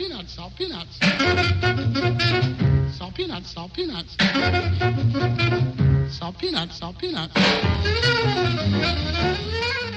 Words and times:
peanuts, 0.00 0.32
salt 0.32 0.56
peanuts. 0.56 0.98
Salt 2.96 3.14
peanuts, 3.14 3.50
salt 3.50 3.72
peanuts. 3.74 4.16
Salt 6.08 6.38
peanuts, 6.38 6.78
salt 6.78 6.98
peanuts. 6.98 7.34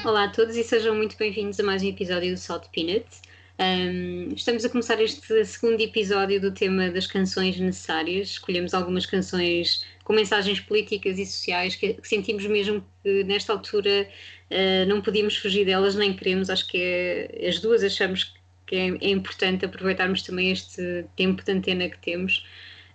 Olá 0.03 0.25
a 0.25 0.27
todos 0.27 0.57
e 0.57 0.63
sejam 0.65 0.93
muito 0.93 1.15
bem-vindos 1.17 1.57
a 1.61 1.63
mais 1.63 1.81
um 1.81 1.87
episódio 1.87 2.33
do 2.33 2.37
Salt 2.37 2.65
Peanuts. 2.73 3.21
Um, 3.57 4.33
estamos 4.35 4.65
a 4.65 4.69
começar 4.69 5.01
este 5.01 5.45
segundo 5.45 5.79
episódio 5.79 6.41
do 6.41 6.51
tema 6.51 6.89
das 6.89 7.07
canções 7.07 7.57
necessárias. 7.57 8.31
Escolhemos 8.31 8.73
algumas 8.73 9.05
canções 9.05 9.85
com 10.03 10.11
mensagens 10.11 10.59
políticas 10.59 11.17
e 11.17 11.25
sociais 11.25 11.77
que, 11.77 11.93
que 11.93 12.07
sentimos 12.09 12.45
mesmo 12.45 12.83
que 13.01 13.23
nesta 13.23 13.53
altura 13.53 14.05
uh, 14.51 14.85
não 14.85 15.01
podíamos 15.01 15.37
fugir 15.37 15.65
delas, 15.65 15.95
nem 15.95 16.13
queremos. 16.13 16.49
Acho 16.49 16.67
que 16.67 16.77
é, 16.77 17.47
as 17.47 17.59
duas 17.59 17.85
achamos 17.85 18.25
que 18.25 18.42
é, 18.75 18.87
é, 18.89 19.09
importante 19.09 19.65
aproveitarmos 19.65 20.23
também 20.23 20.51
este 20.51 21.05
tempo 21.15 21.43
de 21.43 21.51
antena 21.51 21.89
que 21.89 21.97
temos 21.99 22.45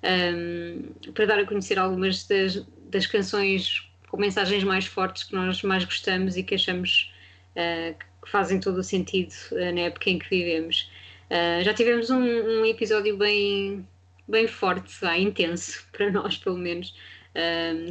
um, 0.02 1.12
para 1.12 1.26
dar 1.26 1.38
a 1.38 1.46
conhecer 1.46 1.78
algumas 1.78 2.26
das, 2.26 2.64
das, 2.90 3.06
canções 3.06 3.88
com 4.08 4.16
mensagens 4.16 4.64
mais 4.64 4.86
fortes 4.86 5.24
que 5.24 5.34
nós 5.34 5.62
mais 5.62 5.84
gostamos 5.84 6.36
e 6.36 6.42
que 6.42 6.54
achamos 6.54 7.12
uh, 7.56 7.94
que 8.22 8.30
fazem 8.30 8.60
todo 8.60 8.78
o 8.78 8.84
sentido 8.84 9.32
uh, 9.52 9.74
na 9.74 9.82
época 9.82 10.10
em 10.10 10.18
que 10.18 10.28
vivemos. 10.28 10.90
Uh, 11.30 11.62
já 11.62 11.74
tivemos 11.74 12.10
um, 12.10 12.22
um, 12.22 12.64
episódio 12.64 13.16
bem, 13.16 13.86
bem 14.26 14.46
forte, 14.46 14.94
ah, 15.02 15.18
intenso, 15.18 15.86
para 15.92 16.10
nós 16.10 16.36
pelo 16.38 16.56
menos, 16.56 16.94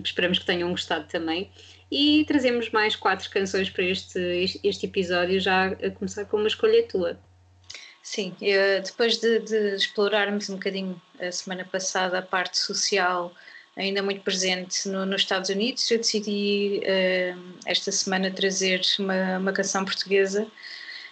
que 0.03 0.09
esperamos 0.09 0.39
que 0.39 0.45
tenham 0.45 0.69
gostado 0.71 1.07
também. 1.07 1.49
E 1.89 2.25
trazemos 2.27 2.69
mais 2.71 2.97
quatro 2.97 3.29
canções 3.29 3.69
para 3.69 3.83
este, 3.85 4.19
este 4.61 4.85
episódio, 4.87 5.39
já 5.39 5.67
a 5.67 5.89
começar 5.91 6.25
com 6.25 6.35
uma 6.35 6.47
escolha 6.47 6.83
tua. 6.83 7.17
Sim, 8.09 8.33
eu, 8.41 8.81
depois 8.81 9.17
de, 9.17 9.39
de, 9.39 9.75
explorarmos 9.75 10.49
um 10.49 10.53
bocadinho 10.53 10.99
a 11.19 11.29
semana 11.29 11.65
passada 11.65 12.17
a 12.17 12.21
parte 12.21 12.57
social 12.57 13.33
ainda 13.75 14.01
muito 14.01 14.21
presente 14.21 14.87
no, 14.87 15.05
nos 15.05 15.23
Estados 15.23 15.49
Unidos, 15.49 15.91
eu 15.91 15.97
decidi 15.97 16.81
uh, 16.83 17.57
esta 17.65 17.91
semana 17.91 18.31
trazer 18.31 18.79
uma, 18.97 19.39
uma, 19.39 19.51
canção 19.51 19.83
portuguesa, 19.83 20.47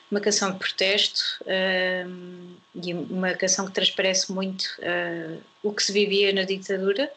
uma 0.09 0.22
canção 0.22 0.53
de 0.53 0.58
protesto 0.58 1.22
uh, 1.42 2.56
e 2.73 2.94
uma 2.94 3.34
canção 3.34 3.66
que 3.66 3.73
transparece 3.73 4.31
muito 4.31 4.64
uh, 4.80 5.44
o 5.64 5.73
que 5.73 5.84
se 5.84 5.91
vivia 5.91 6.31
na 6.31 6.44
ditadura 6.44 7.12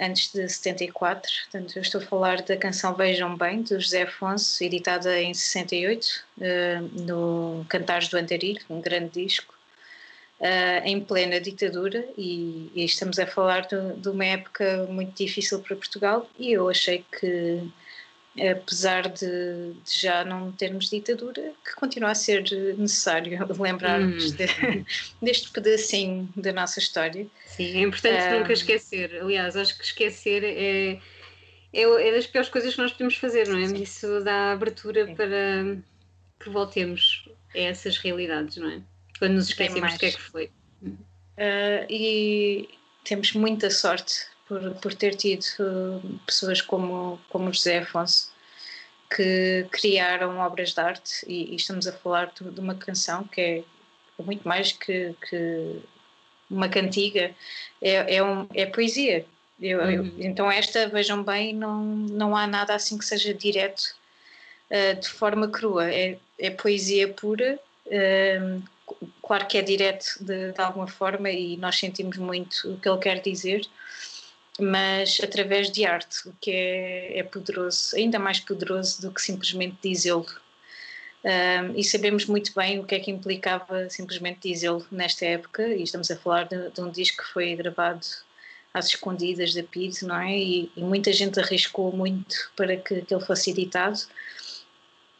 antes 0.00 0.32
de 0.32 0.48
74. 0.48 1.30
Portanto, 1.50 1.76
eu 1.76 1.82
estou 1.82 2.00
a 2.00 2.04
falar 2.04 2.42
da 2.42 2.56
canção 2.56 2.94
Vejam 2.94 3.36
Bem, 3.36 3.62
do 3.62 3.80
José 3.80 4.02
Afonso, 4.02 4.62
editada 4.62 5.20
em 5.20 5.34
68, 5.34 6.24
uh, 6.38 7.02
no 7.02 7.66
Cantares 7.68 8.08
do 8.08 8.16
Andarilho, 8.16 8.60
um 8.70 8.80
grande 8.80 9.24
disco, 9.24 9.54
uh, 10.40 10.84
em 10.84 11.00
plena 11.00 11.40
ditadura, 11.40 12.04
e, 12.16 12.70
estamos 12.76 13.18
a 13.18 13.26
falar 13.26 13.66
de, 13.66 14.08
uma 14.08 14.24
época 14.24 14.86
muito 14.88 15.16
difícil 15.16 15.58
para 15.60 15.76
Portugal, 15.76 16.28
e 16.38 16.52
eu 16.52 16.68
achei 16.68 17.04
que 17.18 17.62
apesar 18.38 19.08
de, 19.08 19.72
de, 19.84 20.00
já 20.00 20.24
não 20.24 20.50
termos 20.52 20.90
ditadura, 20.90 21.52
que 21.64 21.74
continua 21.76 22.10
a 22.10 22.14
ser 22.14 22.42
necessário 22.76 23.38
lembrarmos 23.58 24.32
hum. 24.32 24.36
de, 24.36 24.86
deste 25.22 25.50
pedacinho 25.50 26.28
da 26.36 26.52
nossa 26.52 26.78
história. 26.78 27.26
Sim, 27.46 27.76
é 27.76 27.82
importante 27.82 28.34
um, 28.34 28.38
nunca 28.40 28.52
esquecer. 28.52 29.20
Aliás, 29.20 29.56
acho 29.56 29.78
que 29.78 29.84
esquecer 29.84 30.42
é, 30.42 31.00
é, 31.72 31.82
é, 31.82 32.12
das 32.12 32.26
piores 32.26 32.48
coisas 32.48 32.74
que 32.74 32.82
nós 32.82 32.92
podemos 32.92 33.16
fazer, 33.16 33.46
não 33.46 33.58
é? 33.58 33.64
Isso 33.78 34.20
dá 34.24 34.52
abertura 34.52 35.06
sim. 35.06 35.14
para 35.14 35.76
que 36.40 36.50
voltemos 36.50 37.28
a 37.54 37.58
essas 37.58 37.96
realidades, 37.98 38.56
não 38.56 38.70
é? 38.70 38.80
Quando 39.18 39.34
nos 39.34 39.48
esquecemos 39.48 39.92
do 39.92 39.98
que 39.98 40.06
é 40.06 40.10
que 40.10 40.20
foi. 40.20 40.50
Uh, 40.84 41.86
e 41.88 42.68
temos 43.04 43.32
muita 43.32 43.70
sorte 43.70 44.26
por, 44.54 44.74
por 44.76 44.94
ter 44.94 45.16
tido 45.16 45.44
pessoas 46.24 46.62
como, 46.62 47.18
como 47.28 47.52
José 47.52 47.78
Afonso 47.78 48.32
que 49.14 49.66
criaram 49.70 50.38
obras 50.38 50.72
de 50.72 50.80
arte 50.80 51.24
e, 51.26 51.52
e 51.52 51.56
estamos 51.56 51.86
a 51.86 51.92
falar 51.92 52.32
de, 52.38 52.50
de, 52.50 52.60
uma 52.60 52.74
canção 52.74 53.24
que 53.24 53.40
é 53.40 53.64
muito 54.22 54.46
mais 54.46 54.72
que, 54.72 55.14
que 55.28 55.80
uma 56.50 56.68
cantiga, 56.68 57.34
é, 57.80 58.16
é, 58.16 58.22
um, 58.22 58.46
é 58.54 58.66
poesia. 58.66 59.26
Eu, 59.60 59.80
uhum. 59.80 59.90
eu, 59.90 60.12
então 60.18 60.50
esta, 60.50 60.88
vejam 60.88 61.22
bem, 61.22 61.54
não, 61.54 61.84
não 61.84 62.36
há 62.36 62.46
nada 62.46 62.74
assim 62.74 62.98
que 62.98 63.04
seja 63.04 63.32
direto 63.32 63.94
uh, 64.70 65.00
de 65.00 65.08
forma 65.08 65.48
crua, 65.48 65.92
é, 65.92 66.18
é 66.38 66.50
poesia 66.50 67.08
pura, 67.08 67.58
uh, 67.86 68.62
claro 69.22 69.46
que 69.46 69.58
é 69.58 69.62
direto 69.62 70.16
de, 70.20 70.52
de 70.52 70.60
alguma 70.60 70.88
forma 70.88 71.30
e 71.30 71.56
nós 71.56 71.78
sentimos 71.78 72.16
muito 72.18 72.72
o 72.72 72.80
que 72.80 72.88
ele 72.88 72.98
quer 72.98 73.20
dizer, 73.20 73.64
mas 74.60 75.18
através 75.22 75.70
de 75.70 75.84
arte, 75.84 76.28
o 76.28 76.32
que 76.40 76.50
é, 76.50 77.18
é 77.18 77.22
poderoso, 77.22 77.96
ainda 77.96 78.18
mais 78.18 78.38
poderoso 78.38 79.02
do 79.02 79.10
que 79.10 79.20
simplesmente 79.20 79.76
dizê-lo. 79.82 80.26
Um, 81.24 81.74
e 81.74 81.82
sabemos 81.82 82.26
muito 82.26 82.52
bem 82.54 82.78
o 82.78 82.84
que 82.84 82.94
é 82.94 83.00
que 83.00 83.10
implicava 83.10 83.88
simplesmente 83.88 84.48
dizê-lo 84.48 84.86
nesta 84.92 85.24
época, 85.24 85.66
e 85.66 85.82
estamos 85.82 86.10
a 86.10 86.16
falar 86.16 86.44
de, 86.44 86.70
de, 86.70 86.80
um 86.80 86.90
disco 86.90 87.22
que 87.22 87.32
foi 87.32 87.56
gravado 87.56 88.06
às 88.72 88.88
escondidas 88.88 89.54
da 89.54 89.62
PID, 89.62 90.02
não 90.02 90.20
é? 90.20 90.36
E, 90.36 90.70
e 90.76 90.82
muita 90.82 91.12
gente 91.12 91.40
arriscou 91.40 91.90
muito 91.96 92.52
para 92.54 92.76
que, 92.76 93.02
que, 93.02 93.14
ele 93.14 93.24
fosse 93.24 93.50
editado. 93.50 93.98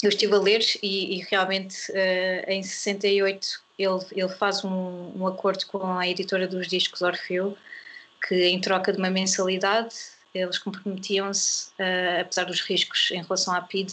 Eu 0.02 0.10
estive 0.10 0.34
a 0.34 0.38
ler 0.38 0.60
e, 0.82 1.16
e 1.16 1.22
realmente 1.30 1.90
uh, 1.90 2.50
em 2.50 2.62
68 2.62 3.62
ele, 3.78 3.98
ele 4.12 4.28
faz 4.28 4.62
um, 4.64 5.12
um 5.16 5.26
acordo 5.26 5.64
com 5.66 5.98
a 5.98 6.06
editora 6.06 6.46
dos 6.46 6.68
discos 6.68 7.00
Orfeu, 7.00 7.56
que 8.26 8.46
em 8.46 8.60
troca 8.60 8.92
de 8.92 8.98
uma 8.98 9.10
mensalidade 9.10 9.94
eles 10.34 10.58
comprometiam-se, 10.58 11.68
uh, 11.78 12.20
apesar 12.20 12.44
dos 12.44 12.60
riscos 12.60 13.10
em 13.12 13.22
relação 13.22 13.54
à 13.54 13.60
PID, 13.60 13.92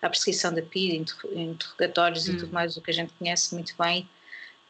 à 0.00 0.08
perseguição 0.08 0.54
da 0.54 0.62
PID, 0.62 1.04
interrogatórios 1.34 2.28
hum. 2.28 2.32
e 2.32 2.36
tudo 2.36 2.52
mais, 2.52 2.76
o 2.76 2.80
que 2.80 2.90
a 2.90 2.94
gente 2.94 3.12
conhece 3.18 3.52
muito 3.54 3.74
bem, 3.76 4.08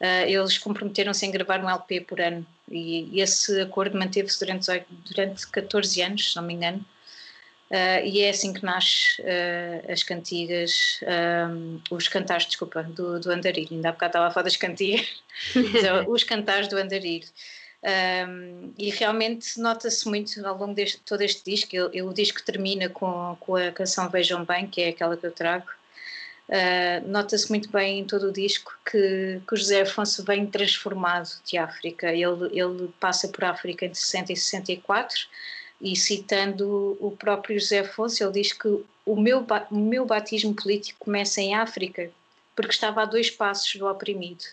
uh, 0.00 0.26
eles 0.26 0.56
comprometeram-se 0.56 1.26
em 1.26 1.30
gravar 1.30 1.62
um 1.62 1.68
LP 1.68 2.00
por 2.02 2.20
ano 2.20 2.46
e, 2.70 3.16
e 3.16 3.20
esse 3.20 3.60
acordo 3.60 3.98
manteve-se 3.98 4.40
durante, 4.40 4.66
durante 5.12 5.46
14 5.48 6.02
anos, 6.02 6.30
se 6.30 6.36
não 6.36 6.42
me 6.42 6.54
engano, 6.54 6.82
uh, 7.70 8.06
e 8.06 8.20
é 8.20 8.30
assim 8.30 8.54
que 8.54 8.64
nasce 8.64 9.22
as 9.92 10.02
cantigas, 10.02 11.00
um, 11.50 11.80
os 11.90 12.08
cantares, 12.08 12.46
desculpa, 12.46 12.82
do, 12.82 13.20
do 13.20 13.30
Andarilho, 13.30 13.68
ainda 13.72 13.90
há 13.90 13.92
bocado 13.92 14.10
estava 14.10 14.26
a 14.28 14.30
falar 14.30 14.44
das 14.44 14.56
cantigas, 14.56 15.22
os 16.08 16.24
cantares 16.24 16.66
do 16.68 16.78
Andarilho. 16.78 17.28
Um, 17.82 18.74
e 18.76 18.90
realmente 18.90 19.58
nota-se 19.58 20.06
muito 20.06 20.46
ao 20.46 20.56
longo 20.56 20.74
de 20.74 20.98
todo 20.98 21.22
este 21.22 21.42
disco. 21.44 21.74
Ele, 21.74 22.02
o 22.02 22.12
disco 22.12 22.42
termina 22.42 22.88
com, 22.88 23.36
com 23.40 23.56
a 23.56 23.70
canção 23.70 24.08
Vejam 24.08 24.44
Bem, 24.44 24.66
que 24.66 24.82
é 24.82 24.88
aquela 24.88 25.16
que 25.16 25.26
eu 25.26 25.32
trago. 25.32 25.66
Uh, 26.48 27.08
nota-se 27.08 27.48
muito 27.48 27.70
bem 27.70 28.00
em 28.00 28.04
todo 28.04 28.28
o 28.28 28.32
disco 28.32 28.76
que, 28.84 29.40
que 29.46 29.54
o 29.54 29.56
José 29.56 29.82
Afonso 29.82 30.24
vem 30.24 30.46
transformado 30.46 31.30
de 31.44 31.56
África. 31.56 32.12
Ele, 32.12 32.50
ele 32.52 32.92
passa 32.98 33.28
por 33.28 33.44
África 33.44 33.86
entre 33.86 33.98
60 33.98 34.32
e 34.32 34.36
64 34.36 35.28
e 35.80 35.96
citando 35.96 36.98
o 37.00 37.12
próprio 37.12 37.58
José 37.58 37.80
Afonso, 37.80 38.22
ele 38.22 38.32
diz 38.32 38.52
que 38.52 38.68
o 39.06 39.16
meu, 39.16 39.46
o 39.70 39.78
meu 39.78 40.04
batismo 40.04 40.54
político 40.54 40.98
começa 40.98 41.40
em 41.40 41.54
África 41.54 42.10
porque 42.54 42.72
estava 42.72 43.02
a 43.02 43.06
dois 43.06 43.30
passos 43.30 43.74
do 43.76 43.86
oprimido. 43.86 44.44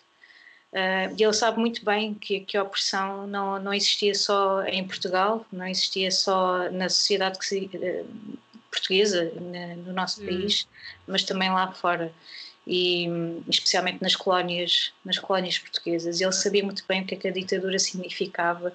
Uh, 0.77 1.15
e 1.17 1.23
ele 1.23 1.33
sabe 1.33 1.59
muito 1.59 1.83
bem 1.83 2.13
que, 2.13 2.41
que 2.41 2.55
a 2.55 2.61
opressão 2.61 3.25
não, 3.25 3.59
não 3.59 3.73
existia 3.73 4.13
só 4.13 4.63
em 4.65 4.85
Portugal, 4.85 5.43
não 5.51 5.65
existia 5.65 6.11
só 6.11 6.69
na 6.69 6.88
sociedade 6.88 7.43
se, 7.43 7.67
uh, 7.73 8.38
portuguesa, 8.69 9.31
na, 9.41 9.75
no 9.77 9.91
nosso 9.91 10.21
uhum. 10.21 10.27
país, 10.27 10.67
mas 11.07 11.23
também 11.23 11.49
lá 11.49 11.71
fora 11.71 12.13
e 12.67 13.07
especialmente 13.49 14.03
nas 14.03 14.15
colónias, 14.15 14.94
nas 15.03 15.18
colónias 15.18 15.57
portuguesas. 15.57 16.21
Ele 16.21 16.31
sabia 16.31 16.63
muito 16.63 16.83
bem 16.88 17.01
o 17.01 17.06
que, 17.07 17.15
é 17.15 17.18
que 17.18 17.27
a 17.27 17.31
ditadura 17.31 17.80
significava 17.80 18.71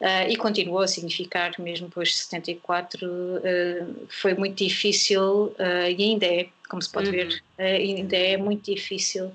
uh, 0.00 0.28
e 0.28 0.34
continuou 0.34 0.80
a 0.80 0.88
significar 0.88 1.52
mesmo 1.60 1.86
depois 1.86 2.08
de 2.08 2.14
74. 2.16 3.06
Uh, 3.06 4.06
foi 4.08 4.34
muito 4.34 4.56
difícil 4.56 5.54
e 5.96 6.02
ainda 6.02 6.26
é, 6.26 6.48
como 6.68 6.82
se 6.82 6.90
pode 6.90 7.10
uhum. 7.10 7.12
ver, 7.12 7.42
ainda 7.58 8.16
é 8.16 8.36
muito 8.36 8.74
difícil 8.74 9.30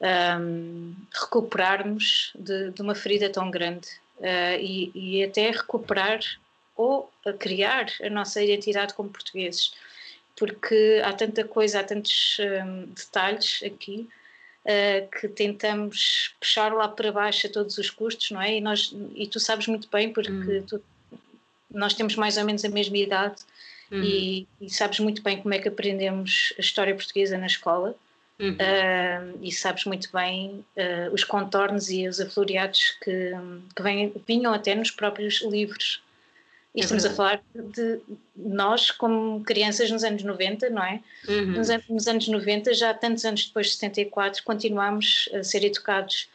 um, 0.00 0.94
recuperarmos 1.12 2.32
de, 2.34 2.70
de, 2.70 2.82
uma 2.82 2.94
ferida 2.94 3.28
tão 3.28 3.50
grande 3.50 3.88
uh, 4.18 4.58
e, 4.58 4.90
e, 4.94 5.24
até 5.24 5.50
recuperar 5.50 6.20
ou 6.76 7.12
criar 7.38 7.86
a 8.02 8.08
nossa 8.08 8.42
identidade 8.42 8.94
como 8.94 9.10
portugueses, 9.10 9.74
porque 10.36 11.02
há 11.04 11.12
tanta 11.12 11.44
coisa, 11.44 11.80
há 11.80 11.84
tantos 11.84 12.38
um, 12.40 12.86
detalhes 12.86 13.60
aqui 13.62 14.08
uh, 14.64 15.20
que 15.20 15.28
tentamos 15.28 16.34
puxar 16.40 16.72
lá 16.72 16.88
para 16.88 17.12
baixo 17.12 17.46
a 17.46 17.50
todos 17.50 17.76
os 17.76 17.90
custos, 17.90 18.30
não 18.30 18.40
é? 18.40 18.56
E, 18.56 18.60
nós, 18.60 18.94
e 19.14 19.26
tu 19.26 19.38
sabes 19.38 19.66
muito 19.66 19.88
bem, 19.92 20.10
porque 20.10 20.30
hum. 20.30 20.64
tu, 20.66 20.82
nós 21.70 21.92
temos 21.92 22.16
mais 22.16 22.38
ou 22.38 22.44
menos 22.44 22.64
a 22.64 22.70
mesma 22.70 22.96
idade. 22.96 23.42
Hum. 23.92 24.02
E, 24.02 24.46
e 24.60 24.70
sabes 24.70 25.00
muito 25.00 25.20
bem 25.20 25.42
como 25.42 25.52
é 25.52 25.58
que 25.58 25.68
aprendemos 25.68 26.54
a 26.56 26.60
história 26.60 26.94
portuguesa 26.94 27.36
na 27.36 27.46
escola 27.46 27.94
Uhum. 28.40 28.52
Uh, 28.54 29.38
e 29.42 29.52
sabes 29.52 29.84
muito 29.84 30.08
bem 30.10 30.64
uh, 30.74 31.12
os 31.12 31.24
contornos 31.24 31.90
e 31.90 32.08
os 32.08 32.18
afloreados 32.18 32.96
que, 33.02 33.32
que 33.76 33.82
vem, 33.82 34.14
vinham 34.26 34.54
até 34.54 34.74
nos 34.74 34.90
próprios 34.90 35.42
livros. 35.42 36.02
E 36.74 36.80
é 36.80 36.84
estamos 36.84 37.02
verdade. 37.02 37.12
a 37.12 37.16
falar 37.16 37.42
de 37.54 38.00
nós, 38.34 38.90
como 38.90 39.42
crianças 39.44 39.90
nos 39.90 40.02
anos 40.04 40.22
90, 40.22 40.70
não 40.70 40.82
é? 40.82 41.02
Uhum. 41.28 41.46
Nos, 41.52 41.68
nos, 41.88 42.06
anos 42.08 42.28
90, 42.28 42.72
já 42.72 42.94
tantos 42.94 43.26
anos 43.26 43.44
depois 43.46 43.66
de 43.66 43.72
74, 43.74 44.42
continuamos 44.42 45.28
a 45.34 45.44
ser 45.44 45.62
educados 45.62 46.28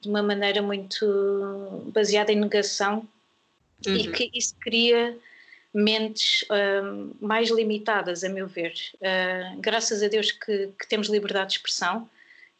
de 0.00 0.08
uma 0.08 0.22
maneira 0.22 0.60
muito 0.60 1.84
baseada 1.94 2.32
em 2.32 2.40
negação 2.40 3.06
uhum. 3.86 3.94
e 3.94 4.10
que 4.10 4.30
isso 4.34 4.56
cria 4.60 5.16
mentes 5.72 6.42
uh, 6.42 7.16
mais 7.20 7.50
limitadas, 7.50 8.22
a 8.22 8.28
meu 8.28 8.46
ver. 8.46 8.74
Uh, 8.96 9.60
graças 9.60 10.02
a 10.02 10.08
Deus 10.08 10.30
que, 10.30 10.68
que, 10.78 10.86
temos 10.86 11.08
liberdade 11.08 11.50
de 11.50 11.56
expressão, 11.56 12.08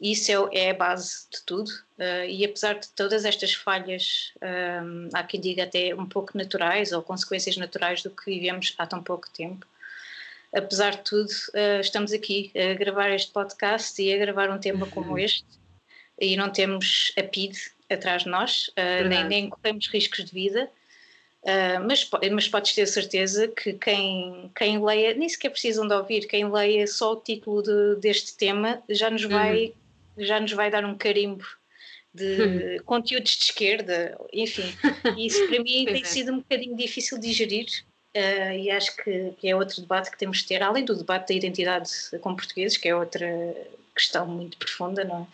e 0.00 0.12
isso 0.12 0.32
é, 0.32 0.66
é 0.66 0.70
a 0.70 0.74
base 0.74 1.26
de 1.30 1.42
tudo. 1.42 1.70
Uh, 1.98 2.24
e 2.26 2.44
apesar 2.44 2.78
de 2.78 2.88
todas 2.88 3.24
estas 3.24 3.52
falhas, 3.52 4.32
há 5.12 5.22
quem 5.22 5.40
diga 5.40 5.64
até 5.64 5.94
um 5.94 6.06
pouco 6.06 6.36
naturais 6.36 6.92
ou 6.92 7.02
consequências 7.02 7.56
naturais 7.56 8.02
do 8.02 8.10
que 8.10 8.24
vivemos 8.24 8.74
há 8.78 8.86
tão 8.86 9.02
pouco 9.02 9.28
tempo, 9.30 9.66
apesar 10.54 10.92
de 10.92 11.02
tudo, 11.02 11.30
estamos 11.80 12.12
aqui 12.12 12.50
a 12.56 12.74
gravar 12.74 13.10
este 13.10 13.30
podcast 13.30 14.02
e 14.02 14.12
a 14.12 14.18
gravar 14.18 14.50
um 14.50 14.58
tema 14.58 14.86
como 14.86 15.12
uhum. 15.12 15.18
este, 15.18 15.46
e 16.18 16.36
não 16.36 16.50
temos 16.50 17.12
a 17.16 17.22
PID 17.22 17.56
atrás 17.88 18.24
de 18.24 18.28
nós, 18.28 18.70
nem, 19.08 19.24
nem 19.24 19.50
corremos 19.50 19.88
riscos 19.88 20.24
de 20.24 20.32
vida. 20.32 20.68
Uh, 21.42 21.82
mas, 21.88 22.08
mas 22.30 22.46
podes 22.46 22.72
ter 22.72 22.86
certeza 22.86 23.48
que 23.48 23.72
quem, 23.72 24.50
quem 24.54 24.82
leia, 24.82 25.12
nem 25.14 25.28
sequer 25.28 25.50
precisam 25.50 25.88
de 25.88 25.94
ouvir, 25.94 26.28
quem 26.28 26.48
leia 26.48 26.86
só 26.86 27.14
o 27.14 27.16
título 27.16 27.62
de, 27.62 27.96
deste 27.96 28.36
tema 28.36 28.80
já 28.88 29.10
nos 29.10 29.24
vai, 29.24 29.74
uhum. 30.16 30.24
já 30.24 30.38
nos 30.38 30.52
vai 30.52 30.70
dar 30.70 30.84
um 30.84 30.96
carimbo 30.96 31.44
de 32.14 32.42
uhum. 32.42 32.84
conteúdos 32.84 33.32
de 33.32 33.44
esquerda, 33.44 34.16
enfim. 34.32 34.72
E 35.16 35.26
isso 35.26 35.48
para 35.48 35.60
mim 35.60 35.84
tem 35.90 36.02
é. 36.02 36.04
sido 36.04 36.32
um 36.32 36.38
bocadinho 36.38 36.76
difícil 36.76 37.18
de 37.18 37.26
digerir. 37.28 37.66
Uh, 38.14 38.52
e 38.52 38.70
acho 38.70 38.94
que, 38.98 39.32
que, 39.38 39.48
é 39.48 39.56
outro 39.56 39.80
debate 39.80 40.10
que 40.10 40.18
temos 40.18 40.38
de 40.38 40.46
ter, 40.46 40.62
além 40.62 40.84
do 40.84 40.94
debate 40.94 41.28
da 41.28 41.34
identidade 41.34 41.90
com 42.20 42.36
portugueses, 42.36 42.76
que 42.76 42.86
é 42.86 42.94
outra 42.94 43.26
questão 43.96 44.26
muito 44.26 44.58
profunda, 44.58 45.02
não 45.02 45.22
é? 45.22 45.26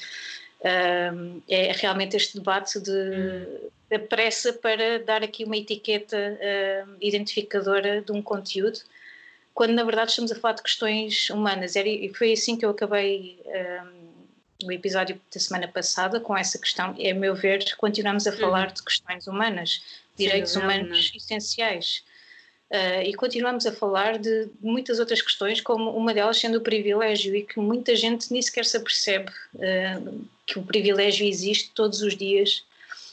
É 0.61 1.73
realmente 1.73 2.17
este 2.17 2.37
debate 2.37 2.81
de, 2.81 2.91
uhum 2.91 3.71
da 3.91 3.99
pressa 3.99 4.53
para 4.53 4.99
dar 4.99 5.23
aqui 5.23 5.45
uma 5.45 5.57
etiqueta 5.57 6.17
uh, 6.17 6.97
identificadora 7.01 8.03
de 8.03 8.13
um 8.13 8.21
conteúdo, 8.21 8.79
quando 9.55 9.73
na 9.73 9.83
verdade 9.83 10.11
estamos 10.11 10.31
a 10.31 10.35
falar 10.35 10.55
de 10.55 10.63
questões 10.63 11.31
humanas. 11.31 11.75
E 11.75 12.13
foi 12.15 12.33
assim 12.33 12.57
que 12.57 12.65
eu 12.65 12.71
acabei 12.71 13.41
um, 13.47 14.67
o 14.67 14.73
episódio 14.73 15.21
da 15.33 15.41
semana 15.41 15.67
passada 15.67 16.21
com 16.21 16.37
essa 16.37 16.59
questão. 16.59 16.95
É, 16.99 17.11
a 17.11 17.15
meu 17.15 17.35
ver, 17.35 17.65
continuamos 17.77 18.27
a 18.27 18.33
falar 18.33 18.69
uhum. 18.69 18.75
de 18.75 18.83
questões 18.85 19.27
humanas, 19.27 19.83
direitos 20.17 20.53
Sim, 20.53 20.61
humanos 20.61 21.11
não. 21.11 21.17
essenciais. 21.17 22.05
Uh, 22.71 23.03
e 23.03 23.15
continuamos 23.15 23.65
a 23.65 23.73
falar 23.73 24.19
de 24.19 24.51
muitas 24.61 25.01
outras 25.01 25.23
questões, 25.23 25.63
como 25.63 25.91
uma 25.97 26.13
delas 26.13 26.39
sendo 26.39 26.59
o 26.59 26.61
privilégio, 26.61 27.35
e 27.35 27.43
que 27.43 27.59
muita 27.59 27.97
gente 27.97 28.31
nem 28.31 28.43
sequer 28.43 28.67
se 28.67 28.77
apercebe 28.77 29.33
uh, 29.55 30.29
que 30.49 30.59
o 30.59 30.63
privilégio 30.63 31.27
existe 31.27 31.71
todos 31.75 32.01
os 32.01 32.17
dias 32.17 32.65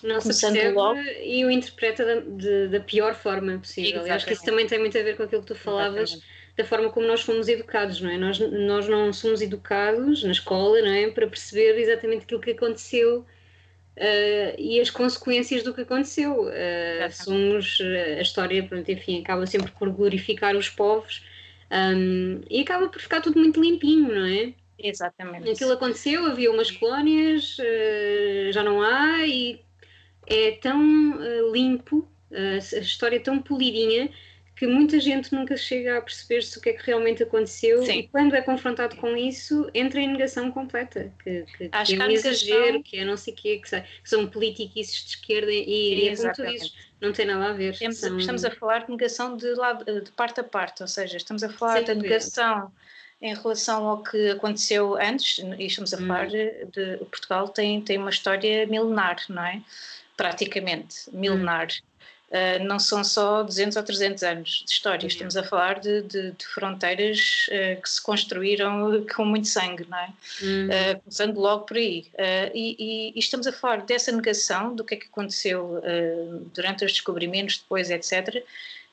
não 0.02 0.22
se 0.22 0.28
percebe 0.28 0.72
logo. 0.72 1.00
e 1.00 1.44
o 1.44 1.52
interpreta 1.52 2.06
da, 2.06 2.20
de, 2.22 2.68
da 2.70 2.80
pior 2.80 3.14
forma 3.14 3.58
possível. 3.60 4.02
Exatamente. 4.02 4.12
Acho 4.12 4.26
que 4.26 4.34
isso 4.34 4.46
também 4.46 4.66
tem 4.66 4.80
muito 4.80 4.98
a 4.98 5.04
ver 5.04 5.18
com 5.18 5.24
aquilo 5.24 5.42
que 5.42 5.48
tu 5.48 5.56
falavas. 5.56 6.12
Exatamente. 6.12 6.36
Da 6.56 6.64
forma 6.64 6.90
como 6.90 7.06
nós 7.06 7.22
fomos 7.22 7.50
educados, 7.50 8.00
não 8.00 8.10
é? 8.10 8.18
Nós, 8.18 8.40
nós 8.40 8.88
não 8.88 9.12
somos 9.12 9.42
educados 9.42 10.24
na 10.24 10.32
escola, 10.32 10.82
não 10.82 10.92
é? 10.92 11.10
Para 11.10 11.28
perceber 11.28 11.78
exatamente 11.78 12.24
aquilo 12.24 12.42
que 12.42 12.52
aconteceu 12.52 13.26
Uh, 13.98 14.52
e 14.58 14.82
as 14.82 14.90
consequências 14.90 15.64
do 15.64 15.74
que 15.74 15.80
aconteceu. 15.80 16.48
Uh, 16.48 17.12
somos 17.12 17.78
a 18.18 18.22
história, 18.22 18.62
pronto, 18.62 18.92
enfim, 18.92 19.22
acaba 19.22 19.48
sempre 19.48 19.72
por 19.72 19.90
glorificar 19.90 20.54
os 20.54 20.68
povos 20.68 21.24
um, 21.72 22.42
e 22.50 22.60
acaba 22.60 22.90
por 22.90 23.02
ficar 23.02 23.22
tudo 23.22 23.40
muito 23.40 23.62
limpinho, 23.62 24.14
não 24.14 24.26
é? 24.26 24.54
Exatamente. 24.78 25.50
Aquilo 25.50 25.74
aconteceu, 25.74 26.26
havia 26.26 26.52
umas 26.52 26.72
colónias, 26.72 27.58
uh, 27.60 28.52
já 28.52 28.64
não 28.64 28.82
há, 28.82 29.26
e 29.26 29.62
é 30.28 30.52
tão 30.52 31.18
uh, 31.18 31.52
limpo, 31.52 32.08
uh, 32.32 32.56
a 32.56 32.80
história 32.80 33.18
é 33.18 33.20
tão 33.20 33.42
polidinha 33.42 34.10
que 34.56 34.66
muita 34.66 35.00
gente 35.00 35.34
nunca 35.34 35.58
chega 35.58 35.98
a 35.98 36.02
perceber-se 36.02 36.58
o 36.58 36.62
que 36.62 36.70
é 36.70 36.74
que 36.74 36.86
realmente 36.86 37.22
aconteceu 37.22 37.84
Sim. 37.84 38.00
e 38.00 38.08
quando 38.08 38.36
é 38.36 38.42
confrontado 38.42 38.96
com 38.96 39.16
isso 39.18 39.70
entra 39.74 40.00
em 40.00 40.08
negação 40.08 40.50
completa 40.50 41.12
que, 41.22 41.44
que, 41.58 41.70
Acho 41.72 41.96
que 41.96 42.02
é 42.02 42.08
um 42.08 42.10
exagero, 42.10 42.82
que 42.82 42.98
é 42.98 43.06
não 43.06 43.18
sei 43.18 43.34
o 43.34 43.36
quê, 43.36 43.58
que, 43.62 43.82
que 43.82 44.10
são 44.10 44.26
politiquices 44.28 45.04
de 45.04 45.10
esquerda 45.10 45.52
e, 45.52 46.08
e 46.08 46.16
como 46.16 46.34
tu 46.34 46.46
dizes, 46.46 46.74
não 47.02 47.12
tem 47.12 47.26
nada 47.26 47.50
a 47.50 47.54
ver. 47.54 47.74
Estamos, 47.74 47.98
são... 47.98 48.18
estamos 48.18 48.46
a 48.46 48.52
falar 48.52 48.86
de 48.86 48.92
negação 48.92 49.36
de, 49.36 49.54
lado, 49.56 50.02
de 50.02 50.12
parte 50.12 50.40
a 50.40 50.44
parte, 50.44 50.82
ou 50.82 50.88
seja, 50.88 51.18
estamos 51.18 51.44
a 51.44 51.50
falar 51.50 51.80
Sim, 51.80 51.86
da 51.86 51.96
negação 51.96 52.72
em 53.26 53.34
relação 53.34 53.88
ao 53.88 54.04
que 54.04 54.30
aconteceu 54.30 54.96
antes, 54.96 55.40
e 55.58 55.66
estamos 55.66 55.94
a 55.94 55.98
falar 55.98 56.28
hum. 56.28 56.30
de, 56.30 56.66
de 56.66 57.06
Portugal 57.06 57.50
tem, 57.50 57.82
tem 57.82 57.98
uma 57.98 58.10
história 58.10 58.68
milenar, 58.68 59.18
não 59.30 59.44
é? 59.44 59.62
praticamente 60.16 61.10
milenar. 61.12 61.68
Uh, 62.26 62.64
não 62.64 62.80
são 62.80 63.04
só 63.04 63.44
200 63.44 63.78
ou 63.78 63.84
300 63.84 64.24
anos 64.24 64.64
de 64.66 64.72
história, 64.72 65.06
estamos 65.06 65.38
a 65.38 65.44
falar 65.44 65.80
de, 65.80 66.02
de, 66.02 66.32
de 66.32 66.46
fronteiras 66.48 67.48
uh, 67.50 67.82
que 67.82 67.90
se 67.90 68.02
construíram 68.02 69.06
com 69.16 69.24
muito 69.24 69.48
sangue, 69.48 69.86
não 69.88 69.98
é? 69.98 70.10
Uhum. 70.42 70.68
Uh, 70.68 71.02
começando 71.02 71.38
logo 71.38 71.66
por 71.66 71.78
aí. 71.78 72.08
E, 72.54 72.76
e, 72.80 73.14
e, 73.16 73.20
estamos 73.20 73.46
a 73.48 73.54
falar 73.54 73.82
dessa 73.84 74.12
negação 74.12 74.76
do 74.76 74.84
que 74.84 74.96
é 74.96 74.98
que 74.98 75.06
aconteceu 75.06 75.82
durante 76.54 76.84
os 76.84 76.92
descobrimentos, 76.92 77.60
depois, 77.60 77.90
etc. 77.90 78.44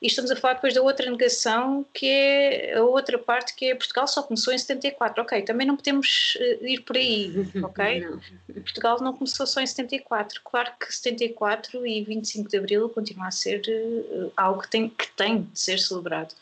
E 0.03 0.07
estamos 0.07 0.29
a 0.31 0.35
falar 0.35 0.55
depois 0.55 0.73
da 0.73 0.81
outra 0.81 1.09
negação, 1.09 1.85
que 1.93 2.05
é 2.09 2.75
a 2.75 2.83
outra 2.83 3.17
parte, 3.17 3.55
que 3.55 3.67
é 3.67 3.73
Portugal 3.73 4.05
só 4.05 4.21
começou 4.21 4.53
em 4.53 4.57
74. 4.57 5.23
Ok, 5.23 5.41
também 5.43 5.65
não 5.65 5.77
podemos 5.77 6.37
uh, 6.41 6.65
ir 6.65 6.81
por 6.81 6.97
aí, 6.97 7.31
ok? 7.63 8.01
Não. 8.01 8.19
Portugal 8.55 8.99
não 8.99 9.13
começou 9.13 9.47
só 9.47 9.61
em 9.61 9.65
74. 9.65 10.41
Claro 10.43 10.73
que 10.77 10.93
74 10.93 11.87
e 11.87 12.03
25 12.03 12.49
de 12.49 12.57
Abril 12.57 12.89
continua 12.89 13.27
a 13.27 13.31
ser 13.31 13.61
uh, 13.65 14.29
algo 14.35 14.63
que 14.63 14.69
tem, 14.69 14.89
que 14.89 15.09
tem 15.11 15.43
de 15.43 15.57
ser 15.57 15.79
celebrado 15.79 16.33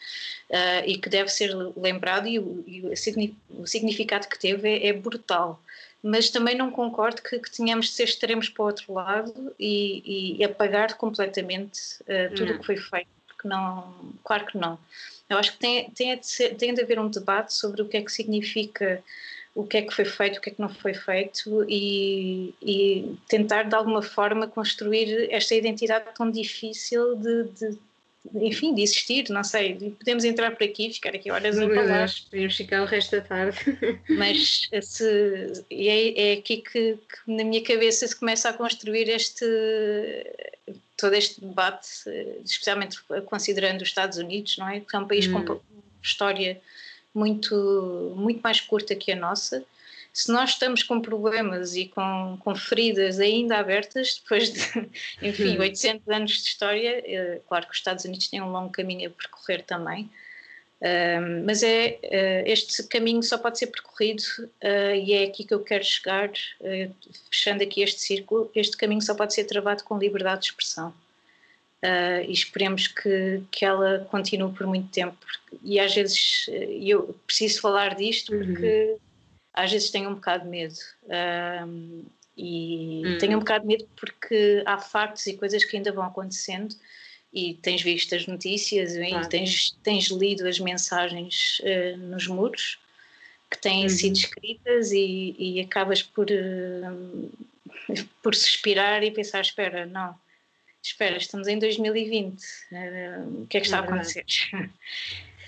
uh, 0.49 0.83
e 0.83 0.97
que 0.97 1.07
deve 1.07 1.29
ser 1.29 1.55
lembrado 1.77 2.27
e 2.27 2.39
o, 2.39 2.63
e 2.65 2.81
o 2.81 3.67
significado 3.67 4.27
que 4.27 4.39
teve 4.39 4.67
é, 4.69 4.87
é 4.87 4.93
brutal 4.93 5.61
mas 6.03 6.31
também 6.31 6.57
não 6.57 6.71
concordo 6.71 7.21
que, 7.21 7.37
que 7.37 7.51
tenhamos 7.51 7.85
de 7.85 7.91
ser 7.91 8.05
extremos 8.05 8.49
para 8.49 8.63
o 8.63 8.65
outro 8.65 8.91
lado 8.91 9.53
e, 9.59 10.39
e 10.39 10.43
apagar 10.43 10.97
completamente 10.97 11.79
uh, 12.01 12.33
tudo 12.35 12.53
o 12.53 12.59
que 12.59 12.65
foi 12.65 12.77
feito 12.77 13.20
que 13.41 13.47
não, 13.47 14.13
claro 14.23 14.45
que 14.45 14.57
não. 14.57 14.77
Eu 15.29 15.37
acho 15.37 15.53
que 15.53 15.59
tem, 15.59 15.89
tem, 15.91 16.17
de 16.17 16.27
ser, 16.27 16.55
tem 16.55 16.73
de 16.73 16.81
haver 16.81 16.99
um 16.99 17.09
debate 17.09 17.53
sobre 17.53 17.81
o 17.81 17.87
que 17.87 17.97
é 17.97 18.01
que 18.01 18.11
significa 18.11 19.03
o 19.53 19.65
que 19.65 19.77
é 19.77 19.81
que 19.81 19.93
foi 19.93 20.05
feito, 20.05 20.37
o 20.37 20.41
que 20.41 20.49
é 20.49 20.53
que 20.53 20.61
não 20.61 20.69
foi 20.69 20.93
feito 20.93 21.65
e, 21.67 22.53
e 22.61 23.15
tentar 23.27 23.63
de 23.63 23.75
alguma 23.75 24.01
forma 24.01 24.47
construir 24.47 25.29
esta 25.29 25.53
identidade 25.55 26.05
tão 26.15 26.31
difícil 26.31 27.15
de, 27.17 27.43
de 27.43 27.77
enfim, 28.35 28.73
de 28.73 28.83
existir, 28.83 29.29
não 29.29 29.43
sei, 29.43 29.95
podemos 29.97 30.23
entrar 30.23 30.55
por 30.55 30.63
aqui, 30.63 30.93
ficar 30.93 31.15
aqui 31.15 31.31
horas 31.31 31.57
a 31.57 31.67
falar. 31.67 32.09
Podemos 32.29 32.55
ficar 32.55 32.83
o 32.83 32.85
resto 32.85 33.15
da 33.15 33.21
tarde. 33.21 33.57
Mas 34.09 34.69
se, 34.81 35.65
é, 35.71 36.29
é 36.29 36.33
aqui 36.33 36.57
que, 36.57 36.97
que, 36.97 37.31
na 37.31 37.43
minha 37.43 37.63
cabeça 37.63 38.07
se 38.07 38.15
começa 38.15 38.49
a 38.49 38.53
construir 38.53 39.09
este 39.09 39.45
todo 41.01 41.13
este 41.13 41.41
debate, 41.41 41.87
especialmente 42.45 43.01
considerando 43.25 43.81
os 43.81 43.89
Estados 43.89 44.17
Unidos, 44.17 44.57
não 44.57 44.69
é? 44.69 44.79
Que 44.79 44.95
é 44.95 44.99
um 44.99 45.07
país 45.07 45.27
hum. 45.27 45.33
com 45.33 45.53
uma 45.53 45.61
história 46.01 46.61
muito, 47.13 48.13
muito 48.15 48.39
mais 48.41 48.61
curta 48.61 48.95
que 48.95 49.11
a 49.11 49.15
nossa. 49.15 49.65
Se 50.13 50.31
nós 50.31 50.51
estamos 50.51 50.83
com 50.83 51.01
problemas 51.01 51.75
e 51.75 51.87
com, 51.87 52.37
com 52.41 52.55
feridas 52.55 53.19
ainda 53.19 53.57
abertas, 53.57 54.21
depois 54.21 54.51
de, 54.51 54.89
enfim, 55.21 55.57
800 55.57 56.07
hum. 56.07 56.13
anos 56.13 56.31
de 56.31 56.49
história, 56.49 57.01
é, 57.05 57.41
claro 57.47 57.65
que 57.65 57.71
os 57.71 57.77
Estados 57.77 58.05
Unidos 58.05 58.27
têm 58.27 58.41
um 58.41 58.51
longo 58.51 58.71
caminho 58.71 59.09
a 59.09 59.11
percorrer 59.11 59.63
também, 59.63 60.09
Uh, 60.81 61.45
mas 61.45 61.61
é, 61.61 61.99
uh, 62.03 62.49
este 62.49 62.81
caminho 62.87 63.21
só 63.21 63.37
pode 63.37 63.59
ser 63.59 63.67
percorrido 63.67 64.23
uh, 64.63 64.95
e 64.95 65.13
é 65.13 65.25
aqui 65.25 65.43
que 65.43 65.53
eu 65.53 65.59
quero 65.59 65.83
chegar, 65.83 66.31
fechando 67.29 67.61
aqui 67.61 67.83
este 67.83 68.01
círculo, 68.01 68.49
este 68.55 68.75
caminho 68.75 69.01
só 69.01 69.13
pode 69.13 69.35
ser 69.35 69.43
travado 69.43 69.83
com 69.83 69.99
liberdade 69.99 70.41
de 70.41 70.47
expressão. 70.47 70.91
e 72.27 72.31
esperemos 72.31 72.87
que, 72.87 73.43
que 73.51 73.63
ela 73.63 74.07
continue 74.09 74.51
por 74.53 74.65
muito 74.65 74.89
tempo. 74.89 75.17
E 75.63 75.79
às 75.79 75.93
vezes 75.93 76.49
eu 76.81 77.15
preciso 77.27 77.61
falar 77.61 77.95
disto 77.95 78.33
uhum. 78.33 78.39
porque 78.39 78.91
uhum. 78.91 78.97
às 79.53 79.71
vezes 79.71 79.91
tenho 79.91 80.09
um 80.09 80.15
bocado 80.15 80.45
de 80.45 80.49
medo. 80.49 80.79
e 82.35 83.03
uhum. 83.05 83.17
tenho 83.19 83.37
um 83.37 83.39
bocado 83.39 83.67
de 83.67 83.67
medo 83.67 83.87
porque 83.95 84.63
há 84.65 84.79
factos 84.79 85.27
e 85.27 85.33
coisas 85.37 85.63
que 85.63 85.77
ainda 85.77 85.91
vão 85.91 86.03
acontecendo 86.03 86.75
e 87.33 87.53
tens 87.55 87.81
visto 87.81 88.13
as 88.13 88.27
notícias 88.27 88.95
claro. 88.95 89.25
e 89.25 89.29
tens, 89.29 89.71
tens 89.83 90.07
lido 90.07 90.47
as 90.47 90.59
mensagens 90.59 91.61
uh, 91.61 91.97
nos 91.97 92.27
muros 92.27 92.77
que 93.49 93.57
têm 93.57 93.83
Uhum. 93.83 93.89
sido 93.89 94.15
escritas 94.15 94.91
e, 94.91 95.35
e 95.37 95.59
acabas 95.59 96.01
por, 96.01 96.31
eh, 96.31 96.81
por 98.23 98.33
suspirar 98.33 99.03
e 99.03 99.11
pensar: 99.11 99.41
espera, 99.41 99.85
não, 99.85 100.15
espera, 100.81 101.17
estamos 101.17 101.49
em 101.49 101.59
2020, 101.59 102.41
eh, 102.71 103.19
o 103.43 103.47
que 103.47 103.57
é 103.57 103.59
que 103.59 103.65
está 103.67 103.79
É 103.79 103.79
a 103.81 103.83
acontecer? 103.83 104.25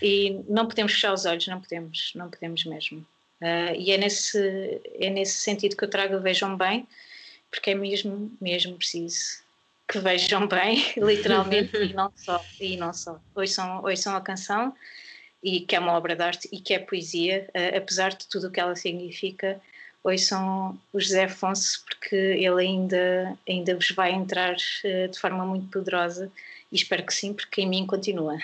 e 0.01 0.41
não 0.49 0.67
podemos 0.67 0.91
fechar 0.91 1.13
os 1.13 1.25
olhos, 1.25 1.47
não 1.47 1.61
podemos, 1.61 2.11
não 2.13 2.29
podemos 2.29 2.65
mesmo. 2.65 3.07
E 3.77 3.91
é 3.91 3.97
nesse, 3.97 4.81
é 4.99 5.09
nesse 5.09 5.35
sentido 5.39 5.75
que 5.75 5.83
eu 5.83 5.89
trago 5.89 6.15
o 6.15 6.21
Vejam 6.21 6.57
Bem, 6.57 6.87
porque 7.51 7.71
é 7.71 7.75
mesmo, 7.75 8.31
mesmo 8.39 8.77
preciso 8.77 9.42
que 9.87 9.99
vejam 9.99 10.47
bem, 10.47 10.83
literalmente, 10.97 11.75
e 11.77 11.93
não 11.93 12.11
só, 12.15 12.43
e 12.59 12.77
não 12.77 12.93
só. 12.93 13.19
Ouçam, 13.35 13.83
ouçam 13.83 14.15
a 14.15 14.21
canção, 14.21 14.73
e 15.41 15.61
que 15.61 15.75
é 15.75 15.79
uma 15.79 15.93
obra 15.93 16.15
de 16.15 16.23
arte 16.23 16.49
e 16.51 16.59
que 16.59 16.73
é 16.73 16.79
poesia, 16.79 17.49
eh, 17.53 17.77
apesar 17.77 18.09
de 18.09 18.27
tudo 18.27 18.47
o 18.47 18.51
que 18.51 18.59
ela 18.59 18.75
significa, 18.75 19.59
ouçam 20.03 20.79
o 20.91 20.99
José 20.99 21.25
Afonso, 21.25 21.83
porque 21.85 22.15
ele 22.15 22.61
ainda, 22.61 23.37
ainda 23.47 23.75
vos 23.75 23.91
vai 23.91 24.13
entrar 24.13 24.55
eh, 24.83 25.07
de 25.07 25.19
forma 25.19 25.45
muito 25.45 25.67
poderosa, 25.67 26.31
e 26.71 26.75
espero 26.75 27.05
que 27.05 27.13
sim, 27.13 27.33
porque 27.33 27.61
em 27.61 27.67
mim 27.67 27.85
continua. 27.85 28.37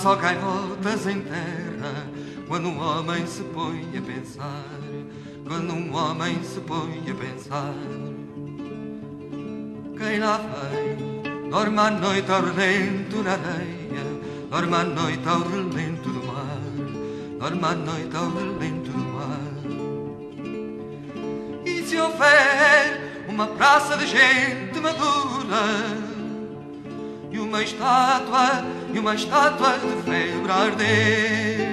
Há 0.00 0.02
só 0.02 0.16
gaivotas 0.16 1.06
em 1.06 1.20
terra 1.20 2.08
quando 2.48 2.68
um 2.68 2.80
homem 2.80 3.26
se 3.26 3.42
põe 3.42 3.86
a 3.96 4.00
pensar. 4.00 4.64
Quando 5.46 5.74
um 5.74 5.94
homem 5.94 6.42
se 6.42 6.58
põe 6.60 7.02
a 7.10 7.14
pensar. 7.14 7.74
Quem 9.98 10.18
lá 10.18 10.38
vem, 10.38 11.50
dorme 11.50 11.78
à 11.78 11.90
noite 11.90 12.32
ao 12.32 12.42
relento 12.42 13.22
na 13.22 13.32
areia, 13.32 14.06
dorme 14.48 14.74
à 14.74 14.84
noite 14.84 15.28
ao 15.28 15.42
relento 15.42 16.08
do 16.08 16.26
mar, 16.26 16.60
dorme 17.38 17.64
à 17.64 17.74
noite 17.74 18.16
ao 18.16 18.30
relento 18.30 18.90
do 18.90 18.98
mar. 18.98 19.50
E 21.66 21.82
se 21.82 21.98
houver 21.98 23.26
uma 23.28 23.48
praça 23.48 23.98
de 23.98 24.06
gente 24.06 24.80
madura 24.80 26.10
e 27.30 27.38
uma 27.38 27.62
estátua, 27.62 28.64
e 28.92 28.98
uma 28.98 29.14
estátua 29.14 29.78
de 29.78 30.02
febre 30.02 30.50
a 30.50 30.54
arder. 30.54 31.69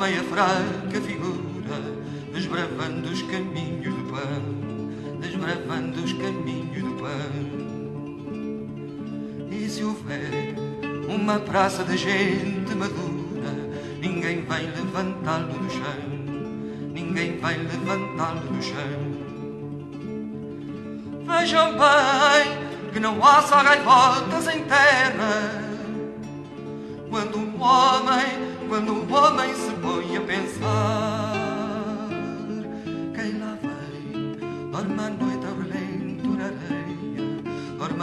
Daquele 0.00 0.16
homem 0.16 0.18
a 0.18 0.24
fraca 0.24 1.00
figura, 1.02 1.78
desbravando 2.32 3.08
os 3.10 3.22
caminhos 3.22 3.94
do 3.94 4.04
pão, 4.10 5.20
desbravando 5.20 6.02
os 6.02 6.12
caminhos 6.14 6.82
do 6.82 6.94
pão. 6.96 7.60
E 9.50 9.68
se 9.68 9.84
houver 9.84 10.54
uma 11.08 11.38
praça 11.40 11.84
de 11.84 11.98
gente 11.98 12.74
madura, 12.74 13.52
ninguém 14.00 14.42
vai 14.46 14.62
levantá-lo 14.62 15.52
do 15.58 15.70
chão, 15.70 16.08
ninguém 16.92 17.38
vai 17.38 17.58
levantá-lo 17.58 18.40
do 18.40 18.62
chão. 18.62 19.20
Vejam 21.26 21.72
bem 21.72 22.90
que 22.92 22.98
não 22.98 23.24
há 23.24 23.42
só 23.42 23.62
gaivotas 23.62 24.48
em 24.48 24.64
terra. 24.64 25.68
Quando 27.08 27.38
um 27.38 27.60
homem, 27.60 28.56
quando 28.68 28.92
um 28.92 29.12
homem 29.12 29.54
se 29.54 29.69
põe 30.60 30.68
a 30.68 32.08
pensar, 32.08 32.64
quem 33.14 33.38
lá 33.38 33.56
vem, 33.62 34.36
dorme 34.70 35.00
à 35.00 35.10
noite 35.10 35.46
ao 35.46 35.54
relento 35.56 36.28
na 36.28 36.44
areia, 36.44 37.24
dorme 37.78 38.02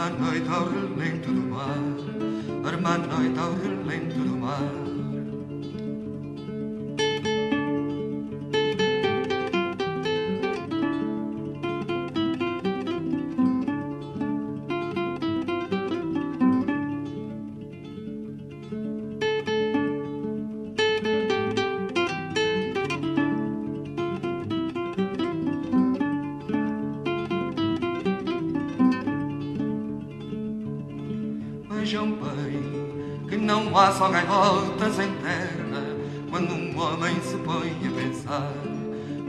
não 33.78 33.84
há 33.84 33.92
só 33.92 34.08
gaivotas 34.08 34.98
em 34.98 35.14
terra 35.22 35.84
quando 36.28 36.52
um 36.52 36.76
homem 36.76 37.14
se 37.22 37.36
põe 37.36 37.70
a 37.70 38.02
pensar. 38.02 38.52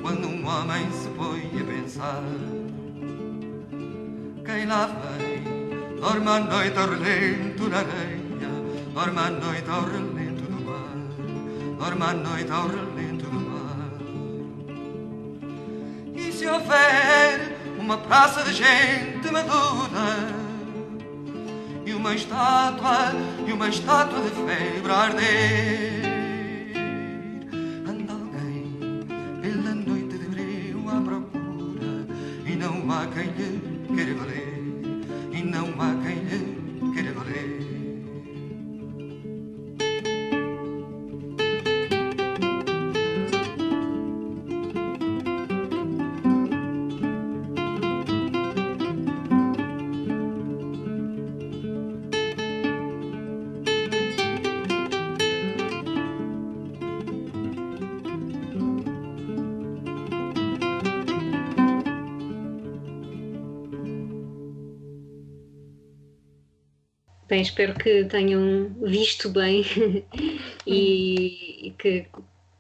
Quando 0.02 0.28
um 0.28 0.48
homem 0.48 0.92
se 0.92 1.08
põe 1.10 1.52
a 1.54 1.64
pensar. 1.64 2.24
Quem 4.44 4.66
lá 4.66 4.88
vem, 4.88 6.00
dorme 6.02 6.28
à 6.28 6.40
noite 6.40 6.80
ao 6.80 6.90
relento 6.90 7.70
na 7.70 7.78
areia, 7.78 8.50
dorme 8.92 9.20
à 9.20 9.30
noite 9.30 9.70
ao 9.70 9.82
relento 9.84 10.42
do 10.42 10.66
mar, 10.66 10.98
dorme 11.78 12.04
à 12.04 12.14
noite 12.14 12.52
ao 12.52 12.68
relento 12.68 13.26
do 13.30 13.40
mar. 13.40 13.90
E 16.16 16.32
se 16.32 16.48
houver 16.48 17.56
uma 17.78 17.98
praça 17.98 18.44
de 18.44 18.54
gente 18.54 19.32
madura 19.32 19.89
uma 22.10 22.16
estátua, 22.16 23.14
e 23.46 23.54
uma 23.54 23.70
estátua 23.70 24.20
de 24.22 24.30
febre 24.32 24.92
a 24.92 24.96
arder. 24.96 25.99
Bem, 67.30 67.44
espero 67.44 67.76
que 67.76 68.06
tenham 68.06 68.76
visto 68.82 69.30
bem 69.30 69.64
e, 70.66 71.72
que 71.78 72.08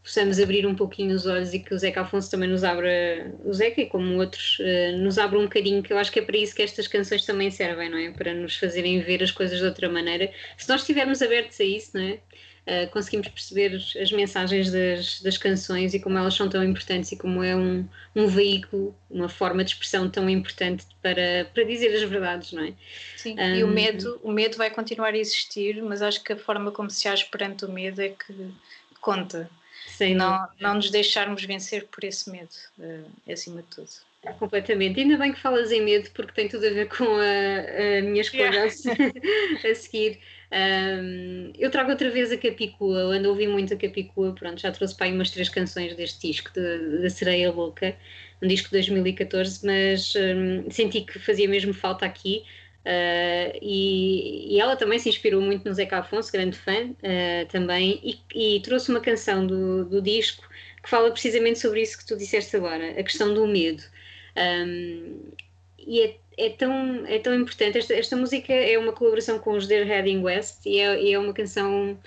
possamos 0.04 0.40
abrir 0.40 0.68
um 0.68 0.76
pouquinho 0.76 1.16
os 1.16 1.26
olhos 1.26 1.56
e 1.56 1.60
que 1.60 1.74
o 1.74 1.78
Zeca 1.80 2.02
Afonso 2.02 2.30
também 2.30 2.48
nos 2.48 2.64
abra, 2.64 3.34
o 3.44 3.52
Zeca 3.52 3.82
e 3.82 3.88
como 3.88 4.20
outros, 4.20 4.60
uh, 4.60 4.96
nos 5.00 5.18
abra 5.18 5.40
um 5.40 5.46
bocadinho, 5.46 5.82
que 5.82 5.92
eu 5.92 5.98
acho 5.98 6.12
que 6.12 6.20
é 6.20 6.22
para 6.22 6.38
isso 6.38 6.54
que 6.54 6.62
estas 6.62 6.88
canções 6.88 7.26
também 7.26 7.50
servem, 7.50 7.90
não 7.90 7.98
é? 7.98 8.12
Para 8.12 8.32
nos 8.32 8.58
fazerem 8.58 9.02
ver 9.02 9.24
as 9.24 9.32
coisas 9.32 9.58
de 9.58 9.66
outra 9.66 9.90
maneira. 9.90 10.32
Se 10.56 10.70
nós 10.70 10.82
estivermos 10.82 11.20
abertos 11.24 11.60
a 11.60 11.64
isso, 11.64 11.98
não 11.98 12.04
é? 12.04 12.20
Uh, 12.70 12.88
conseguimos 12.92 13.28
perceber 13.30 13.74
as 13.76 14.12
mensagens 14.12 14.72
das, 14.72 15.22
das, 15.22 15.40
canções 15.40 15.96
e 15.96 16.00
como 16.00 16.20
elas 16.20 16.36
são 16.36 16.48
tão 16.48 16.64
importantes 16.64 17.12
e 17.12 17.18
como 17.18 17.42
é 17.42 17.56
um, 17.56 17.84
um 18.16 18.28
veículo, 18.28 18.96
uma 19.10 19.28
forma 19.28 19.64
de 19.64 19.72
expressão 19.72 20.08
tão 20.08 20.30
importante 20.30 20.86
para, 21.02 21.50
para 21.52 21.64
dizer 21.64 21.96
as 21.96 22.04
verdades, 22.04 22.52
não 22.52 22.64
é? 22.64 22.74
Sim, 23.18 23.36
um, 23.40 23.56
e 23.56 23.64
o 23.64 23.68
medo, 23.68 24.20
o 24.22 24.32
medo 24.32 24.56
vai 24.56 24.70
continuar 24.70 25.16
a 25.16 25.18
existir, 25.18 25.82
mas 25.82 26.04
acho 26.04 26.24
que 26.24 26.34
a 26.34 26.38
forma 26.38 26.70
como 26.72 26.92
se 26.92 27.08
age 27.08 27.26
perante 27.26 27.66
o 27.66 27.72
medo 27.72 28.04
é 28.04 28.10
que 28.10 28.52
conta. 29.02 29.50
Sem 29.88 30.14
não, 30.14 30.48
não 30.60 30.76
nos 30.76 30.92
deixarmos 30.92 31.44
vencer 31.44 31.88
por 31.88 32.04
esse 32.04 32.30
medo, 32.30 32.54
uh, 32.78 33.32
acima 33.32 33.64
de 33.64 33.68
tudo. 33.70 33.90
Completamente. 34.38 35.00
Ainda 35.00 35.18
bem 35.18 35.32
que 35.32 35.40
falas 35.40 35.72
em 35.72 35.82
medo, 35.82 36.10
porque 36.12 36.34
tem 36.34 36.48
tudo 36.48 36.68
a 36.68 36.70
ver 36.70 36.90
com 36.90 37.06
a, 37.06 37.98
a 37.98 38.02
minha 38.02 38.22
escolha 38.22 38.68
yeah. 38.68 39.72
a 39.72 39.74
seguir. 39.76 40.20
Um, 40.52 41.54
eu 41.60 41.70
trago 41.70 41.92
outra 41.92 42.10
vez 42.10 42.32
a 42.32 42.38
Capicua, 42.38 43.00
eu 43.00 43.12
ando 43.12 43.28
a 43.28 43.32
ouvir 43.32 43.48
muito 43.48 43.74
a 43.74 43.78
Capicua, 43.78 44.34
pronto, 44.34 44.60
já 44.60 44.72
trouxe 44.72 44.96
para 44.96 45.06
aí 45.06 45.14
umas 45.14 45.30
três 45.30 45.48
canções 45.48 45.96
deste 45.96 46.28
disco, 46.28 46.52
da 47.02 47.10
Sereia 47.10 47.52
Louca, 47.52 47.96
um 48.42 48.48
disco 48.48 48.68
de 48.68 48.74
2014, 48.74 49.66
mas 49.66 50.14
um, 50.16 50.70
senti 50.72 51.02
que 51.02 51.20
fazia 51.20 51.48
mesmo 51.48 51.74
falta 51.74 52.06
aqui. 52.06 52.44
Uh, 52.80 53.60
e, 53.62 54.56
e, 54.56 54.60
ela 54.60 54.76
também 54.76 54.98
se 54.98 55.10
inspirou 55.10 55.42
muito 55.42 55.68
no 55.68 55.74
Zeca 55.76 55.98
Afonso, 56.00 56.32
grande 56.32 56.58
fã 56.58 56.90
uh, 56.90 57.46
também, 57.50 58.00
e, 58.02 58.56
e, 58.56 58.60
trouxe 58.62 58.90
uma 58.90 59.02
canção 59.02 59.46
do, 59.46 59.86
do, 59.86 60.02
disco 60.02 60.48
que 60.82 60.90
fala 60.90 61.12
precisamente 61.12 61.60
sobre 61.60 61.82
isso 61.82 61.98
que 61.98 62.06
tu 62.06 62.18
disseste 62.18 62.56
agora, 62.56 62.92
a 62.92 63.04
questão 63.04 63.34
do 63.34 63.46
medo. 63.46 63.84
Um, 64.36 65.32
e 65.78 66.02
é, 66.02 66.18
é, 66.46 66.50
tão, 66.50 67.06
é 67.06 67.20
tão 67.20 67.34
importante. 67.36 67.78
Esta, 67.78 67.94
esta 67.94 68.16
música 68.16 68.54
é 68.54 68.78
uma 68.78 68.94
colaboração 68.94 69.38
com 69.40 69.52
os 69.52 69.68
Dear 69.68 69.86
Heading 69.86 70.22
West 70.24 70.66
e 70.66 70.80
é, 70.80 71.02
e 71.02 71.14
é 71.14 71.20
uma 71.20 71.34
canção 71.34 71.98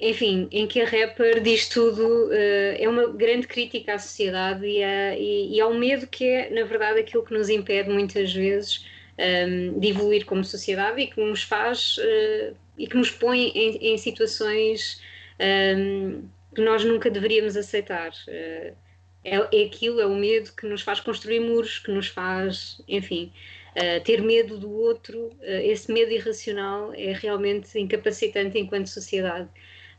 enfim, 0.00 0.48
em 0.52 0.66
que 0.66 0.80
a 0.80 0.84
rapper 0.84 1.42
diz 1.42 1.68
tudo, 1.68 2.28
uh, 2.28 2.76
é 2.78 2.88
uma 2.88 3.08
grande 3.08 3.48
crítica 3.48 3.94
à 3.94 3.98
sociedade 3.98 4.64
e, 4.64 4.82
a, 4.82 5.18
e, 5.18 5.56
e, 5.56 5.60
ao 5.60 5.74
medo 5.74 6.06
que 6.06 6.24
é, 6.24 6.50
na 6.50 6.64
verdade, 6.64 7.00
aquilo 7.00 7.24
que 7.24 7.34
nos 7.34 7.48
impede 7.48 7.90
muitas 7.90 8.32
vezes 8.32 8.86
um, 9.18 9.22
ehm, 9.22 9.78
de 9.80 9.88
evoluir 9.88 10.24
como 10.24 10.44
sociedade 10.44 11.00
e 11.00 11.08
que 11.08 11.20
nos 11.20 11.42
faz 11.42 11.96
uh, 11.98 12.56
e 12.78 12.86
que 12.86 12.96
nos 12.96 13.10
põe 13.10 13.48
em, 13.48 13.92
em 13.92 13.98
situações 13.98 15.02
um, 15.40 15.44
ehm, 15.44 16.22
que 16.54 16.60
nós 16.62 16.84
nunca 16.84 17.10
deveríamos 17.10 17.56
aceitar. 17.56 18.10
Uh, 18.28 18.87
é, 19.24 19.36
é 19.36 19.64
aquilo, 19.64 20.00
é 20.00 20.06
o 20.06 20.14
medo 20.14 20.52
que 20.52 20.66
nos 20.66 20.82
faz 20.82 21.00
construir 21.00 21.40
muros, 21.40 21.78
que 21.78 21.90
nos 21.90 22.08
faz, 22.08 22.80
enfim, 22.88 23.32
uh, 23.76 24.02
ter 24.04 24.22
medo 24.22 24.58
do 24.58 24.70
outro. 24.70 25.28
Uh, 25.40 25.62
esse 25.64 25.92
medo 25.92 26.12
irracional 26.12 26.92
é 26.94 27.12
realmente 27.12 27.78
incapacitante 27.78 28.58
enquanto 28.58 28.86
sociedade. 28.86 29.48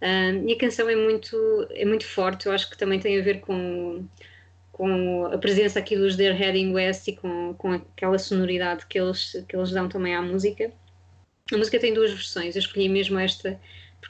Uh, 0.02 0.48
e 0.48 0.54
a 0.54 0.58
canção 0.58 0.90
é 0.90 0.96
muito, 0.96 1.68
é 1.72 1.86
muito 1.86 2.06
forte, 2.06 2.46
eu 2.46 2.54
acho 2.54 2.70
que 2.70 2.78
também 2.78 3.00
tem 3.00 3.20
a 3.20 3.24
ver 3.24 3.42
com, 3.42 4.06
com 4.72 5.26
a 5.26 5.38
presença 5.38 5.80
aqui 5.80 5.96
dos 5.96 6.16
Their 6.16 6.40
Heading 6.40 6.74
West 6.74 7.08
e 7.10 7.16
com, 7.16 7.54
com 7.56 7.74
aquela 7.74 8.18
sonoridade 8.18 8.86
que 8.88 9.00
eles, 9.00 9.36
que 9.48 9.56
eles 9.56 9.72
dão 9.72 9.90
também 9.90 10.16
à 10.16 10.22
música. 10.22 10.72
A 11.52 11.58
música 11.58 11.80
tem 11.80 11.94
duas 11.94 12.12
versões, 12.12 12.56
eu 12.56 12.60
escolhi 12.60 12.88
mesmo 12.88 13.20
esta 13.20 13.60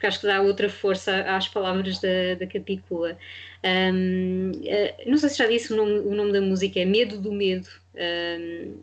porque 0.00 0.06
acho 0.06 0.20
que 0.20 0.26
dá 0.26 0.40
outra 0.40 0.70
força 0.70 1.20
às 1.24 1.46
palavras 1.46 2.00
da, 2.00 2.34
da 2.38 2.46
Capicua. 2.46 3.18
Um, 3.62 4.52
uh, 4.52 4.62
eh, 4.64 4.94
não 5.06 5.18
sei 5.18 5.28
se 5.28 5.36
já 5.36 5.46
disse 5.46 5.74
o 5.74 5.76
nome, 5.76 5.98
o 5.98 6.14
nome, 6.14 6.32
da 6.32 6.40
música, 6.40 6.80
é 6.80 6.86
Medo 6.86 7.18
do 7.18 7.30
Medo. 7.30 7.68
Um, 7.94 8.78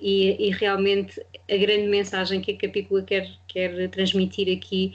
e, 0.00 0.46
e, 0.46 0.50
realmente 0.50 1.20
a 1.50 1.56
grande 1.56 1.88
mensagem 1.88 2.40
que 2.40 2.52
a 2.52 2.56
Capicua 2.56 3.02
quer, 3.02 3.28
quer 3.48 3.90
transmitir 3.90 4.56
aqui 4.56 4.94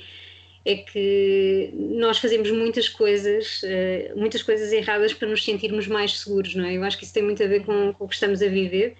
é 0.63 0.77
que 0.77 1.72
nós 1.74 2.20
fazemos 2.20 2.50
muitas 2.51 2.88
coisas, 2.88 3.62
uh, 3.63 4.17
muitas 4.17 4.41
coisas 4.43 4.71
erradas 4.71 5.13
para 5.13 5.28
nos 5.28 5.43
sentirmos 5.43 5.88
mais 5.88 6.19
seguros, 6.19 6.56
não 6.56 6.63
é? 6.63 6.78
Eu 6.78 6.86
acho 6.86 6.97
que 6.97 7.04
isso 7.04 7.13
tem 7.13 7.21
muito 7.21 7.43
a 7.43 7.47
ver 7.47 7.65
com, 7.65 7.91
com 7.91 8.06
o 8.06 8.08
que 8.08 8.13
estamos 8.13 8.41
a 8.41 8.47
viver 8.47 8.95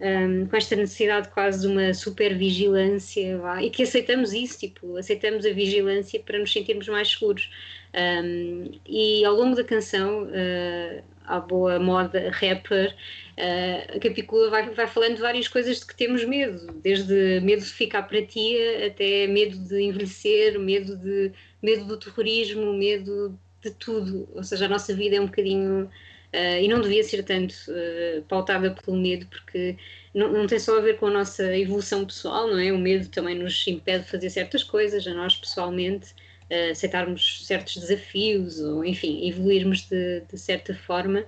um, 0.00 0.46
com 0.46 0.56
esta 0.56 0.76
necessidade 0.76 1.28
quase 1.28 1.60
de 1.60 1.66
uma 1.66 1.92
supervigilância 1.92 3.38
vá, 3.38 3.62
e 3.62 3.70
que 3.70 3.82
aceitamos 3.82 4.32
isso, 4.32 4.58
tipo, 4.58 4.96
aceitamos 4.96 5.44
a 5.44 5.50
vigilância 5.50 6.20
para 6.20 6.38
nos 6.38 6.52
sentirmos 6.52 6.88
mais 6.88 7.08
seguros. 7.08 7.50
Um, 7.94 8.70
e 8.86 9.24
ao 9.24 9.34
longo 9.34 9.56
da 9.56 9.64
canção, 9.64 10.24
uh, 10.24 11.02
à 11.24 11.40
boa 11.40 11.78
moda 11.78 12.30
rapper, 12.30 12.94
uh, 13.36 13.96
a 13.96 13.98
Capicua 13.98 14.50
vai, 14.50 14.70
vai 14.70 14.86
falando 14.86 15.16
de 15.16 15.22
várias 15.22 15.48
coisas 15.48 15.80
de 15.80 15.86
que 15.86 15.96
temos 15.96 16.24
medo, 16.24 16.72
desde 16.82 17.40
medo 17.40 17.62
de 17.62 17.72
ficar 17.72 18.02
para 18.02 18.24
ti 18.24 18.56
até 18.86 19.26
medo 19.26 19.58
de 19.58 19.80
envelhecer, 19.80 20.58
medo, 20.58 20.96
de, 20.96 21.32
medo 21.62 21.84
do 21.86 21.96
terrorismo, 21.96 22.72
medo 22.72 23.38
de 23.62 23.70
tudo. 23.72 24.28
Ou 24.34 24.44
seja, 24.44 24.66
a 24.66 24.68
nossa 24.68 24.94
vida 24.94 25.16
é 25.16 25.20
um 25.20 25.26
bocadinho 25.26 25.90
Uh, 26.34 26.60
e 26.60 26.68
não 26.68 26.82
devia 26.82 27.02
ser 27.02 27.22
tanto 27.22 27.54
uh, 27.68 28.22
pautada 28.28 28.70
pelo 28.70 28.98
medo, 28.98 29.26
porque 29.26 29.78
não, 30.14 30.30
não, 30.30 30.46
tem 30.46 30.58
só 30.58 30.76
a 30.76 30.80
ver 30.82 30.98
com 30.98 31.06
a 31.06 31.10
nossa 31.10 31.56
evolução 31.56 32.04
pessoal, 32.04 32.46
não 32.48 32.58
é? 32.58 32.70
O 32.70 32.78
medo 32.78 33.08
também 33.08 33.34
nos 33.34 33.66
impede 33.66 34.04
de 34.04 34.10
fazer 34.10 34.28
certas 34.28 34.62
coisas, 34.62 35.06
a 35.06 35.14
nós 35.14 35.36
pessoalmente, 35.36 36.12
uh, 36.50 36.70
aceitarmos 36.70 37.46
certos 37.46 37.76
desafios, 37.76 38.60
ou 38.60 38.84
enfim, 38.84 39.26
evoluirmos 39.26 39.88
de, 39.88 40.20
de 40.30 40.38
certa 40.38 40.74
forma, 40.74 41.24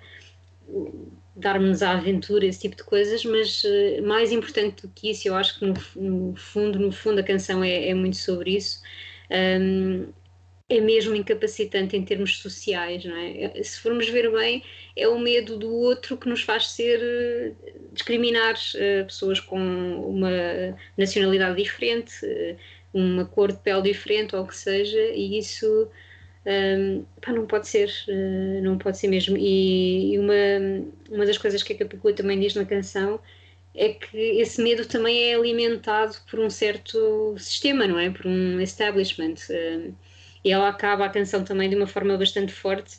darmos 1.35 1.83
à 1.83 1.93
aventura, 1.93 2.45
esse 2.45 2.61
tipo 2.61 2.77
de 2.77 2.85
coisas, 2.85 3.25
mas 3.25 3.63
mais 4.05 4.31
importante 4.31 4.83
do 4.83 4.89
que 4.89 5.11
isso, 5.11 5.27
eu 5.27 5.35
acho 5.35 5.59
que 5.59 5.65
no, 5.65 5.75
no 5.97 6.37
fundo, 6.37 6.79
no 6.79 6.93
fundo 6.93 7.21
a 7.21 7.25
canção 7.25 7.65
é, 7.65 7.89
é 7.89 7.95
muito 7.95 8.17
sobre 8.17 8.57
isso. 8.57 8.83
Um, 9.31 10.13
é 10.71 10.81
mesmo 10.81 11.17
incapacitante 11.17 11.97
em 11.97 12.05
termos 12.05 12.39
sociais, 12.39 13.05
não 13.05 13.17
é? 13.17 13.61
Se 13.63 13.81
formos 13.81 14.09
ver 14.09 14.31
bem, 14.31 14.63
é 14.97 15.09
o 15.09 15.19
medo 15.19 15.59
do 15.59 15.69
outro 15.69 16.17
que 16.17 16.29
nos 16.29 16.43
faz 16.43 16.71
ser 16.71 17.01
eh, 17.03 17.53
discriminar 17.93 18.55
uh, 18.55 19.05
pessoas 19.05 19.41
com 19.41 19.59
uma 19.59 20.31
nacionalidade 20.97 21.61
diferente, 21.61 22.15
uh, 22.25 22.57
uma 22.95 23.25
cor 23.25 23.51
de 23.51 23.59
pele 23.59 23.83
diferente 23.83 24.37
ou 24.37 24.45
o 24.45 24.47
que 24.47 24.57
seja, 24.57 25.01
e 25.13 25.39
isso 25.39 25.89
um, 26.47 27.05
pá, 27.21 27.33
não 27.33 27.47
pode 27.47 27.69
ser, 27.69 27.93
não 28.63 28.79
pode 28.79 28.99
ser 28.99 29.09
mesmo. 29.09 29.37
E, 29.37 30.15
e, 30.15 30.19
uma, 30.19 30.35
uma 31.11 31.27
das 31.27 31.39
coisas 31.39 31.63
que 31.63 31.73
a 31.73 31.79
Capicua 31.79 32.13
também 32.13 32.39
diz 32.39 32.55
na 32.55 32.65
canção 32.65 33.21
é 33.75 33.91
que 33.91 34.17
esse 34.17 34.63
medo 34.63 34.87
também 34.87 35.31
é 35.31 35.35
alimentado 35.35 36.17
por 36.31 36.41
um 36.41 36.51
certo 36.51 37.35
sistema, 37.39 37.87
não 37.87 37.99
é? 37.99 38.11
Por 38.11 38.27
um 38.27 38.61
establishment. 38.61 39.35
E 39.51 40.10
ela 40.45 40.69
acaba 40.69 41.05
a 41.05 41.11
canção 41.11 41.45
também 41.45 41.69
de 41.69 41.77
uma 41.77 41.87
forma 41.87 42.17
bastante 42.17 42.53
forte 42.53 42.99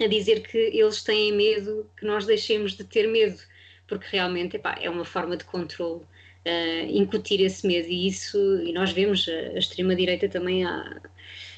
a 0.00 0.06
dizer 0.06 0.40
que 0.40 0.58
eles 0.58 1.02
têm 1.02 1.32
medo 1.32 1.88
que 1.96 2.04
nós 2.04 2.26
deixemos 2.26 2.72
de 2.76 2.84
ter 2.84 3.06
medo, 3.06 3.38
porque 3.86 4.06
realmente 4.10 4.56
epá, 4.56 4.76
é 4.80 4.90
uma 4.90 5.04
forma 5.04 5.36
de 5.36 5.44
controle 5.44 6.02
uh, 6.02 6.86
incutir 6.90 7.40
esse 7.40 7.66
medo 7.66 7.88
e 7.88 8.06
isso, 8.06 8.38
e 8.62 8.72
nós 8.72 8.92
vemos 8.92 9.28
a, 9.28 9.56
a 9.56 9.58
extrema-direita 9.58 10.28
também 10.28 10.64
a, 10.64 11.00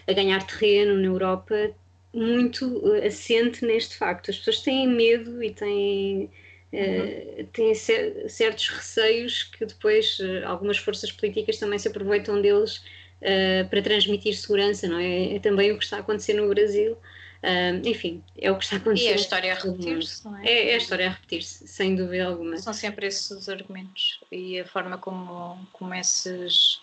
a, 0.07 0.12
ganhar 0.12 0.47
terreno 0.47 0.97
na 0.97 1.07
Europa 1.07 1.75
muito 2.14 2.66
uh, 2.79 3.07
assente 3.07 3.64
neste 3.64 3.97
facto. 3.97 4.31
As 4.31 4.38
pessoas 4.38 4.61
têm 4.61 4.87
medo 4.87 5.42
e 5.42 5.53
têm, 5.53 6.31
uh, 6.73 7.44
têm 7.53 7.75
cer 7.75 8.29
certos 8.29 8.68
receios 8.68 9.42
que 9.42 9.66
depois 9.66 10.18
algumas 10.44 10.79
forças 10.79 11.11
políticas 11.11 11.59
também 11.59 11.79
se 11.79 11.88
aproveitam 11.88 12.40
deles 12.40 12.83
uh, 13.22 13.68
para 13.68 13.83
transmitir 13.83 14.37
segurança, 14.37 14.88
não 14.88 14.98
é? 14.98 15.37
É 15.37 15.38
também 15.38 15.72
o 15.72 15.78
que 15.78 15.85
está 15.85 15.98
a 15.98 16.00
acontecer 16.00 16.35
no 16.35 16.48
Brasil. 16.48 16.96
Uh, 17.42 17.87
enfim, 17.87 18.22
é 18.37 18.50
o 18.50 18.57
que 18.57 18.64
está 18.64 18.76
a 18.76 18.78
acontecer. 18.81 19.11
E 19.11 19.12
a 19.12 19.14
história 19.14 19.52
a 19.52 19.54
repetir-se, 19.54 20.24
não 20.24 20.37
é? 20.38 20.46
é? 20.46 20.70
É, 20.70 20.74
a 20.74 20.76
história 20.76 21.07
a 21.07 21.11
repetir-se, 21.11 21.68
sem 21.68 21.94
dúvida 21.94 22.26
alguma. 22.26 22.57
São 22.59 22.72
sempre 22.72 23.07
esses 23.07 23.31
os 23.31 23.48
argumentos 23.48 24.20
e 24.33 24.59
a 24.59 24.64
forma 24.66 24.98
como, 24.98 25.59
como 25.72 25.94
esses 25.94 26.81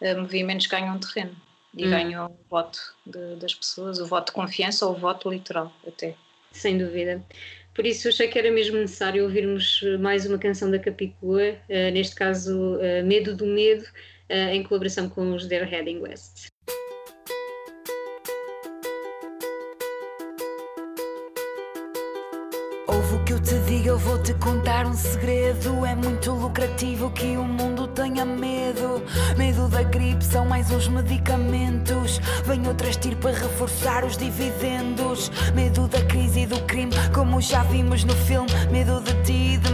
uh, 0.00 0.20
movimentos 0.20 0.66
ganham 0.66 0.98
terreno 0.98 1.34
e 1.76 1.86
hum. 1.86 1.90
ganham 1.90 2.26
o 2.26 2.48
voto 2.48 2.78
de, 3.04 3.36
das 3.36 3.54
pessoas, 3.54 3.98
o 3.98 4.06
voto 4.06 4.26
de 4.26 4.32
confiança 4.32 4.86
ou 4.86 4.94
o 4.94 4.98
voto 4.98 5.28
literal, 5.28 5.72
até. 5.86 6.14
Sem 6.52 6.78
dúvida. 6.78 7.24
Por 7.74 7.86
isso 7.86 8.08
achei 8.08 8.28
que 8.28 8.38
era 8.38 8.50
mesmo 8.50 8.76
necessário 8.76 9.24
ouvirmos 9.24 9.80
mais 10.00 10.26
uma 10.26 10.38
canção 10.38 10.70
da 10.70 10.78
Capicua, 10.78 11.56
uh, 11.68 11.92
neste 11.92 12.14
caso 12.14 12.78
Medo 13.04 13.34
do 13.34 13.46
Medo, 13.46 13.84
em 14.30 14.62
colaboração 14.62 15.08
com 15.08 15.34
os 15.34 15.46
They're 15.46 15.68
Heading 15.68 16.00
West. 16.00 16.50
ouve 23.10 23.14
o 23.14 23.24
que 23.24 23.32
eu 23.32 23.40
te 23.40 23.58
digo, 23.60 23.88
eu 23.88 23.98
vou 23.98 24.22
te 24.22 24.34
contar 24.34 24.86
um 24.86 24.94
segredo. 24.94 25.84
É 25.84 25.94
muito 25.94 26.32
lucrativo 26.32 27.10
que 27.10 27.36
o 27.36 27.44
mundo 27.44 27.88
tenha 27.88 28.24
medo. 28.24 29.02
Medo 29.36 29.68
da 29.68 29.82
gripe 29.82 30.24
são 30.24 30.44
mais 30.46 30.70
uns 30.70 30.88
medicamentos. 30.88 32.20
Vem 32.44 32.66
outra 32.66 32.88
estirpe 32.88 33.22
para 33.22 33.32
reforçar 33.32 34.04
os 34.04 34.16
dividendos. 34.16 35.30
Medo 35.54 35.88
da 35.88 36.02
crise 36.04 36.40
e 36.40 36.46
do 36.46 36.60
crime, 36.62 36.92
como 37.14 37.40
já 37.40 37.62
vimos 37.64 38.04
no 38.04 38.14
filme. 38.14 38.48
Medo 38.70 39.00
de 39.00 39.14
ti 39.22 39.56
de 39.58 39.69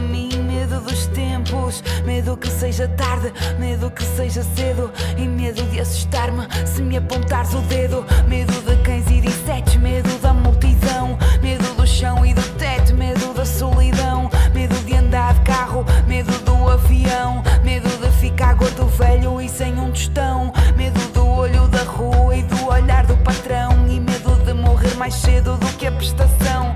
dos 0.87 1.07
tempos. 1.09 1.83
Medo 2.05 2.37
que 2.37 2.49
seja 2.49 2.89
tarde, 2.89 3.33
medo 3.59 3.91
que 3.91 4.05
seja 4.05 4.43
cedo. 4.43 4.91
E 5.19 5.27
medo 5.27 5.63
de 5.65 5.81
assustar-me 5.81 6.47
se 6.65 6.81
me 6.81 6.97
apontares 6.97 7.53
o 7.53 7.61
dedo. 7.63 8.07
Medo 8.29 8.53
de 8.63 8.77
cães 8.83 9.07
e 9.11 9.21
de 9.21 9.29
insetos, 9.29 9.77
medo 9.77 10.09
da 10.21 10.33
multidão. 10.33 11.19
Medo 11.43 11.75
do 11.75 11.87
chão 11.87 12.25
e 12.25 12.33
do 12.33 12.43
teto, 12.57 12.95
medo 12.95 13.35
da 13.35 13.45
solidão. 13.45 14.31
Medo 14.55 14.77
de 14.85 14.95
andar 14.95 15.35
de 15.35 15.41
carro, 15.41 15.85
medo 16.07 16.33
do 16.45 16.69
avião. 16.69 17.43
Medo 17.65 17.89
de 17.89 18.11
ficar 18.19 18.55
gordo, 18.55 18.87
velho 18.87 19.41
e 19.41 19.49
sem 19.49 19.79
um 19.79 19.91
tostão. 19.91 20.53
Medo 20.77 21.01
do 21.13 21.27
olho 21.27 21.67
da 21.69 21.83
rua 21.83 22.37
e 22.37 22.43
do 22.45 22.69
olhar 22.69 23.05
do 23.07 23.17
patrão. 23.19 23.87
E 23.89 23.99
medo 23.99 24.37
de 24.45 24.53
morrer 24.55 24.95
mais 24.95 25.15
cedo 25.15 25.57
do 25.57 25.67
que 25.77 25.87
a 25.87 25.93
prestação. 25.93 26.76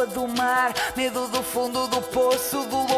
Água, 0.00 0.06
do 0.06 0.26
mar. 0.28 0.74
Medo 0.96 1.28
do 1.28 1.42
fundo 1.42 1.86
do 1.88 2.00
poço, 2.02 2.64
do 2.64 2.89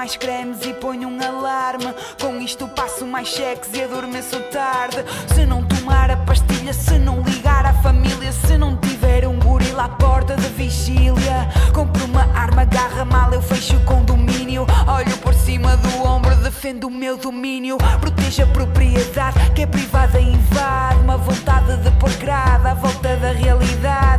mais 0.00 0.16
cremes 0.16 0.64
e 0.64 0.72
ponho 0.72 1.10
um 1.10 1.22
alarme. 1.22 1.92
Com 2.18 2.40
isto 2.40 2.66
passo 2.68 3.06
mais 3.06 3.28
cheques 3.28 3.68
e 3.74 3.82
adormeço 3.82 4.40
tarde. 4.50 5.04
Se 5.34 5.44
não 5.44 5.62
tomar 5.62 6.10
a 6.10 6.16
pastilha, 6.16 6.72
se 6.72 6.98
não 6.98 7.20
ligar 7.20 7.66
à 7.66 7.74
família, 7.82 8.32
se 8.32 8.56
não 8.56 8.78
tiver 8.78 9.28
um 9.28 9.38
gorila 9.38 9.84
à 9.84 9.88
porta 9.90 10.36
de 10.36 10.48
vigília. 10.48 11.46
Compro 11.74 12.06
uma 12.06 12.22
arma, 12.34 12.62
agarra 12.62 13.04
mal, 13.04 13.30
eu 13.34 13.42
fecho 13.42 13.76
o 13.76 13.84
condomínio. 13.84 14.66
Olho 14.88 15.18
por 15.18 15.34
cima 15.34 15.76
do 15.76 16.02
ombro, 16.02 16.34
defendo 16.36 16.84
o 16.86 16.90
meu 16.90 17.18
domínio. 17.18 17.76
Protejo 18.00 18.44
a 18.44 18.46
propriedade 18.46 19.50
que 19.54 19.62
é 19.62 19.66
privada 19.66 20.18
e 20.18 20.32
invade. 20.32 21.00
Uma 21.00 21.18
vontade 21.18 21.76
de 21.76 21.90
pôr 21.98 22.10
grade 22.12 22.66
à 22.66 22.72
volta 22.72 23.16
da 23.16 23.32
realidade. 23.32 24.09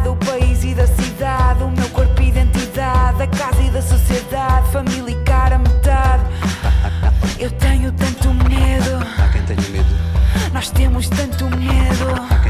Nós 10.89 11.07
temos 11.07 11.09
tanto 11.09 11.45
medo. 11.57 12.40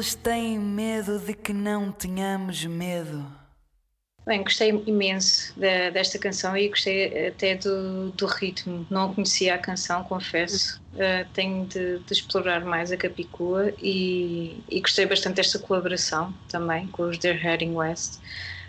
Eles 0.00 0.14
têm 0.14 0.58
medo 0.58 1.18
de 1.18 1.34
que 1.34 1.52
não 1.52 1.92
tenhamos 1.92 2.64
medo. 2.64 3.30
Bem, 4.26 4.42
gostei 4.42 4.70
imenso 4.86 5.52
de- 5.60 5.90
desta 5.90 6.18
canção 6.18 6.56
e 6.56 6.70
gostei 6.70 7.28
até 7.28 7.54
do, 7.56 8.10
do 8.12 8.24
ritmo. 8.24 8.86
Não 8.88 9.12
conhecia 9.12 9.54
a 9.54 9.58
canção, 9.58 10.02
confesso. 10.04 10.80
Uh, 10.94 11.28
tenho 11.34 11.66
de, 11.66 11.98
de 11.98 12.12
explorar 12.14 12.64
mais 12.64 12.90
a 12.90 12.96
Capicua 12.96 13.74
e, 13.78 14.64
e 14.70 14.80
gostei 14.80 15.04
bastante 15.04 15.36
desta 15.36 15.58
colaboração 15.58 16.32
também 16.48 16.86
com 16.86 17.02
os 17.02 17.18
They're 17.18 17.38
Heading 17.38 17.74
West. 17.74 18.20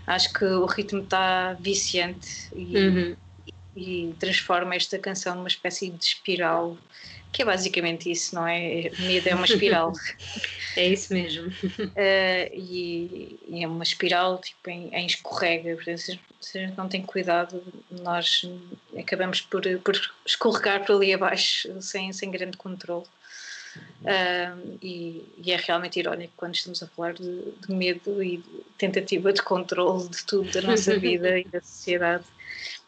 Acho 0.05 0.33
que 0.33 0.43
o 0.43 0.65
ritmo 0.65 1.01
está 1.01 1.53
viciante 1.53 2.49
e, 2.53 2.75
Uhum. 2.77 3.15
e 3.73 4.15
transforma 4.19 4.75
esta 4.75 4.99
canção 4.99 5.35
numa 5.35 5.47
espécie 5.47 5.89
de 5.89 6.03
espiral, 6.03 6.77
que 7.31 7.41
é 7.41 7.45
basicamente 7.45 8.11
isso, 8.11 8.35
não 8.35 8.47
é? 8.47 8.91
Medo 8.99 9.27
é 9.27 9.35
uma 9.35 9.45
espiral. 9.45 9.93
É 10.77 10.87
isso 10.87 11.13
mesmo. 11.13 11.49
Uh, 11.49 12.53
e, 12.53 13.37
e 13.45 13.61
é 13.61 13.67
uma 13.67 13.83
espiral 13.83 14.39
tipo, 14.39 14.69
em, 14.69 14.87
em 14.95 15.05
escorrega. 15.05 15.75
Portanto, 15.75 15.97
se, 15.97 16.19
se 16.39 16.57
a 16.59 16.61
gente 16.61 16.77
não 16.77 16.87
tem 16.87 17.01
cuidado, 17.01 17.61
nós 17.89 18.49
acabamos 18.97 19.41
por, 19.41 19.63
por 19.79 19.99
escorregar 20.25 20.85
por 20.85 20.95
ali 20.95 21.13
abaixo 21.13 21.69
sem, 21.81 22.13
sem 22.13 22.31
grande 22.31 22.55
controle. 22.55 23.03
Uh, 24.01 24.77
e, 24.81 25.25
e 25.37 25.51
é 25.51 25.57
realmente 25.57 25.99
irónico 25.99 26.33
quando 26.35 26.55
estamos 26.55 26.81
a 26.83 26.87
falar 26.87 27.13
de, 27.13 27.51
de 27.51 27.73
medo 27.73 28.21
e 28.21 28.37
de 28.37 28.63
tentativa 28.77 29.31
de 29.31 29.41
controle 29.41 30.09
de 30.09 30.25
tudo 30.25 30.51
da 30.51 30.61
nossa 30.61 30.95
vida 30.99 31.39
e 31.39 31.43
da 31.45 31.61
sociedade, 31.61 32.23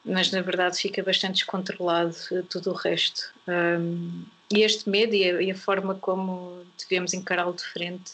mas 0.05 0.31
na 0.31 0.41
verdade 0.41 0.77
fica 0.77 1.01
bastante 1.03 1.35
descontrolado 1.35 2.15
uh, 2.31 2.43
tudo 2.43 2.71
o 2.71 2.73
resto. 2.73 3.33
Um, 3.47 4.23
e 4.53 4.61
este 4.61 4.89
medo 4.89 5.15
e 5.15 5.29
a, 5.29 5.41
e 5.41 5.51
a 5.51 5.55
forma 5.55 5.95
como 5.95 6.65
devemos 6.77 7.13
encará-lo 7.13 7.53
de 7.53 7.63
frente 7.63 8.13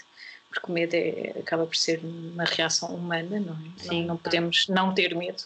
porque 0.50 0.72
o 0.72 0.74
medo 0.74 0.96
é, 0.96 1.34
acaba 1.40 1.66
por 1.66 1.76
ser 1.76 2.00
uma 2.04 2.44
reação 2.44 2.90
humana, 2.96 3.40
não 3.40 3.54
é? 3.54 3.72
Sim, 3.78 4.02
não, 4.02 4.08
não 4.08 4.18
podemos 4.18 4.68
não 4.68 4.94
ter 4.94 5.16
medo. 5.16 5.44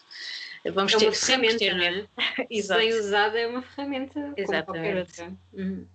Vamos 0.73 0.93
É 0.93 0.97
ter 0.97 1.05
uma 1.07 1.13
sempre 1.13 1.49
ferramenta, 1.49 1.57
ter 1.59 1.73
não 1.75 1.83
é? 1.83 1.91
medo. 1.91 2.09
Se 2.37 2.47
Exato. 2.49 2.79
bem 2.79 2.93
usada 2.93 3.39
é 3.39 3.47
uma 3.47 3.61
ferramenta 3.61 4.33
Exatamente. 4.37 4.99
outra. 5.21 5.33
Uhum. 5.53 5.85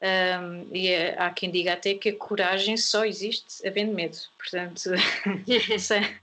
Um, 0.00 0.68
e 0.72 0.88
é- 0.88 1.14
há 1.18 1.30
quem 1.30 1.50
diga 1.50 1.72
até 1.72 1.94
que 1.94 2.08
a 2.08 2.16
coragem 2.16 2.76
só 2.76 3.04
existe 3.04 3.66
havendo 3.66 3.94
medo. 3.94 4.16
Portanto, 4.36 4.80
se- 5.78 6.16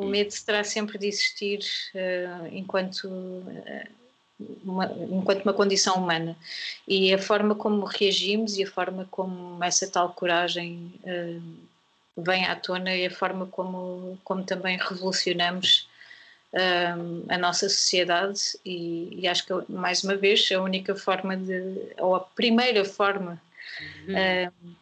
o 0.00 0.06
medo 0.06 0.34
terá 0.44 0.64
sempre 0.64 0.98
de 0.98 1.06
existir 1.06 1.60
uh, 1.94 2.46
enquanto, 2.52 3.04
uh, 3.06 3.86
uma, 4.64 4.86
enquanto 5.10 5.42
uma 5.42 5.52
condição 5.52 5.96
humana. 5.96 6.36
E 6.88 7.12
a 7.12 7.18
forma 7.18 7.54
como 7.54 7.84
reagimos 7.84 8.56
e 8.56 8.64
a 8.64 8.70
forma 8.70 9.06
como 9.10 9.62
essa 9.62 9.88
tal 9.88 10.12
coragem 10.12 10.92
uh, 11.04 11.42
vem 12.16 12.46
à 12.46 12.56
tona 12.56 12.90
é 12.90 13.06
a 13.06 13.10
forma 13.10 13.46
como, 13.46 14.18
como 14.24 14.44
também 14.44 14.78
revolucionamos 14.78 15.88
um, 16.52 17.24
a 17.28 17.38
nossa 17.38 17.68
sociedade. 17.68 18.58
E, 18.64 19.20
e 19.20 19.28
acho 19.28 19.46
que 19.46 19.72
mais 19.72 20.02
uma 20.02 20.16
vez 20.16 20.48
a 20.52 20.60
única 20.60 20.94
forma 20.94 21.36
de 21.36 21.92
ou 21.98 22.14
a 22.14 22.20
primeira 22.20 22.84
forma 22.84 23.40
um, 24.08 24.74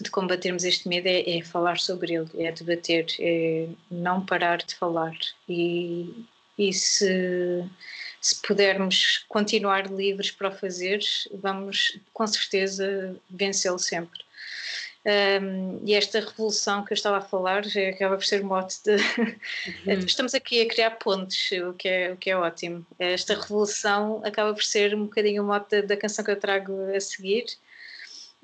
de 0.00 0.10
combatermos 0.10 0.64
este 0.64 0.88
medo 0.88 1.06
é, 1.06 1.38
é 1.38 1.42
falar 1.42 1.78
sobre 1.78 2.14
ele, 2.14 2.28
é 2.38 2.52
debater, 2.52 3.06
é 3.18 3.68
não 3.90 4.24
parar 4.24 4.58
de 4.58 4.74
falar 4.74 5.16
e, 5.48 6.24
e 6.56 6.72
se, 6.72 7.64
se 8.20 8.42
pudermos 8.42 9.24
continuar 9.28 9.90
livres 9.90 10.30
para 10.30 10.48
o 10.48 10.52
fazer, 10.52 11.00
vamos 11.34 11.98
com 12.12 12.26
certeza 12.26 13.16
vencê-lo 13.28 13.78
sempre. 13.78 14.20
Um, 15.08 15.80
e 15.86 15.94
esta 15.94 16.20
revolução 16.20 16.84
que 16.84 16.92
eu 16.92 16.94
estava 16.94 17.18
a 17.18 17.22
falar 17.22 17.62
acaba 17.88 18.16
por 18.16 18.24
ser 18.24 18.42
mote 18.42 18.76
de. 18.84 18.96
Uhum. 19.86 19.98
Estamos 20.04 20.34
aqui 20.34 20.60
a 20.60 20.68
criar 20.68 20.90
pontes, 20.92 21.50
o 21.62 21.72
que, 21.72 21.88
é, 21.88 22.12
o 22.12 22.16
que 22.16 22.30
é 22.30 22.36
ótimo. 22.36 22.84
Esta 22.98 23.34
revolução 23.34 24.20
acaba 24.24 24.52
por 24.52 24.62
ser 24.62 24.94
um 24.94 25.04
bocadinho 25.04 25.42
o 25.44 25.46
mote 25.46 25.70
da, 25.70 25.86
da 25.86 25.96
canção 25.96 26.24
que 26.24 26.30
eu 26.30 26.38
trago 26.38 26.94
a 26.94 27.00
seguir. 27.00 27.46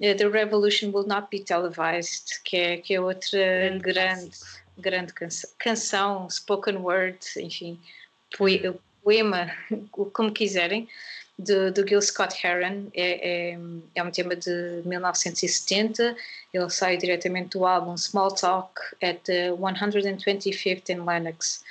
Eh, 0.00 0.14
The 0.14 0.28
Revolution 0.28 0.92
Will 0.92 1.06
Not 1.06 1.28
Be 1.30 1.40
Televised, 1.40 2.42
que 2.44 2.56
é, 2.56 2.76
que 2.78 2.94
é 2.94 3.00
outra 3.00 3.38
Grande 3.38 3.78
grande, 3.78 4.30
grande 4.78 5.12
canção, 5.12 5.50
canção, 5.58 6.30
spoken 6.30 6.76
word, 6.78 7.18
enfim, 7.36 7.80
poe- 8.36 8.74
poema, 9.02 9.50
como 10.12 10.32
quiserem, 10.32 10.88
do, 11.38 11.70
do 11.72 11.86
Gil 11.86 12.00
Scott 12.00 12.34
Heron. 12.44 12.88
É, 12.94 13.52
é, 13.52 13.58
é 13.94 14.02
um 14.02 14.10
tema 14.10 14.34
de 14.34 14.82
1970. 14.84 16.16
Ele 16.52 16.70
sai 16.70 16.96
diretamente 16.96 17.50
do 17.50 17.66
álbum 17.66 17.96
Small 17.96 18.32
Talk 18.32 18.80
at 19.02 19.18
the 19.24 19.50
125th 19.50 20.88
in 20.90 21.04
Lennox. 21.04 21.62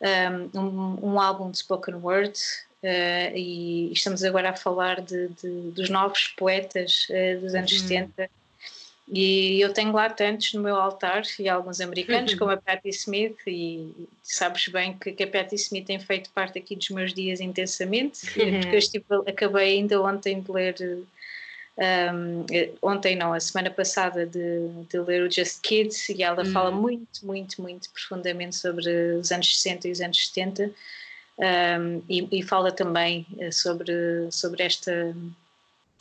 Um, 0.00 0.58
um, 0.58 0.98
um 1.02 1.20
álbum 1.20 1.50
de 1.50 1.58
spoken 1.58 1.96
word. 1.96 2.38
Uh, 2.82 3.36
e 3.36 3.92
estamos 3.92 4.22
agora 4.24 4.50
a 4.50 4.56
falar 4.56 5.00
de, 5.00 5.28
de- 5.28 5.70
dos 5.72 5.88
novos 5.90 6.28
poetas 6.36 7.06
uh, 7.10 7.40
dos 7.40 7.54
anos 7.54 7.72
Uhum. 7.72 7.88
70. 7.88 8.30
E 9.10 9.58
eu 9.62 9.72
tenho 9.72 9.90
lá 9.92 10.10
tantos 10.10 10.52
no 10.52 10.60
meu 10.60 10.76
altar, 10.76 11.22
e 11.38 11.48
alguns 11.48 11.80
americanos, 11.80 12.34
como 12.34 12.50
a 12.50 12.58
Patti 12.58 12.90
Smith, 12.90 13.38
e 13.46 13.90
sabes 14.22 14.68
bem 14.68 14.92
que, 14.98 15.12
que 15.12 15.22
a 15.22 15.26
Patti 15.26 15.54
Smith 15.54 15.86
tem 15.86 15.98
feito 15.98 16.28
parte 16.30 16.58
aqui 16.58 16.76
dos 16.76 16.90
meus 16.90 17.14
dias 17.14 17.40
intensamente, 17.40 18.20
porque 18.60 18.68
eu 18.76 18.78
estive, 18.78 19.04
acabei 19.26 19.78
ainda 19.78 19.98
ontem 20.02 20.42
de 20.42 20.52
ler, 20.52 20.74
um, 21.78 22.44
eh, 22.52 22.70
ontem 22.82 23.16
não, 23.16 23.32
a 23.32 23.40
semana 23.40 23.70
passada, 23.70 24.26
de, 24.26 24.68
de 24.90 25.00
ler 25.00 25.22
o 25.22 25.30
Just 25.32 25.62
Kids, 25.62 26.10
e 26.10 26.22
ela 26.22 26.44
fala 26.44 26.70
muito, 26.70 27.24
muito, 27.24 27.62
muito 27.62 27.88
profundamente 27.88 28.56
sobre 28.56 28.90
os 29.14 29.32
anos 29.32 29.56
60 29.56 29.88
e 29.88 29.92
os 29.92 30.02
anos 30.02 30.26
70, 30.28 30.70
um, 31.38 32.02
e, 32.08 32.40
e 32.40 32.42
fala 32.42 32.72
também 32.72 33.26
eh, 33.38 33.50
sobre, 33.52 33.92
sobre 34.30 34.62
esta 34.64 35.14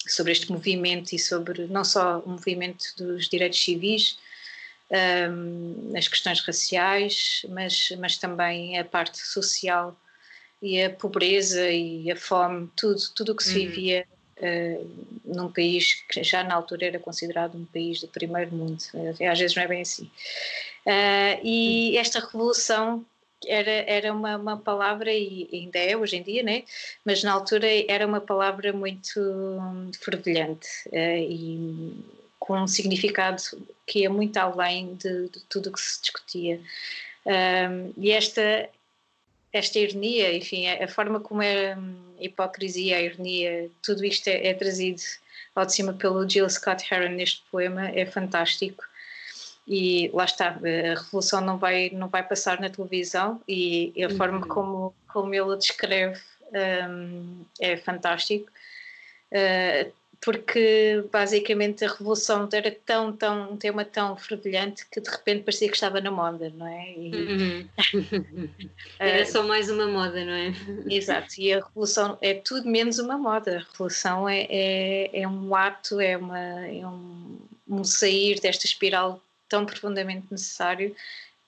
sobre 0.08 0.32
este 0.32 0.52
movimento 0.52 1.13
e 1.13 1.19
sobre 1.19 1.67
não 1.67 1.84
só 1.84 2.19
o 2.19 2.30
movimento 2.30 2.86
dos 2.97 3.28
direitos 3.28 3.62
civis, 3.62 4.17
um, 5.30 5.91
as 5.97 6.08
questões 6.08 6.39
raciais, 6.41 7.45
mas, 7.50 7.89
mas 8.00 8.17
também 8.17 8.80
a 8.80 8.86
parte 8.86 9.17
social 9.17 9.95
e 10.62 10.82
a 10.82 10.89
pobreza 10.89 11.69
e 11.69 12.10
a 12.10 12.15
fome, 12.15 12.69
tudo 12.76 13.00
tudo 13.15 13.32
o 13.34 13.36
que 13.36 13.43
se 13.43 13.60
Uhum. 13.60 13.65
vivia 13.65 14.08
uh, 14.39 15.08
num 15.26 15.52
país 15.52 15.95
que 16.10 16.23
já 16.23 16.43
na 16.43 16.56
altura 16.56 16.86
era 16.86 17.00
considerado 17.00 17.58
um 17.58 17.65
país 17.65 18.00
do 18.00 18.08
primeiro 18.08 18.56
mundo, 18.56 18.82
uh, 18.93 19.30
às 19.30 19.39
vezes 19.39 19.56
não 19.56 19.63
é 19.63 19.67
bem 19.67 19.82
assim. 19.82 20.10
Uh, 20.86 21.39
e 21.43 21.97
esta 21.97 22.19
revolução 22.19 23.06
era, 23.45 23.71
era 23.71 24.13
uma, 24.13 24.38
uma 24.38 24.58
palavra, 24.58 25.13
e 25.13 25.47
ainda 25.52 25.80
é 25.80 25.95
hoje 25.95 26.17
em 26.17 26.23
dia, 26.23 26.43
né? 26.43 26.63
mas 27.06 27.23
na 27.23 27.32
altura 27.32 27.67
era 27.88 28.06
uma 28.08 28.21
palavra 28.21 28.73
muito 28.73 29.19
hum, 29.19 29.91
fervilhante 30.00 30.67
eh, 30.91 31.21
e 31.21 32.04
com 32.39 32.58
um 32.60 32.67
significado 32.67 33.41
que 33.86 34.00
ia 34.00 34.10
muito 34.10 34.38
além 34.38 34.95
de, 34.95 35.30
de 35.30 35.39
tudo 35.50 35.69
o 35.69 35.73
que 35.73 35.82
se 35.82 36.02
discutia. 36.02 36.60
E 37.97 38.12
esta, 38.12 38.69
esta 39.52 39.80
ironia, 39.80 40.34
enfim, 40.34 40.67
a, 40.67 40.86
a 40.86 40.88
forma 40.88 41.19
como 41.19 41.41
é 41.41 41.76
hum, 41.76 41.95
a 42.19 42.23
hipocrisia, 42.23 42.97
a 42.97 43.02
ironia, 43.02 43.69
tudo 43.84 44.06
isto 44.06 44.28
é, 44.28 44.47
é 44.47 44.54
trazido 44.54 45.02
ao 45.56 45.65
de 45.65 45.73
cima 45.73 45.93
pelo 45.93 46.28
Jill 46.28 46.50
Scott 46.50 46.86
Heron 46.91 47.10
neste 47.15 47.41
poema, 47.52 47.89
é 47.89 48.06
fantástico 48.06 48.87
e 49.67 50.10
lá 50.13 50.23
está, 50.23 50.49
a 50.49 51.01
revolução 51.01 51.41
não 51.41 51.58
vai, 51.58 51.89
não 51.89 52.08
vai 52.08 52.23
passar 52.23 52.60
na 52.62 52.69
televisão 52.69 53.41
e 53.47 53.93
a 54.01 54.10
forma 54.12 54.39
como, 54.47 54.95
como 55.12 55.34
ele 55.34 55.53
a 55.53 55.58
descreve 55.58 56.21
um, 56.89 57.43
é 57.60 57.75
fantástico, 57.75 58.49
uh, 59.34 59.91
porque 60.21 61.03
basicamente 61.12 61.84
a 61.84 61.89
revolução 61.89 62.47
era 62.51 62.75
tão, 62.86 63.12
tão, 63.12 63.51
um 63.51 63.58
tema 63.58 63.84
tão 63.84 64.15
fervilhante 64.15 64.86
que 64.89 65.01
de 65.01 65.10
repente 65.10 65.43
parecia 65.43 65.67
que 65.67 65.75
estava 65.75 65.99
na 65.99 66.12
moda, 66.12 66.51
não 66.56 66.65
é? 66.65 66.93
E, 66.93 67.12
Uhum. 67.12 68.49
Era 68.97 69.25
só 69.25 69.43
mais 69.43 69.69
uma 69.69 69.86
moda, 69.86 70.23
não 70.23 70.34
é? 70.34 70.53
Exato, 70.89 71.36
e 71.38 71.53
a 71.53 71.58
revolução 71.58 72.17
é 72.21 72.34
tudo 72.34 72.67
menos 72.69 72.99
uma 72.99 73.17
moda. 73.17 73.58
A 73.58 73.71
revolução 73.71 74.27
é, 74.27 74.47
é, 74.49 75.21
é 75.21 75.27
um 75.27 75.53
ato, 75.53 75.99
é, 75.99 76.17
uma, 76.17 76.39
é 76.65 76.88
um, 76.88 77.38
um 77.67 77.84
sair 77.84 78.39
desta 78.39 78.65
espiral 78.65 79.21
tão 79.49 79.65
profundamente 79.65 80.27
necessário 80.31 80.95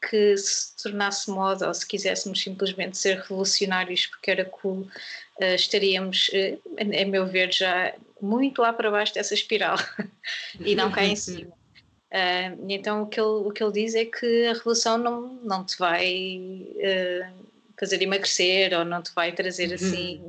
que 0.08 0.38
se 0.38 0.76
tornasse 0.82 1.30
moda 1.30 1.68
ou 1.68 1.74
se 1.74 1.86
quiséssemos 1.86 2.42
simplesmente 2.42 2.98
ser 2.98 3.18
revolucionários 3.18 4.06
porque 4.08 4.32
era 4.32 4.46
cool, 4.46 4.88
uh, 5.42 5.56
estaríamos, 5.56 6.30
uh, 6.30 6.62
a 6.80 7.06
meu 7.06 7.28
ver, 7.28 7.54
já 7.54 7.94
muito 8.22 8.62
lá 8.62 8.72
para 8.72 8.92
baixo 8.92 9.14
dessa 9.14 9.34
espiral 9.34 9.78
e 10.60 10.76
não 10.76 10.92
cá 10.92 11.04
em 11.04 11.16
cima. 11.16 11.52
Uh, 12.12 12.66
então 12.70 13.04
o 13.04 13.08
que, 13.08 13.20
ele, 13.20 13.28
o 13.28 13.52
que 13.52 13.64
ele 13.64 13.74
diz 13.74 13.94
é 13.94 14.06
que 14.06 14.46
a 14.48 14.54
revolução 14.54 14.98
não, 14.98 15.34
não 15.44 15.66
te 15.66 15.78
vai 15.78 16.66
fazer 17.80 18.02
emagrecer 18.02 18.78
ou 18.78 18.84
não 18.84 19.02
te 19.02 19.14
vai 19.14 19.32
trazer 19.32 19.74
assim 19.74 20.22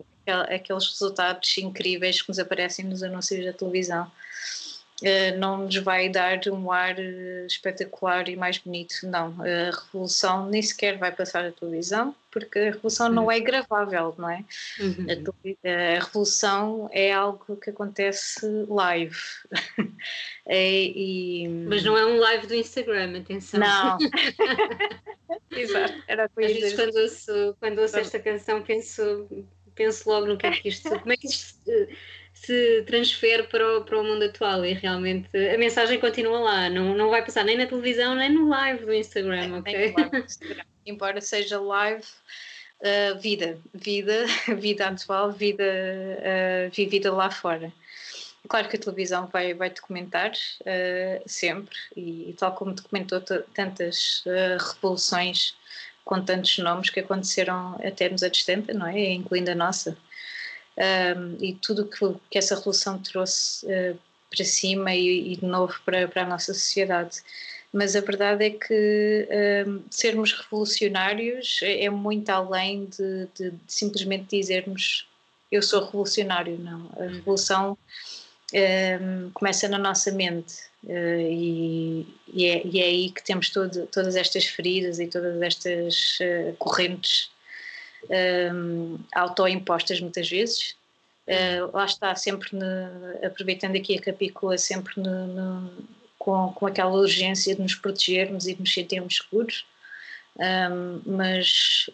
aqueles 0.48 0.86
resultados 0.86 1.58
incríveis 1.58 2.22
que 2.22 2.28
nos 2.28 2.38
aparecem 2.38 2.84
nos 2.84 3.02
anúncios 3.02 3.44
da 3.44 3.52
televisão. 3.52 4.10
Uh, 5.02 5.38
não 5.38 5.64
nos 5.64 5.76
vai 5.76 6.08
dar 6.08 6.40
um 6.48 6.70
ar 6.70 6.94
uh, 6.98 7.46
espetacular 7.46 8.28
e 8.28 8.36
mais 8.36 8.58
bonito. 8.58 8.94
Não, 9.04 9.34
a 9.40 9.70
revolução 9.70 10.48
nem 10.48 10.60
sequer 10.60 10.98
vai 10.98 11.10
passar 11.10 11.44
a 11.44 11.52
televisão, 11.52 12.14
porque 12.30 12.58
a 12.58 12.64
revolução 12.64 13.08
não 13.08 13.30
é 13.30 13.40
gravável, 13.40 14.14
não 14.18 14.28
é? 14.28 14.44
Uhum. 14.78 15.06
A, 15.08 15.68
a, 15.68 16.00
revolução 16.00 16.90
é 16.92 17.12
algo 17.12 17.56
que 17.56 17.70
acontece 17.70 18.46
live. 18.68 19.16
é, 20.46 20.82
e... 20.84 21.48
Mas 21.66 21.82
não 21.82 21.96
é 21.96 22.04
um 22.04 22.18
live 22.18 22.46
do 22.46 22.54
Instagram, 22.54 23.18
atenção. 23.18 23.60
Não. 23.60 23.98
Exato, 25.50 25.94
era 26.06 26.24
Às 26.24 26.30
vezes 26.34 26.74
quando 26.74 26.96
ouço, 26.96 27.56
quando 27.58 27.78
ouço 27.80 27.96
esta 27.96 28.18
canção 28.18 28.62
penso, 28.62 29.28
penso 29.74 30.08
logo 30.08 30.26
no 30.26 30.36
que 30.36 30.46
é 30.46 30.50
que 30.52 30.68
isto, 30.68 30.88
como 30.90 31.12
é 31.12 31.16
que 31.16 31.26
isto 31.26 31.58
se 32.42 32.82
transfere 32.86 33.42
para 33.44 33.78
o, 33.78 33.84
para 33.84 34.00
o 34.00 34.04
mundo 34.04 34.24
atual 34.24 34.64
e 34.64 34.72
realmente 34.72 35.28
a 35.36 35.58
mensagem 35.58 36.00
continua 36.00 36.40
lá, 36.40 36.70
não, 36.70 36.94
não 36.94 37.10
vai 37.10 37.22
passar 37.22 37.44
nem 37.44 37.56
na 37.56 37.66
televisão 37.66 38.14
nem 38.14 38.30
no 38.30 38.48
live 38.48 38.86
do 38.86 38.94
Instagram, 38.94 39.58
ok? 39.58 39.94
Live 39.94 40.10
do 40.10 40.16
Instagram. 40.24 40.64
Embora 40.86 41.20
seja 41.20 41.60
live, 41.60 42.02
uh, 42.80 43.18
vida, 43.20 43.58
vida, 43.74 44.24
vida 44.58 44.88
atual, 44.88 45.30
vida 45.30 45.64
uh, 45.64 46.70
vivida 46.74 47.12
lá 47.12 47.30
fora. 47.30 47.70
Claro 48.48 48.68
que 48.70 48.76
a 48.76 48.80
televisão 48.80 49.26
vai, 49.26 49.52
vai 49.52 49.68
documentar 49.68 50.32
uh, 50.32 51.22
sempre, 51.26 51.76
e, 51.94 52.30
e, 52.30 52.36
tal 52.38 52.54
como 52.54 52.72
documentou 52.72 53.20
tantas 53.20 54.24
revoluções 54.74 55.54
com 56.06 56.24
tantos 56.24 56.56
nomes 56.56 56.88
que 56.88 57.00
aconteceram 57.00 57.78
até 57.84 58.08
nos 58.08 58.22
anos 58.22 58.42
70, 58.42 58.72
não 58.72 58.86
é? 58.86 59.10
Incluindo 59.10 59.50
a 59.50 59.54
nossa 59.54 59.94
um, 60.76 61.36
e 61.40 61.54
tudo 61.54 61.86
que, 61.86 61.98
que 62.30 62.38
essa 62.38 62.54
revolução 62.54 62.98
trouxe 62.98 63.66
uh, 63.66 63.98
para 64.34 64.44
cima 64.44 64.94
e, 64.94 65.32
e, 65.32 65.36
de 65.36 65.44
novo 65.44 65.74
para, 65.84 66.06
para 66.08 66.22
a 66.22 66.28
nossa 66.28 66.54
sociedade. 66.54 67.20
mas 67.72 67.96
a 67.96 68.00
verdade 68.00 68.44
é 68.44 68.50
que 68.50 69.28
um, 69.66 69.82
sermos 69.90 70.32
revolucionários 70.32 71.60
é, 71.62 71.84
é 71.84 71.90
muito 71.90 72.30
além 72.30 72.86
de, 72.86 73.28
de, 73.34 73.50
de, 73.50 73.58
simplesmente 73.66 74.36
dizermos 74.36 75.06
eu 75.50 75.62
sou 75.62 75.84
revolucionário, 75.84 76.56
não. 76.58 76.88
A 76.96 77.06
revolução 77.06 77.76
um, 78.54 79.30
começa 79.30 79.68
na 79.68 79.78
nossa 79.78 80.12
mente 80.12 80.54
uh, 80.84 81.20
e, 81.20 82.06
e, 82.32 82.46
é, 82.46 82.62
e, 82.64 82.80
é, 82.80 82.84
aí 82.84 83.10
que 83.10 83.22
temos 83.22 83.50
todo, 83.50 83.86
todas 83.88 84.16
estas 84.16 84.44
feridas 84.44 84.98
e 85.00 85.06
todas 85.06 85.40
estas 85.42 86.18
uh, 86.20 86.54
correntes 86.56 87.30
um, 88.08 88.98
autoimpostas 89.14 90.00
muitas 90.00 90.28
vezes. 90.28 90.76
Uh, 91.26 91.70
lá 91.72 91.84
está, 91.84 92.14
sempre 92.16 92.48
ne, 92.56 93.24
aproveitando 93.24 93.76
aqui 93.76 93.96
a 93.96 94.00
capícula, 94.00 94.58
sempre 94.58 95.00
ne, 95.00 95.08
ne, 95.08 95.70
com, 96.18 96.52
com 96.52 96.66
aquela 96.66 96.90
urgência 96.90 97.54
de 97.54 97.62
nos 97.62 97.74
protegermos 97.74 98.46
e 98.46 98.54
de 98.54 98.60
nos 98.60 98.72
sentirmos 98.72 99.16
seguros, 99.16 99.64
um, 100.36 101.00
mas 101.06 101.88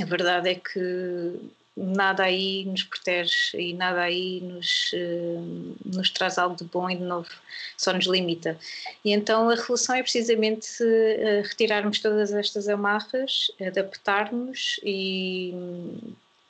a 0.00 0.04
verdade 0.04 0.50
é 0.50 0.54
que 0.54 1.40
nada 1.76 2.24
aí 2.24 2.64
nos 2.66 2.82
protege 2.82 3.56
e 3.58 3.72
nada 3.72 4.02
aí 4.02 4.40
nos, 4.42 4.92
uh, 4.92 5.76
nos 5.84 6.10
traz 6.10 6.36
algo 6.36 6.56
de 6.56 6.64
bom 6.64 6.88
e 6.90 6.96
de 6.96 7.02
novo, 7.02 7.30
só 7.76 7.92
nos 7.92 8.06
limita. 8.06 8.58
E 9.04 9.12
então 9.12 9.48
a 9.48 9.54
revolução 9.54 9.94
é 9.94 10.02
precisamente 10.02 10.82
uh, 10.82 11.42
retirarmos 11.42 11.98
todas 11.98 12.32
estas 12.32 12.68
amarras, 12.68 13.50
adaptarmos 13.60 14.78
e, 14.82 15.54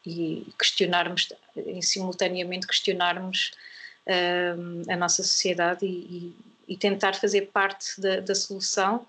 e 0.04 0.46
questionarmos, 0.58 1.32
e 1.56 1.80
simultaneamente 1.82 2.66
questionarmos 2.66 3.52
uh, 4.06 4.92
a 4.92 4.96
nossa 4.96 5.22
sociedade 5.22 5.86
e, 5.86 6.34
e, 6.66 6.76
tentar 6.76 7.14
fazer 7.14 7.42
parte 7.52 8.00
da, 8.00 8.20
da 8.20 8.34
solução. 8.34 9.06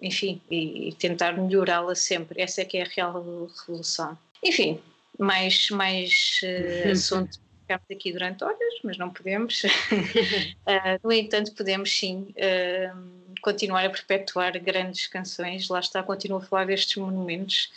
enfim, 0.00 0.40
e, 0.48 0.90
e 0.90 0.92
tentar 0.94 1.32
melhorá-la 1.32 1.96
sempre. 1.96 2.40
Essa 2.40 2.60
é 2.60 2.64
que 2.64 2.78
é 2.78 2.82
a 2.82 2.86
real 2.86 3.48
revolução. 3.66 4.16
Enfim, 4.42 4.80
mais, 5.18 5.70
mais 5.70 6.40
uh, 6.42 6.90
assunto 6.90 7.38
ficamos 7.60 7.86
aqui 7.90 8.12
durante 8.12 8.44
horas, 8.44 8.74
mas 8.82 8.98
não 8.98 9.10
podemos. 9.10 9.62
uh, 9.64 11.00
no 11.02 11.12
entanto, 11.12 11.54
podemos 11.54 11.90
sim 11.92 12.34
uh, 12.36 13.12
continuar 13.40 13.84
a 13.84 13.90
perpetuar 13.90 14.58
grandes 14.58 15.06
canções. 15.06 15.68
Lá 15.68 15.80
está, 15.80 16.02
continuo 16.02 16.38
a 16.38 16.42
falar 16.42 16.66
destes 16.66 16.96
monumentos. 16.96 17.70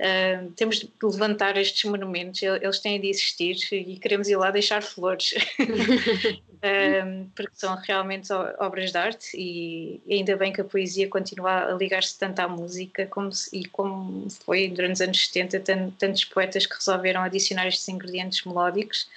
Uh, 0.00 0.50
temos 0.52 0.80
de 0.80 0.90
levantar 1.02 1.58
estes 1.58 1.84
monumentos, 1.84 2.42
eles 2.42 2.78
têm 2.78 2.98
de 2.98 3.08
existir 3.08 3.56
e 3.70 3.98
queremos 3.98 4.28
ir 4.28 4.36
lá 4.36 4.50
deixar 4.50 4.82
flores. 4.82 5.34
porque 7.34 7.52
são 7.54 7.74
realmente 7.76 8.30
obras 8.58 8.92
de 8.92 8.98
arte 8.98 9.30
e 9.34 10.00
ainda 10.10 10.36
bem 10.36 10.52
que 10.52 10.60
a 10.60 10.64
poesia 10.64 11.08
continua 11.08 11.70
a 11.70 11.74
ligar-se 11.74 12.18
tanto 12.18 12.40
à 12.40 12.48
música 12.48 13.06
como 13.06 13.32
se, 13.32 13.56
e 13.56 13.64
como 13.66 14.28
foi 14.30 14.68
durante 14.68 14.94
os 14.94 15.00
anos 15.00 15.26
70 15.26 15.92
tantos 15.98 16.24
poetas 16.24 16.66
que 16.66 16.74
resolveram 16.74 17.22
adicionar 17.22 17.66
estes 17.66 17.88
ingredientes 17.88 18.44
melódicos 18.44 19.08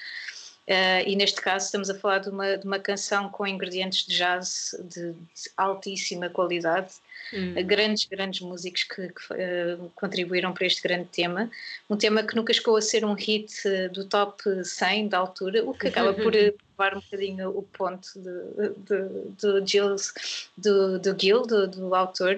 uh, 0.67 1.07
e 1.07 1.15
neste 1.15 1.41
caso 1.41 1.65
estamos 1.65 1.89
a 1.89 1.95
falar 1.95 2.19
de 2.19 2.29
uma, 2.29 2.57
de 2.57 2.65
uma 2.65 2.79
canção 2.79 3.29
com 3.29 3.45
ingredientes 3.45 4.05
de 4.05 4.17
jazz 4.17 4.75
de, 4.83 5.11
de 5.13 5.51
altíssima 5.57 6.29
qualidade 6.29 6.93
Hum. 7.33 7.53
Grandes, 7.65 8.05
grandes 8.05 8.41
músicos 8.41 8.83
que, 8.83 9.07
que 9.07 9.33
uh, 9.33 9.91
contribuíram 9.95 10.53
para 10.53 10.67
este 10.67 10.81
grande 10.81 11.05
tema. 11.05 11.49
Um 11.89 11.97
tema 11.97 12.23
que 12.23 12.35
nunca 12.35 12.53
chegou 12.53 12.75
a 12.75 12.81
ser 12.81 13.03
um 13.03 13.13
hit 13.13 13.51
uh, 13.67 13.91
do 13.91 14.05
top 14.05 14.43
100 14.63 15.07
da 15.07 15.17
altura, 15.17 15.63
o 15.63 15.73
que 15.73 15.87
acaba 15.87 16.13
por 16.13 16.33
provar 16.75 16.97
um 16.97 17.01
bocadinho 17.01 17.49
o 17.49 17.63
ponto 17.63 18.07
do 18.19 19.65
Gilles, 19.65 20.13
do, 20.57 20.99
do 20.99 21.19
Gil, 21.19 21.41
do, 21.43 21.67
do 21.67 21.95
autor. 21.95 22.37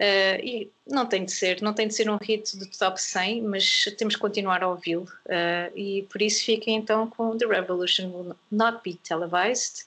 Uh, 0.00 0.42
e 0.42 0.70
não 0.86 1.06
tem 1.06 1.24
de 1.24 1.30
ser, 1.30 1.62
não 1.62 1.72
tem 1.72 1.86
de 1.86 1.94
ser 1.94 2.10
um 2.10 2.16
hit 2.16 2.56
do 2.56 2.66
top 2.66 3.00
100, 3.00 3.42
mas 3.42 3.84
temos 3.96 4.16
que 4.16 4.20
continuar 4.20 4.62
a 4.62 4.68
ouvi-lo. 4.68 5.06
Uh, 5.26 5.76
e 5.76 6.02
por 6.10 6.20
isso 6.20 6.44
fiquem 6.44 6.76
então 6.76 7.08
com 7.08 7.36
The 7.36 7.46
Revolution 7.46 8.06
Will 8.06 8.36
Not 8.50 8.80
Be 8.82 8.94
Televised 8.94 9.84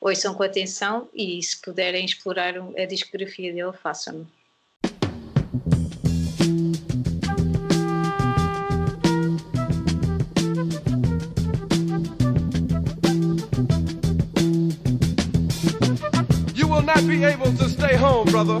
ouçam 0.00 0.34
com 0.34 0.42
atenção 0.42 1.08
e 1.14 1.42
se 1.42 1.60
puderem 1.60 2.04
explorar 2.04 2.54
a 2.56 2.84
discografia 2.84 3.52
dele, 3.52 3.72
façam-no. 3.72 4.26
You 16.54 16.68
will 16.68 16.82
not 16.82 17.06
be 17.06 17.24
able 17.24 17.52
to 17.56 17.68
stay 17.68 17.96
home, 17.96 18.30
brother. 18.30 18.60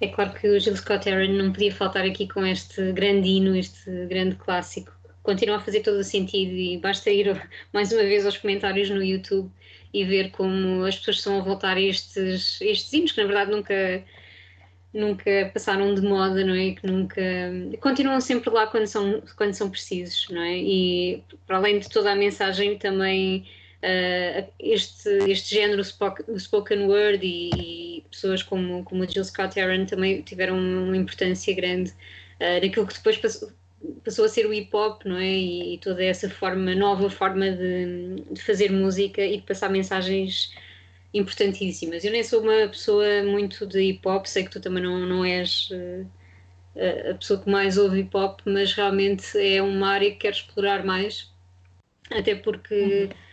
É 0.00 0.08
claro 0.08 0.32
que 0.34 0.48
o 0.48 0.60
Gil 0.60 0.76
Scott 0.76 1.08
Heron 1.08 1.32
não 1.32 1.52
podia 1.52 1.72
faltar 1.72 2.04
aqui 2.04 2.28
com 2.28 2.44
este 2.44 2.92
grande 2.92 3.28
hino, 3.28 3.56
este 3.56 3.90
grande 4.06 4.36
clássico. 4.36 4.92
Continua 5.22 5.56
a 5.56 5.60
fazer 5.60 5.80
todo 5.80 5.98
o 5.98 6.04
sentido 6.04 6.52
e 6.52 6.78
basta 6.78 7.10
ir 7.10 7.48
mais 7.72 7.90
uma 7.92 8.02
vez 8.02 8.26
aos 8.26 8.36
comentários 8.36 8.90
no 8.90 9.02
YouTube 9.02 9.50
e 9.92 10.04
ver 10.04 10.30
como 10.30 10.84
as 10.84 10.96
pessoas 10.96 11.16
estão 11.16 11.38
a 11.38 11.42
voltar 11.42 11.76
a 11.76 11.80
estes, 11.80 12.60
estes 12.60 12.92
hinos 12.92 13.12
que 13.12 13.20
na 13.20 13.26
verdade 13.26 13.50
nunca, 13.50 14.04
nunca 14.92 15.50
passaram 15.52 15.94
de 15.94 16.02
moda, 16.02 16.44
não 16.44 16.54
é? 16.54 16.72
Que 16.72 16.86
nunca 16.86 17.22
continuam 17.80 18.20
sempre 18.20 18.50
lá 18.50 18.66
quando 18.66 18.86
são, 18.86 19.22
quando 19.36 19.54
são 19.54 19.70
precisos, 19.70 20.28
não 20.28 20.42
é? 20.42 20.58
E 20.58 21.24
para 21.46 21.56
além 21.56 21.78
de 21.78 21.88
toda 21.88 22.12
a 22.12 22.16
mensagem 22.16 22.78
também 22.78 23.46
uh, 23.82 24.52
este, 24.58 25.08
este 25.30 25.54
género 25.54 25.82
spoken, 25.84 26.86
word 26.86 27.24
e, 27.24 27.50
e, 27.56 28.04
pessoas 28.10 28.42
como, 28.42 28.84
como 28.84 29.08
Jill 29.08 29.24
Scott 29.24 29.58
Heron 29.58 29.86
também 29.86 30.22
tiveram 30.22 30.58
uma 30.58 30.96
importância 30.96 31.54
grande 31.54 31.90
uh, 31.90 32.60
naquilo 32.62 32.86
que 32.86 32.94
depois 32.94 33.18
passou, 33.18 33.50
passou 34.04 34.24
a 34.24 34.28
ser 34.28 34.46
o 34.46 34.54
hip 34.54 34.74
hop, 34.74 35.04
não 35.04 35.18
é? 35.18 35.30
E, 35.30 35.74
e 35.74 35.78
toda 35.78 36.02
essa 36.02 36.28
forma, 36.30 36.74
nova 36.74 37.10
forma 37.10 37.50
de, 37.50 38.22
de, 38.30 38.42
fazer 38.42 38.70
música 38.70 39.22
e 39.22 39.38
de 39.38 39.42
passar 39.42 39.70
mensagens 39.70 40.54
importantíssimas. 41.12 42.04
Eu 42.04 42.12
nem 42.12 42.22
sou 42.22 42.42
uma 42.42 42.68
pessoa 42.68 43.22
muito 43.24 43.66
de 43.66 43.80
hip 43.80 44.06
hop, 44.06 44.26
sei 44.26 44.44
que 44.44 44.50
tu 44.50 44.60
também 44.60 44.82
não, 44.82 44.98
não 45.00 45.24
és 45.24 45.70
uh, 45.70 46.06
a 47.10 47.14
pessoa 47.14 47.40
que 47.40 47.48
mais 47.48 47.78
ouve 47.78 48.00
hip 48.00 48.16
hop, 48.16 48.40
mas 48.44 48.72
realmente 48.72 49.38
é 49.38 49.62
uma 49.62 49.88
área 49.88 50.10
que 50.10 50.18
quero 50.18 50.36
explorar 50.36 50.84
mais, 50.84 51.30
até 52.10 52.34
porque. 52.34 52.74
Uhum 52.74 53.25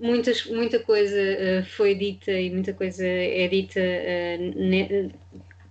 muitas, 0.00 0.44
muita 0.46 0.78
coisa 0.80 1.16
uh, 1.18 1.64
foi 1.64 1.94
dita 1.94 2.32
e 2.32 2.50
muita 2.50 2.72
coisa 2.72 3.06
é 3.06 3.48
dita 3.48 3.80
uh, 3.80 4.58
ne, 4.58 5.10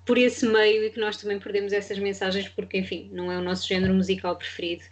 por 0.05 0.17
esse 0.17 0.47
meio 0.47 0.85
e 0.85 0.89
que 0.89 0.99
nós 0.99 1.17
também 1.17 1.39
perdemos 1.39 1.73
essas 1.73 1.99
mensagens 1.99 2.47
porque, 2.49 2.77
enfim, 2.77 3.09
não 3.11 3.31
é 3.31 3.37
o 3.37 3.41
nosso 3.41 3.67
género 3.67 3.93
musical 3.93 4.35
preferido. 4.35 4.83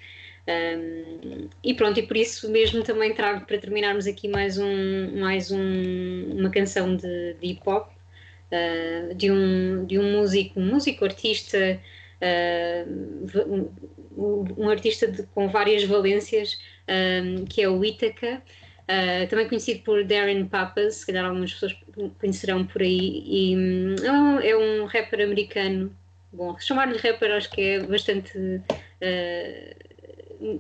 Um, 0.48 1.50
e 1.64 1.74
pronto, 1.74 2.00
e 2.00 2.04
por 2.04 2.16
isso 2.18 2.52
mesmo 2.52 2.84
também 2.84 3.14
trago 3.16 3.46
para 3.46 3.58
terminarmos 3.58 4.06
aqui 4.06 4.28
mais, 4.28 4.60
um, 4.60 5.20
mais 5.20 5.52
um, 5.52 6.38
uma 6.38 6.52
canção 6.52 6.96
de, 6.96 7.34
de 7.36 7.48
hip 7.48 7.62
hop 7.66 7.90
uh, 8.52 9.16
de, 9.16 9.32
um, 9.32 9.86
de 9.86 9.98
um 9.98 10.12
músico, 10.12 10.60
um 10.60 10.66
músico 10.66 11.06
artista, 11.06 11.80
um, 14.18 14.54
um, 14.58 14.70
artista 14.70 15.08
de, 15.08 15.24
com 15.28 15.48
várias 15.48 15.84
valências, 15.84 16.60
que 17.50 17.62
é 17.62 17.70
o 17.70 17.84
Ithaca. 17.84 18.42
Uh, 18.86 19.28
também 19.28 19.48
conhecido 19.48 19.82
por 19.82 20.04
Darren 20.04 20.46
Papas, 20.46 20.98
se 20.98 21.08
calhar 21.08 21.26
algumas 21.26 21.52
pessoas 21.54 21.76
conhecerão 22.20 22.66
por 22.66 22.84
aí, 22.84 23.24
e 23.26 23.56
um, 23.58 23.96
é 24.40 24.56
um 24.56 24.84
é 24.84 24.86
rapper 24.86 25.22
americano. 25.22 25.96
Bom, 26.32 26.56
chamar-lhe 26.60 26.98
rapper 26.98 27.32
acho 27.32 27.50
que 27.50 27.62
é 27.62 27.80
bastante. 27.80 28.38
Uh, 28.38 29.86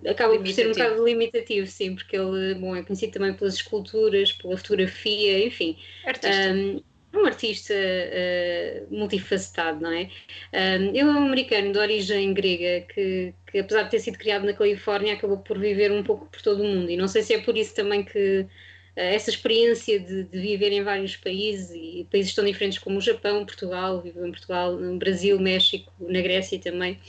acaba 0.09 0.33
limitativo. 0.33 0.39
por 0.43 0.47
ser 0.47 0.67
um 0.67 0.71
bocado 0.71 1.05
limitativo, 1.05 1.67
sim, 1.67 1.95
porque 1.95 2.15
ele 2.15 2.55
bom, 2.55 2.75
é 2.75 2.81
conhecido 2.81 3.13
também 3.13 3.33
pelas 3.33 3.55
esculturas, 3.55 4.31
pela 4.31 4.57
fotografia, 4.57 5.45
enfim. 5.45 5.77
Artista. 6.05 6.51
Um, 6.51 6.81
um 7.17 7.25
artista 7.25 7.73
uh, 7.73 8.95
multifacetado, 8.95 9.81
não 9.81 9.91
é? 9.91 10.09
Um, 10.53 10.89
ele 10.89 10.99
é 10.99 11.05
um 11.05 11.25
americano 11.25 11.71
de 11.71 11.77
origem 11.77 12.33
grega 12.33 12.85
que, 12.93 13.33
que, 13.47 13.59
apesar 13.59 13.83
de 13.83 13.91
ter 13.91 13.99
sido 13.99 14.17
criado 14.17 14.45
na 14.45 14.53
Califórnia, 14.53 15.13
acabou 15.13 15.37
por 15.37 15.57
viver 15.59 15.91
um 15.91 16.03
pouco 16.03 16.25
por 16.25 16.41
todo 16.41 16.63
o 16.63 16.67
mundo. 16.67 16.89
E 16.89 16.97
não 16.97 17.07
sei 17.07 17.21
se 17.23 17.33
é 17.33 17.41
por 17.41 17.57
isso 17.57 17.75
também 17.75 18.03
que 18.03 18.41
uh, 18.41 18.47
essa 18.95 19.29
experiência 19.29 19.99
de, 19.99 20.23
de, 20.23 20.39
viver 20.39 20.71
em 20.71 20.83
vários 20.83 21.15
países 21.15 21.71
e 21.71 22.07
países 22.11 22.33
tão 22.33 22.45
diferentes 22.45 22.79
como 22.79 22.97
o 22.97 23.01
Japão, 23.01 23.45
Portugal, 23.45 24.01
viveu 24.01 24.25
em 24.25 24.31
Portugal, 24.31 24.75
no 24.77 24.97
Brasil, 24.97 25.39
México, 25.39 25.91
na 25.99 26.21
Grécia 26.21 26.59
também. 26.59 26.99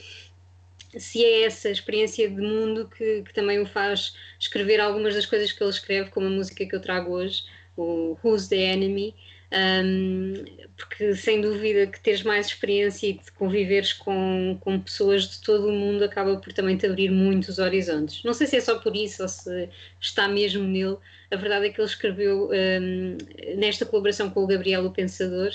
Se 0.97 1.23
é 1.23 1.43
essa 1.43 1.69
experiência 1.69 2.29
de 2.29 2.41
mundo 2.41 2.89
que, 2.89 3.21
que 3.23 3.33
também 3.33 3.59
o 3.59 3.65
faz 3.65 4.13
escrever 4.39 4.79
algumas 4.79 5.13
das 5.13 5.25
coisas 5.25 5.51
que 5.51 5.61
ele 5.61 5.69
escreve, 5.69 6.09
como 6.09 6.27
a 6.27 6.29
música 6.29 6.65
que 6.65 6.75
eu 6.75 6.81
trago 6.81 7.11
hoje, 7.11 7.43
o 7.77 8.17
Who's 8.23 8.47
the 8.47 8.55
Enemy, 8.57 9.13
um, 9.53 10.33
porque 10.75 11.15
sem 11.15 11.41
dúvida 11.41 11.87
que 11.87 11.99
teres 11.99 12.23
mais 12.23 12.47
experiência 12.47 13.07
e 13.07 13.13
de 13.13 13.31
conviveres 13.31 13.93
com, 13.93 14.57
com 14.59 14.79
pessoas 14.79 15.29
de 15.29 15.41
todo 15.41 15.67
o 15.69 15.71
mundo 15.71 16.03
acaba 16.03 16.35
por 16.37 16.51
também 16.53 16.77
te 16.77 16.85
abrir 16.85 17.09
muitos 17.09 17.57
horizontes. 17.59 18.23
Não 18.23 18.33
sei 18.33 18.47
se 18.47 18.57
é 18.57 18.61
só 18.61 18.77
por 18.79 18.95
isso 18.95 19.23
ou 19.23 19.29
se 19.29 19.69
está 19.99 20.27
mesmo 20.27 20.63
nele. 20.63 20.97
A 21.31 21.35
verdade 21.35 21.67
é 21.67 21.69
que 21.69 21.79
ele 21.79 21.87
escreveu 21.87 22.49
um, 22.51 23.17
nesta 23.57 23.85
colaboração 23.85 24.29
com 24.29 24.43
o 24.43 24.47
Gabriel 24.47 24.85
o 24.85 24.91
Pensador 24.91 25.51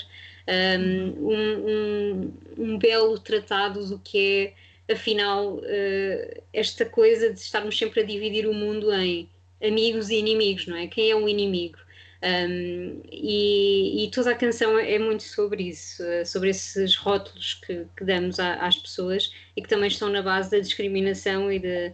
um, 0.47 2.31
um, 2.57 2.77
belo 2.77 3.17
tratado 3.19 3.85
do 3.85 3.99
que 3.99 4.53
é 4.87 4.93
afinal 4.93 5.55
uh, 5.55 6.43
esta 6.51 6.85
coisa 6.85 7.31
de 7.31 7.39
estarmos 7.39 7.77
sempre 7.77 8.01
a 8.01 8.03
dividir 8.03 8.47
o 8.47 8.53
mundo 8.53 8.93
em 8.93 9.29
amigos 9.63 10.09
e 10.09 10.15
inimigos, 10.15 10.67
não 10.67 10.75
é? 10.75 10.87
Quem 10.87 11.09
é 11.09 11.15
um 11.15 11.27
inimigo? 11.27 11.77
Um, 12.23 13.01
e, 13.11 14.05
e, 14.05 14.11
toda 14.11 14.31
a 14.31 14.35
canção 14.35 14.79
é 14.79 14.97
muito 14.97 15.23
sobre 15.23 15.63
isso, 15.63 16.01
eh, 16.01 16.23
sobre 16.23 16.51
esses 16.51 16.95
rótulos 16.95 17.55
que, 17.55 17.85
que 17.97 18.05
damos 18.05 18.39
a, 18.39 18.53
às 18.65 18.77
pessoas 18.77 19.33
e 19.57 19.61
que 19.61 19.67
também 19.67 19.89
estão 19.89 20.09
na 20.09 20.21
base 20.21 20.49
da 20.49 20.59
discriminação 20.59 21.51
e 21.51 21.59
de, 21.59 21.91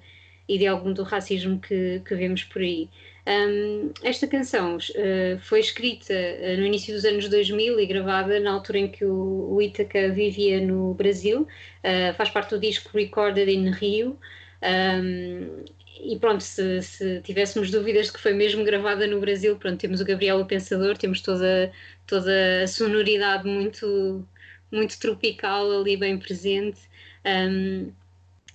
e 0.48 0.60
de 0.60 0.68
algum 0.68 0.94
do 0.94 1.02
racismo 1.02 1.60
que, 1.60 2.04
que 2.06 2.14
vemos 2.14 2.44
por 2.44 2.62
aí. 2.62 2.88
Um, 3.28 3.92
esta 4.04 4.28
canção 4.28 4.78
uh, 4.78 5.40
foi 5.40 5.62
escrita 5.62 6.14
uh, 6.14 6.58
no 6.58 6.66
início 6.66 6.94
dos 6.94 7.06
anos 7.06 7.28
2000 7.28 7.80
e 7.80 7.86
gravada 7.88 8.40
na 8.40 8.52
altura 8.52 8.80
em 8.80 8.88
que 8.88 9.06
o, 9.06 9.54
o 9.54 9.62
Ítaca 9.62 10.10
vivia 10.10 10.62
no 10.62 10.94
Brasil, 10.94 11.42
uh, 11.42 12.14
faz 12.16 12.30
parte 12.30 12.52
do 12.52 12.60
disco 12.60 12.96
Recorded 12.96 13.52
in 13.52 13.72
Rio. 13.72 14.18
Um, 14.62 15.66
e 16.02 16.18
pronto, 16.18 16.42
se, 16.42 16.82
se, 16.82 17.22
tivéssemos 17.22 17.70
dúvidas 17.70 18.08
de 18.08 18.14
que 18.14 18.20
foi 18.20 18.34
mesmo 18.34 18.64
gravada 18.64 19.06
no 19.08 19.20
Brasil, 19.20 19.58
pronto, 19.58 19.80
temos 19.80 20.00
o 20.02 20.06
Gabriel 20.06 20.40
o 20.40 20.46
Pensador, 20.46 20.98
temos 20.98 21.22
toda, 21.22 21.72
toda 22.08 22.64
a 22.64 22.68
sonoridade 22.68 23.48
muito, 23.48 24.26
muito 24.72 25.00
tropical 25.00 25.72
ali 25.72 25.98
bem 25.98 26.18
presente. 26.18 26.80
Um, 27.26 27.92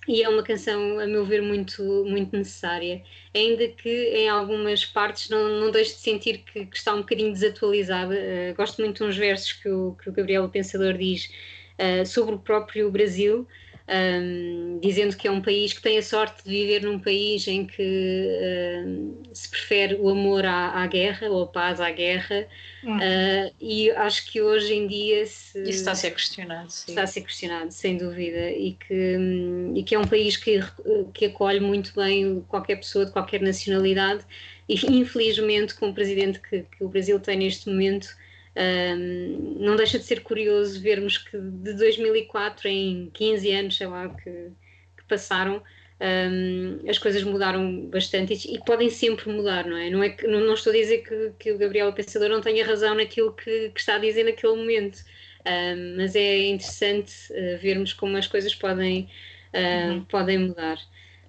e 0.07 0.21
é 0.21 0.29
uma 0.29 0.43
canção, 0.43 0.99
a 0.99 1.07
meu 1.07 1.25
ver, 1.25 1.41
muito, 1.41 1.81
muito 2.05 2.35
necessária. 2.37 3.01
Ainda 3.33 3.67
que 3.67 3.89
em 3.89 4.29
algumas 4.29 4.85
partes 4.85 5.29
não, 5.29 5.59
não 5.59 5.71
deixe 5.71 5.93
de 5.95 5.99
sentir 5.99 6.39
que, 6.39 6.65
que 6.67 6.77
está 6.77 6.93
um 6.93 6.99
bocadinho 6.99 7.31
desatualizada. 7.33 8.13
Uh, 8.13 8.55
gosto 8.55 8.81
muito 8.81 8.97
de 8.97 9.09
uns 9.09 9.17
versos 9.17 9.53
que 9.53 9.69
o, 9.69 9.95
que 10.01 10.09
o 10.09 10.13
Gabriel 10.13 10.43
o 10.45 10.49
Pensador 10.49 10.93
diz 10.93 11.31
uh, 11.79 12.05
sobre 12.05 12.35
o 12.35 12.39
próprio 12.39 12.91
Brasil 12.91 13.47
um, 13.87 14.79
dizendo 14.81 15.15
que 15.15 15.27
é 15.27 15.31
um 15.31 15.41
país 15.41 15.71
que 15.71 15.81
tem 15.81 15.97
a 15.97 16.01
sorte 16.01 16.43
de 16.43 16.49
viver 16.49 16.81
num 16.81 16.97
país 16.97 17.47
em 17.47 17.67
que 17.67 18.83
um, 18.83 19.21
se 19.31 19.47
prefere 19.47 19.95
o 19.95 20.09
amor 20.09 20.43
à, 20.43 20.81
à, 20.81 20.87
guerra 20.87 21.29
ou 21.29 21.43
a 21.43 21.47
paz 21.47 21.79
à 21.79 21.91
guerra 21.91 22.47
uh, 22.83 23.53
e 23.61 23.91
acho 23.91 24.31
que 24.31 24.41
hoje 24.41 24.73
em 24.73 24.87
dia 24.87 25.25
se, 25.27 25.61
Isso 25.61 25.69
está 25.69 25.91
a 25.91 25.95
ser 25.95 26.11
questionado 26.11 26.71
sim. 26.71 26.91
está 26.91 27.03
a 27.03 27.07
ser 27.07 27.21
questionado 27.21 27.71
sem 27.71 27.97
dúvida 27.97 28.49
e 28.49 28.73
que, 28.73 29.17
um, 29.17 29.73
e 29.75 29.83
que 29.83 29.93
é 29.93 29.99
um 29.99 30.07
país 30.07 30.35
que, 30.35 30.59
que 31.13 31.25
acolhe 31.25 31.59
muito 31.59 31.93
bem 31.95 32.43
qualquer 32.47 32.77
pessoa 32.77 33.05
de 33.05 33.11
qualquer 33.11 33.41
nacionalidade 33.41 34.25
e 34.67 34.73
infelizmente 34.87 35.75
com 35.75 35.89
o 35.89 35.93
presidente 35.93 36.39
que, 36.39 36.63
que 36.63 36.83
o 36.83 36.89
Brasil 36.89 37.19
tem 37.19 37.37
neste 37.37 37.69
momento 37.69 38.17
um, 38.55 39.57
não 39.59 39.75
deixa 39.75 39.99
de 39.99 40.05
ser 40.05 40.21
curioso 40.21 40.81
vermos 40.81 41.17
que 41.17 41.37
de 41.37 41.73
2004 41.73 42.67
em 42.67 43.09
15 43.13 43.51
anos, 43.51 43.77
sei 43.77 43.87
lá, 43.87 44.07
que, 44.09 44.31
que 44.97 45.03
passaram, 45.07 45.61
um, 45.99 46.89
as 46.89 46.97
coisas 46.97 47.23
mudaram 47.23 47.87
bastante 47.87 48.33
e, 48.33 48.55
e, 48.55 48.59
podem 48.65 48.89
sempre 48.89 49.29
mudar, 49.31 49.65
não 49.65 49.77
é? 49.77 49.89
Não, 49.89 50.03
é 50.03 50.09
que, 50.09 50.27
não, 50.27 50.39
não 50.41 50.53
estou 50.53 50.71
a 50.71 50.75
dizer 50.75 50.99
que, 50.99 51.31
que, 51.39 51.51
o 51.51 51.57
Gabriel 51.57 51.91
Pensador 51.93 52.29
não 52.29 52.41
tenha 52.41 52.65
razão 52.65 52.95
naquilo 52.95 53.33
que, 53.33 53.69
que 53.69 53.79
está 53.79 53.95
a 53.95 53.99
dizer 53.99 54.23
naquele 54.23 54.55
momento, 54.55 55.03
um, 55.45 55.97
mas 55.97 56.15
é 56.15 56.47
interessante 56.47 57.13
uh, 57.31 57.57
vermos 57.61 57.93
como 57.93 58.17
as 58.17 58.27
coisas 58.27 58.53
podem, 58.55 59.09
uh, 59.53 59.91
uhum. 59.91 60.05
podem 60.05 60.37
mudar. 60.39 60.77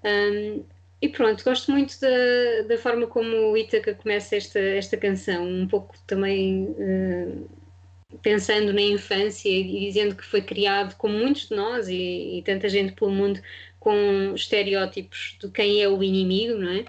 Um, 0.05 0.65
e 1.01 1.09
pronto, 1.09 1.45
gosto 1.45 1.71
muito 1.71 1.99
da, 2.01 2.69
da 2.69 2.79
forma 2.79 3.07
como 3.07 3.53
o 3.53 3.57
Ítaca 3.57 3.95
começa 3.95 4.37
esta, 4.37 4.59
esta 4.59 4.97
canção, 4.97 5.47
um 5.47 5.69
pouco 5.69 5.95
também 6.07 6.65
uh, 6.71 7.49
pensando 8.23 8.73
na 8.73 8.81
infância 8.81 9.49
e 9.49 9.87
dizendo 9.87 10.17
que 10.17 10.25
foi 10.25 10.41
criado, 10.41 10.97
como 10.97 11.19
muitos 11.19 11.49
de 11.49 11.57
nós 11.57 11.89
e, 11.89 12.39
e, 12.39 12.43
tanta 12.43 12.69
gente 12.69 12.93
pelo 12.95 13.11
mundo, 13.11 13.41
com 13.79 14.35
estereótipos 14.35 15.37
de 15.41 15.51
quem 15.51 15.83
é 15.83 15.89
o 15.89 16.03
inimigo, 16.03 16.59
não 16.59 16.71
é? 16.71 16.85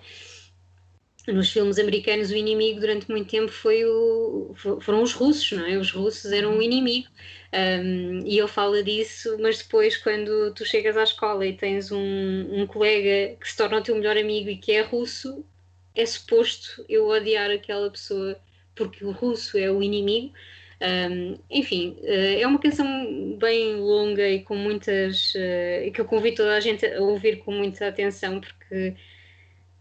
Nos 1.27 1.51
filmes 1.51 1.77
americanos, 1.77 2.31
o 2.31 2.35
inimigo 2.35 2.79
durante 2.79 3.09
muito 3.09 3.29
tempo 3.29 3.51
foi 3.51 3.83
o, 3.83 4.53
foram 4.81 5.03
os 5.03 5.13
russos, 5.13 5.51
não 5.51 5.65
é? 5.65 5.77
Os 5.77 5.91
russos 5.91 6.31
eram 6.31 6.57
o 6.57 6.61
inimigo. 6.61 7.09
Um, 7.53 8.25
e 8.25 8.39
ele 8.39 8.47
fala 8.47 8.81
disso, 8.81 9.37
mas 9.39 9.57
depois, 9.59 9.97
quando 9.97 10.53
tu 10.53 10.65
chegas 10.65 10.95
à 10.95 11.03
escola 11.03 11.45
e 11.45 11.53
tens 11.53 11.91
um, 11.91 12.61
um 12.61 12.65
colega 12.65 13.35
que 13.39 13.49
se 13.49 13.57
torna 13.57 13.77
o 13.79 13.83
teu 13.83 13.95
melhor 13.95 14.17
amigo 14.17 14.49
e 14.49 14.57
que 14.57 14.71
é 14.71 14.81
russo, 14.81 15.45
é 15.93 16.05
suposto 16.05 16.85
eu 16.87 17.07
odiar 17.07 17.51
aquela 17.51 17.89
pessoa 17.91 18.39
porque 18.75 19.03
o 19.03 19.11
russo 19.11 19.57
é 19.57 19.69
o 19.71 19.81
inimigo. 19.83 20.33
Um, 20.79 21.39
enfim, 21.49 21.97
uh, 22.03 22.39
é 22.39 22.45
uma 22.47 22.59
canção 22.59 23.35
bem 23.37 23.75
longa 23.75 24.29
e 24.29 24.43
com 24.43 24.55
muitas. 24.55 25.33
Uh, 25.35 25.91
que 25.91 25.99
eu 25.99 26.05
convido 26.05 26.37
toda 26.37 26.55
a 26.55 26.59
gente 26.59 26.85
a 26.85 27.01
ouvir 27.01 27.37
com 27.39 27.51
muita 27.51 27.87
atenção, 27.87 28.39
porque 28.39 28.95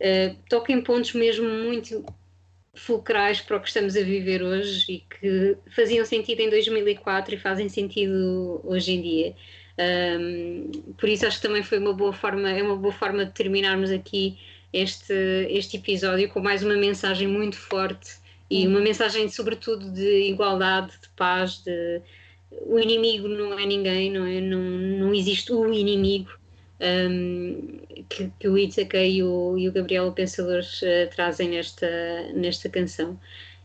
uh, 0.01 0.37
toca 0.49 0.73
em 0.73 0.81
pontos 0.81 1.13
mesmo 1.13 1.49
muito 1.49 2.05
fulcrais 2.75 3.41
para 3.41 3.57
o 3.57 3.61
que 3.61 3.69
estamos 3.69 3.97
a 3.97 4.03
viver 4.03 4.43
hoje 4.43 4.93
e 4.93 4.99
que 5.01 5.57
faziam 5.75 6.05
sentido 6.05 6.41
em 6.41 6.51
2004 6.51 7.35
e 7.35 7.39
fazem 7.39 7.69
sentido 7.69 8.61
hoje 8.65 8.93
em 8.93 9.03
dia. 9.03 9.35
Um, 9.79 10.71
por 10.99 11.09
isso 11.09 11.27
acho 11.27 11.37
que 11.37 11.47
também 11.47 11.63
foi 11.63 11.79
uma 11.79 11.93
boa 11.93 12.13
forma, 12.13 12.51
é 12.51 12.63
uma 12.63 12.77
boa 12.77 12.93
forma 12.93 13.25
de 13.25 13.33
terminarmos 13.33 13.91
aqui 13.91 14.39
este, 14.73 15.13
este 15.51 15.77
episódio 15.77 16.29
com 16.29 16.41
mais 16.41 16.63
uma 16.63 16.77
mensagem 16.77 17.29
muito 17.29 17.57
forte 17.57 18.19
e 18.51 18.67
uma 18.67 18.81
mensagem 18.81 19.29
sobretudo 19.29 19.91
de 19.91 20.29
igualdade, 20.29 20.93
de 21.03 21.09
paz, 21.17 21.63
de 21.65 22.01
o 22.51 22.79
inimigo 22.79 23.27
não 23.29 23.59
é 23.59 23.67
ninguém, 23.67 24.11
não 24.11 24.25
é? 24.25 24.41
Não, 24.41 24.61
não 24.61 25.15
existe 25.15 25.53
o 25.53 25.73
inimigo 25.73 26.31
um, 26.81 27.81
que, 28.09 28.31
que, 28.39 28.49
o 28.49 28.59
Ithaca 28.59 29.03
e 29.03 29.23
o, 29.23 29.57
e 29.59 29.69
o 29.69 29.73
Gabriel 29.73 30.13
Pensadores 30.13 30.83
uh, 30.83 31.09
trazem 31.15 31.51
nesta, 31.51 31.89
nesta 32.35 32.69
canção. 32.69 33.19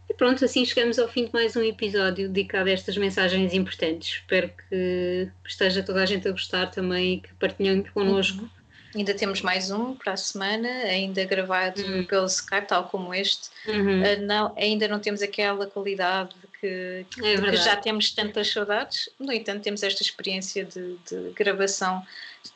E 0.10 0.14
pronto, 0.14 0.44
assim 0.44 0.66
chegamos 0.66 1.00
ao 1.00 1.08
fim 1.08 1.26
de 1.26 1.34
mais 1.34 1.56
um 1.56 1.64
episódio 1.64 2.28
dedicado 2.28 2.70
a 2.70 2.74
estas 2.74 2.98
mensagens 2.98 3.54
importantes. 3.54 4.16
Espero 4.16 4.50
que 4.50 5.30
esteja 5.46 5.82
toda 5.84 6.04
a 6.04 6.06
gente 6.06 6.28
a 6.28 6.32
gostar 6.32 6.68
também 6.68 7.14
e 7.14 7.20
que 7.22 7.34
partilhem 7.36 7.84
connosco. 7.94 8.42
Uhum. 8.42 8.50
Ainda 8.94 9.14
temos 9.14 9.42
mais 9.42 9.72
um 9.72 9.96
para 9.96 10.12
a 10.12 10.18
semana, 10.18 10.68
ainda 10.68 11.24
gravado 11.24 11.82
uhum. 11.82 12.04
pelo 12.04 12.26
Skype, 12.26 12.68
tal 12.68 12.90
como 12.90 13.14
este. 13.14 13.50
Uhum. 13.66 14.02
Uh, 14.02 14.22
não, 14.26 14.54
ainda 14.58 14.86
não 14.90 15.00
temos 15.00 15.22
aquela 15.22 15.66
qualidade 15.66 16.36
que, 16.60 17.06
é 17.24 17.36
que 17.38 17.56
já 17.56 17.78
temos 17.78 18.12
tantas 18.12 18.52
saudades. 18.52 19.10
No 19.18 19.32
entanto, 19.32 19.64
temos 19.64 19.82
esta 19.82 20.04
experiência 20.04 20.66
de, 20.66 20.98
de 21.10 21.32
gravação 21.34 22.06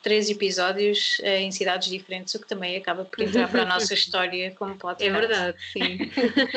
três 0.02 0.28
episódios 0.28 1.18
uh, 1.20 1.26
em 1.26 1.50
cidades 1.50 1.88
diferentes, 1.88 2.34
o 2.34 2.40
que 2.40 2.48
também 2.48 2.76
acaba 2.76 3.04
por 3.04 3.20
entrar 3.20 3.50
para 3.50 3.62
a 3.62 3.66
nossa 3.66 3.92
história 3.94 4.50
como 4.52 4.76
podcast. 4.76 5.08
É 5.08 5.20
verdade, 5.20 5.56
sim. 5.72 5.98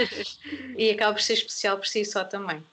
e 0.77 0.89
acaba 0.91 1.13
por 1.13 1.21
ser 1.21 1.33
especial 1.33 1.77
por 1.77 1.87
si 1.87 2.03
só 2.05 2.23
também. 2.23 2.63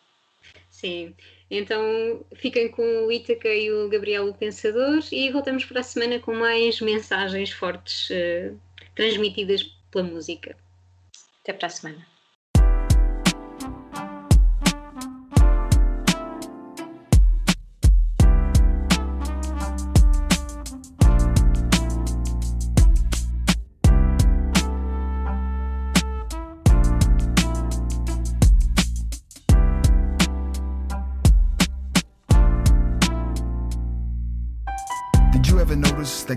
Sim. 0.71 1.15
Então 1.51 2.25
fiquem 2.35 2.69
com 2.69 3.07
o 3.07 3.13
Ítaca 3.13 3.49
e 3.49 3.71
o 3.71 3.89
Gabriel 3.89 4.29
o 4.29 4.35
Pensador 4.35 5.01
e 5.13 5.31
voltamos 5.31 5.65
para 5.65 5.81
a 5.81 5.85
semana 5.85 6.19
com 6.19 6.35
mais 6.35 6.81
mensagens 6.81 7.51
fortes 7.51 8.11
uh, 8.11 8.59
transmitidas 8.95 9.63
pela 9.91 10.05
música. 10.05 10.57
Até 11.43 11.53
para 11.53 11.67
a 11.67 11.71
semana. 11.71 12.16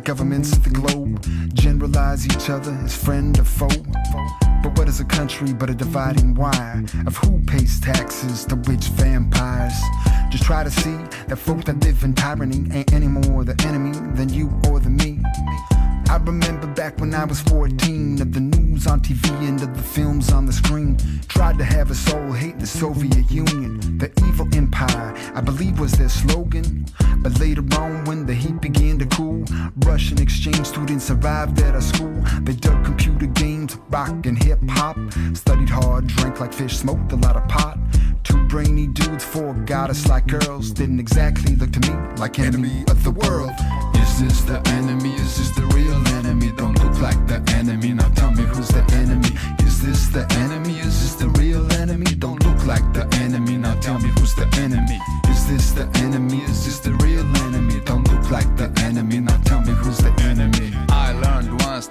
Governments 0.10 0.54
of 0.54 0.64
the 0.64 0.72
globe 0.72 1.24
generalize 1.54 2.26
each 2.26 2.50
other 2.50 2.72
as 2.84 2.98
friend 2.98 3.38
or 3.38 3.44
foe. 3.44 3.68
But 4.64 4.76
what 4.76 4.88
is 4.88 5.00
a 5.00 5.06
country 5.06 5.54
but 5.54 5.70
a 5.70 5.76
dividing 5.76 6.34
wire 6.34 6.84
of 7.06 7.16
who 7.18 7.40
pays 7.42 7.80
taxes 7.80 8.44
to 8.46 8.56
which 8.56 8.86
vampires? 8.86 9.80
Just 10.32 10.46
try 10.46 10.64
to 10.64 10.72
see 10.72 10.98
that 11.28 11.38
folk 11.38 11.64
that 11.66 11.84
live 11.86 12.04
in 12.04 12.16
tyranny 12.16 12.66
ain't 12.76 12.92
any 12.92 13.08
more 13.08 13.44
the 13.44 13.56
enemy 13.68 13.92
than 14.16 14.30
you 14.30 14.50
or 14.68 14.80
the 14.80 14.90
me. 14.90 15.20
I 16.10 16.16
remember 16.16 16.66
back 16.66 17.00
when 17.00 17.14
I 17.14 17.24
was 17.24 17.40
14 17.42 18.20
of 18.20 18.34
the 18.34 18.40
news 18.40 18.88
on 18.88 19.00
TV 19.00 19.30
and 19.48 19.62
of 19.62 19.78
the 19.78 19.84
films 19.84 20.32
on 20.32 20.48
the 20.48 20.52
screen. 20.52 20.98
Tried 21.28 21.60
to 21.60 21.64
have 21.64 21.92
a 21.92 21.94
soul, 21.94 22.32
hate 22.32 22.58
the 22.58 22.66
Soviet 22.66 23.30
Union, 23.30 23.80
the 24.00 24.12
evil 24.26 24.48
empire, 24.56 25.14
I 25.36 25.42
believe 25.42 25.80
was 25.80 25.92
their 25.92 26.10
slogan. 26.10 26.88
But 27.20 27.40
later 27.40 27.62
on, 27.78 28.06
when 28.06 28.26
the 28.26 28.34
heat 28.34 28.60
began 28.60 28.98
to 28.98 29.06
cool, 29.06 29.46
Russian 29.86 30.20
exchange 30.20 30.66
students 30.66 31.12
arrived 31.12 31.62
at 31.62 31.76
our 31.76 31.82
school. 31.82 32.24
They 32.42 32.54
dug 32.54 32.84
computer 32.84 33.28
games, 33.28 33.78
rock 33.92 34.26
and 34.26 34.42
hip 34.42 34.62
hop. 34.68 34.98
Studied 35.36 35.70
hard, 35.70 36.08
drank 36.08 36.40
like 36.40 36.54
fish, 36.54 36.76
smoked 36.76 37.12
a 37.12 37.18
lot 37.18 37.36
of 37.36 37.48
pot. 37.48 37.78
Two 38.24 38.44
brainy 38.48 38.88
dudes, 38.88 39.24
four 39.24 39.54
goddess 39.54 40.08
like 40.08 40.26
girls. 40.26 40.72
Didn't 40.72 41.00
exactly 41.00 41.56
look 41.56 41.72
to 41.74 41.80
me 41.82 41.96
like 42.18 42.40
enemy 42.40 42.84
of 42.90 43.04
the 43.04 43.12
world. 43.12 43.52
Is 44.20 44.28
this 44.28 44.42
the 44.42 44.70
enemy? 44.72 45.14
Is 45.14 45.38
this 45.38 45.52
the 45.52 45.66
real 45.68 45.96
enemy? 46.18 46.52
Don't 46.52 46.78
look 46.84 47.00
like 47.00 47.26
the 47.26 47.42
enemy. 47.56 47.94
Now 47.94 48.10
tell 48.16 48.32
me 48.32 48.44
who's 48.44 48.68
the 48.68 48.84
enemy. 48.92 49.32
Is 49.66 49.82
this 49.82 50.08
the 50.08 50.28
enemy? 50.44 50.78
Is 50.80 51.00
this 51.02 51.16
the 51.16 51.30
real 51.40 51.66
enemy? 51.72 52.16
Don't 52.16 52.44
look 52.44 52.66
like 52.66 52.84
the 52.92 53.08
enemy. 53.22 53.56
Now 53.56 53.76
tell 53.76 53.98
me 53.98 54.10
who's 54.20 54.36
the 54.36 54.44
enemy. 54.58 55.00
Is 55.30 55.48
this 55.48 55.72
the 55.72 55.88
enemy? 56.04 56.42
Is 56.44 56.66
this 56.66 56.80
the 56.80 56.92
real 56.96 57.26
enemy? 57.48 57.80
Don't 57.86 58.06
look 58.12 58.30
like 58.30 58.58
the 58.58 58.70
enemy. 58.84 59.22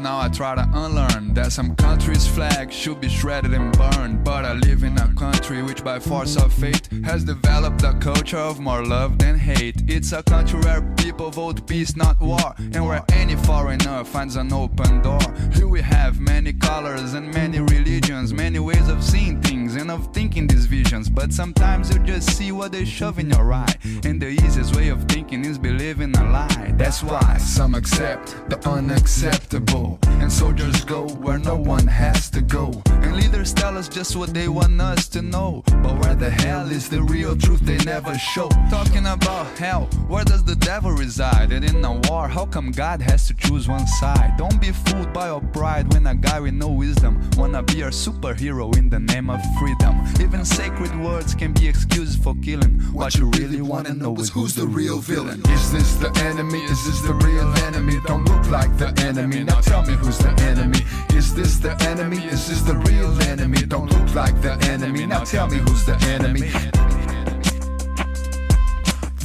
Now 0.00 0.18
I 0.18 0.28
try 0.28 0.54
to 0.54 0.68
unlearn 0.74 1.34
that 1.34 1.52
some 1.52 1.74
countries' 1.76 2.26
flag 2.26 2.72
should 2.72 3.00
be 3.00 3.08
shredded 3.08 3.54
and 3.54 3.76
burned. 3.76 4.24
But 4.24 4.44
I 4.44 4.52
live 4.52 4.82
in 4.82 4.96
a 4.98 5.12
country 5.14 5.62
which, 5.62 5.82
by 5.82 5.98
force 5.98 6.36
of 6.36 6.52
fate, 6.52 6.88
has 7.04 7.24
developed 7.24 7.82
a 7.82 7.94
culture 7.94 8.38
of 8.38 8.60
more 8.60 8.84
love 8.84 9.18
than 9.18 9.38
hate. 9.38 9.82
It's 9.86 10.12
a 10.12 10.22
country 10.22 10.60
where 10.60 10.82
people 10.96 11.30
vote 11.30 11.66
peace, 11.66 11.96
not 11.96 12.20
war, 12.20 12.54
and 12.58 12.84
where 12.86 13.02
any 13.12 13.36
foreigner 13.36 14.04
finds 14.04 14.36
an 14.36 14.52
open 14.52 15.02
door. 15.02 15.20
Here 15.54 15.68
we 15.68 15.80
have 15.82 16.20
many 16.20 16.52
colors 16.52 17.14
and 17.14 17.32
many 17.32 17.60
religions, 17.60 18.32
many 18.32 18.58
ways 18.58 18.88
of 18.88 19.02
seeing 19.02 19.40
things 19.40 19.76
and 19.76 19.90
of 19.90 20.12
thinking 20.12 20.46
these 20.46 20.66
visions. 20.66 21.08
But 21.08 21.32
sometimes 21.32 21.90
you 21.92 21.98
just 22.00 22.36
see 22.36 22.52
what 22.52 22.72
they 22.72 22.84
shove 22.84 23.18
in 23.18 23.30
your 23.30 23.52
eye, 23.52 23.74
and 24.04 24.20
the 24.20 24.28
easiest 24.28 24.76
way 24.76 24.88
of 24.88 25.04
thinking 25.04 25.44
is 25.44 25.58
believing 25.58 26.16
a 26.16 26.30
lie. 26.30 26.74
That's 26.76 27.02
why 27.02 27.38
some 27.38 27.74
accept 27.74 28.48
the 28.50 28.58
unacceptable, 28.68 29.87
and 30.20 30.32
soldiers 30.32 30.84
go 30.84 31.08
where 31.24 31.38
no 31.38 31.56
one 31.56 31.86
has 31.86 32.28
to 32.30 32.40
go. 32.40 32.82
And 32.86 33.16
leaders 33.16 33.52
tell 33.54 33.78
us 33.78 33.88
just 33.88 34.16
what 34.16 34.34
they 34.34 34.48
want 34.48 34.80
us 34.80 35.08
to 35.08 35.22
know. 35.22 35.62
But 35.82 35.98
where 36.00 36.14
the 36.14 36.30
hell 36.30 36.70
is 36.70 36.88
the 36.88 37.02
real 37.02 37.36
truth 37.36 37.60
they 37.60 37.78
never 37.84 38.14
show? 38.18 38.48
Talking 38.70 39.06
about 39.06 39.46
hell, 39.58 39.84
where 40.08 40.24
does 40.24 40.44
the 40.44 40.56
devil 40.56 40.92
reside? 40.92 41.52
And 41.52 41.64
in 41.64 41.84
a 41.84 41.94
war, 42.08 42.28
how 42.28 42.46
come 42.46 42.72
God 42.72 43.00
has 43.02 43.26
to 43.28 43.34
choose 43.34 43.68
one 43.68 43.86
side? 43.86 44.34
Don't 44.36 44.60
be 44.60 44.72
fooled 44.72 45.12
by 45.12 45.28
your 45.28 45.40
pride 45.40 45.92
when 45.92 46.06
a 46.06 46.14
guy 46.14 46.40
with 46.40 46.54
no 46.54 46.68
wisdom 46.68 47.20
wanna 47.36 47.62
be 47.62 47.82
a 47.82 47.88
superhero 47.88 48.76
in 48.76 48.88
the 48.88 48.98
name 48.98 49.30
of 49.30 49.40
freedom. 49.58 49.94
Even 50.20 50.44
sacred 50.44 50.94
words 51.00 51.34
can 51.34 51.52
be 51.52 51.68
excuses 51.68 52.16
for 52.16 52.34
killing. 52.42 52.80
What 52.92 53.14
you 53.16 53.26
really 53.38 53.62
wanna 53.62 53.94
know 53.94 54.14
is 54.16 54.30
who's 54.30 54.54
the 54.54 54.66
real 54.66 54.98
villain? 54.98 55.40
Is 55.48 55.72
this 55.72 55.94
the 55.96 56.10
enemy? 56.24 56.62
Is 56.64 56.84
this 56.86 57.00
the 57.02 57.14
real 57.14 57.48
enemy? 57.66 57.98
Don't 58.06 58.24
look 58.24 58.50
like 58.50 58.76
the 58.78 58.88
enemy. 59.02 59.44
Now 59.44 59.60
tell 59.78 59.86
me 59.86 60.04
who's 60.04 60.18
the 60.18 60.30
enemy. 60.42 60.78
Is 61.16 61.34
this 61.34 61.58
the 61.58 61.70
enemy? 61.82 62.16
Is 62.16 62.48
this 62.48 62.62
the 62.62 62.74
real 62.74 63.10
enemy? 63.22 63.58
Don't 63.58 63.90
look 63.92 64.14
like 64.14 64.40
the 64.42 64.54
enemy. 64.66 65.06
Now 65.06 65.22
tell 65.22 65.46
me 65.46 65.58
who's 65.58 65.84
the 65.84 65.96
enemy. 66.08 66.87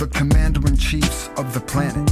The 0.04 0.10
commander 0.10 0.68
in 0.68 0.76
chiefs 0.76 1.30
of 1.38 1.54
the 1.54 1.62
planet 1.62 2.06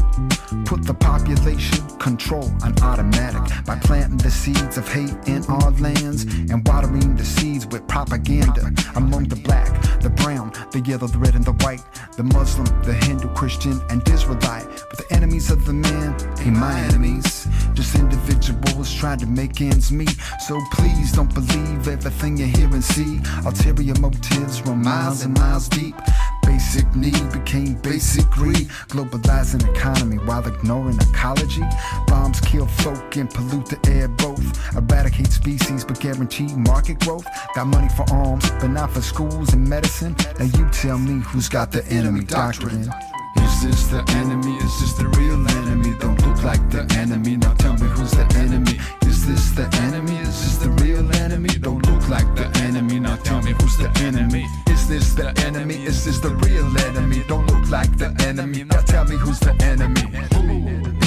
put 0.63 0.85
the 0.85 0.93
population 0.93 1.89
control 1.99 2.49
on 2.63 2.73
automatic 2.81 3.65
by 3.65 3.77
planting 3.79 4.15
the 4.15 4.31
seeds 4.31 4.77
of 4.77 4.87
hate 4.87 5.13
in 5.27 5.43
our 5.47 5.71
lands 5.71 6.23
and 6.23 6.65
watering 6.65 7.17
the 7.17 7.25
seeds 7.25 7.67
with 7.67 7.85
propaganda 7.89 8.71
among 8.95 9.25
the 9.25 9.35
black, 9.35 9.67
the 9.99 10.09
brown, 10.09 10.53
the 10.71 10.79
yellow, 10.85 11.07
the 11.07 11.17
red, 11.17 11.35
and 11.35 11.43
the 11.43 11.51
white, 11.65 11.83
the 12.15 12.23
Muslim, 12.23 12.65
the 12.83 12.93
Hindu, 12.93 13.27
Christian, 13.33 13.81
and 13.89 14.07
Israelite 14.07 14.67
But 14.89 14.97
the 14.97 15.13
enemies 15.13 15.51
of 15.51 15.65
the 15.65 15.73
man 15.73 16.15
ain't 16.39 16.55
my 16.55 16.79
enemies. 16.79 17.45
Just 17.73 17.95
individuals 17.95 18.93
trying 18.93 19.19
to 19.19 19.25
make 19.25 19.59
ends 19.59 19.91
meet. 19.91 20.15
So 20.47 20.61
please 20.71 21.11
don't 21.11 21.33
believe 21.33 21.89
everything 21.89 22.37
you 22.37 22.45
hear 22.45 22.69
and 22.69 22.83
see. 22.83 23.19
Ulterior 23.45 23.99
motives 23.99 24.61
run 24.61 24.81
miles 24.81 25.25
and 25.25 25.37
miles 25.37 25.67
deep. 25.67 25.95
Basic 26.61 26.95
need 26.95 27.31
became 27.33 27.73
basic 27.81 28.29
greed. 28.29 28.69
Globalizing 28.87 29.67
economy 29.75 30.17
while 30.17 30.47
ignoring 30.47 30.95
ecology. 31.01 31.63
Bombs 32.05 32.39
kill 32.39 32.67
folk 32.67 33.17
and 33.17 33.27
pollute 33.29 33.65
the 33.65 33.79
air 33.89 34.07
both. 34.07 34.45
Eradicate 34.77 35.31
species 35.31 35.83
but 35.83 35.99
guarantee 35.99 36.53
market 36.55 36.99
growth. 36.99 37.25
Got 37.55 37.65
money 37.65 37.89
for 37.97 38.05
arms, 38.13 38.49
but 38.61 38.67
not 38.67 38.91
for 38.91 39.01
schools 39.01 39.53
and 39.53 39.67
medicine. 39.67 40.15
Now 40.37 40.45
you 40.45 40.69
tell 40.69 40.99
me 40.99 41.23
who's 41.23 41.49
got 41.49 41.71
the 41.71 41.83
enemy 41.87 42.23
doctrine. 42.25 42.87
Is 43.37 43.63
this 43.63 43.87
the 43.87 44.03
enemy? 44.21 44.55
Is 44.57 44.79
this 44.81 44.93
the 44.93 45.07
real 45.17 45.41
enemy? 45.57 45.97
Don't 45.99 46.21
look 46.27 46.43
like 46.43 46.63
the 46.69 46.85
enemy. 46.95 47.37
Now 47.37 47.55
tell 47.55 47.73
me 47.73 47.87
who's 47.87 48.11
the 48.11 48.27
enemy. 48.37 48.77
Is 49.09 49.25
this 49.25 49.49
the 49.49 49.67
enemy? 49.81 50.15
Is 50.19 50.39
this 50.39 50.57
the 50.57 50.69
real 50.83 51.11
enemy? 51.15 51.49
Don't 51.49 51.83
look 51.87 52.07
like 52.07 52.35
the 52.35 52.47
enemy. 52.59 52.99
Now 52.99 53.15
tell 53.15 53.41
me 53.41 53.53
who's 53.59 53.77
the 53.77 53.89
enemy. 54.05 54.45
Is 54.91 55.15
this 55.15 55.23
the 55.23 55.45
enemy? 55.45 55.75
Is 55.85 56.03
this 56.03 56.19
the 56.19 56.31
real 56.43 56.67
enemy? 56.89 57.23
Don't 57.29 57.47
look 57.49 57.69
like 57.69 57.97
the 57.97 58.13
enemy. 58.27 58.65
Now 58.65 58.81
tell 58.81 59.05
me 59.05 59.15
who's 59.15 59.39
the 59.39 59.55
enemy. 59.63 60.01
Who 60.35 60.43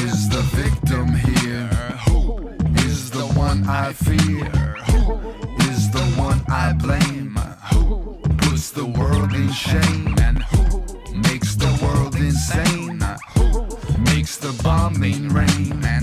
is 0.06 0.26
the 0.30 0.40
victim 0.56 1.08
here? 1.08 1.68
Who 2.08 2.48
is 2.88 3.10
the 3.10 3.26
one 3.36 3.68
I 3.68 3.92
fear? 3.92 4.48
Who 4.88 5.20
is 5.68 5.90
the 5.90 6.04
one 6.16 6.42
I 6.48 6.72
blame? 6.72 7.36
Who 7.74 8.16
puts 8.38 8.70
the 8.70 8.86
world 8.86 9.34
in 9.34 9.52
shame? 9.52 10.16
And 10.18 10.42
who 10.44 10.82
makes 11.14 11.54
the 11.54 11.78
world 11.82 12.14
insane? 12.14 13.02
Who 13.36 13.66
makes 14.00 14.38
the 14.38 14.58
bombing 14.62 15.28
rain? 15.28 15.93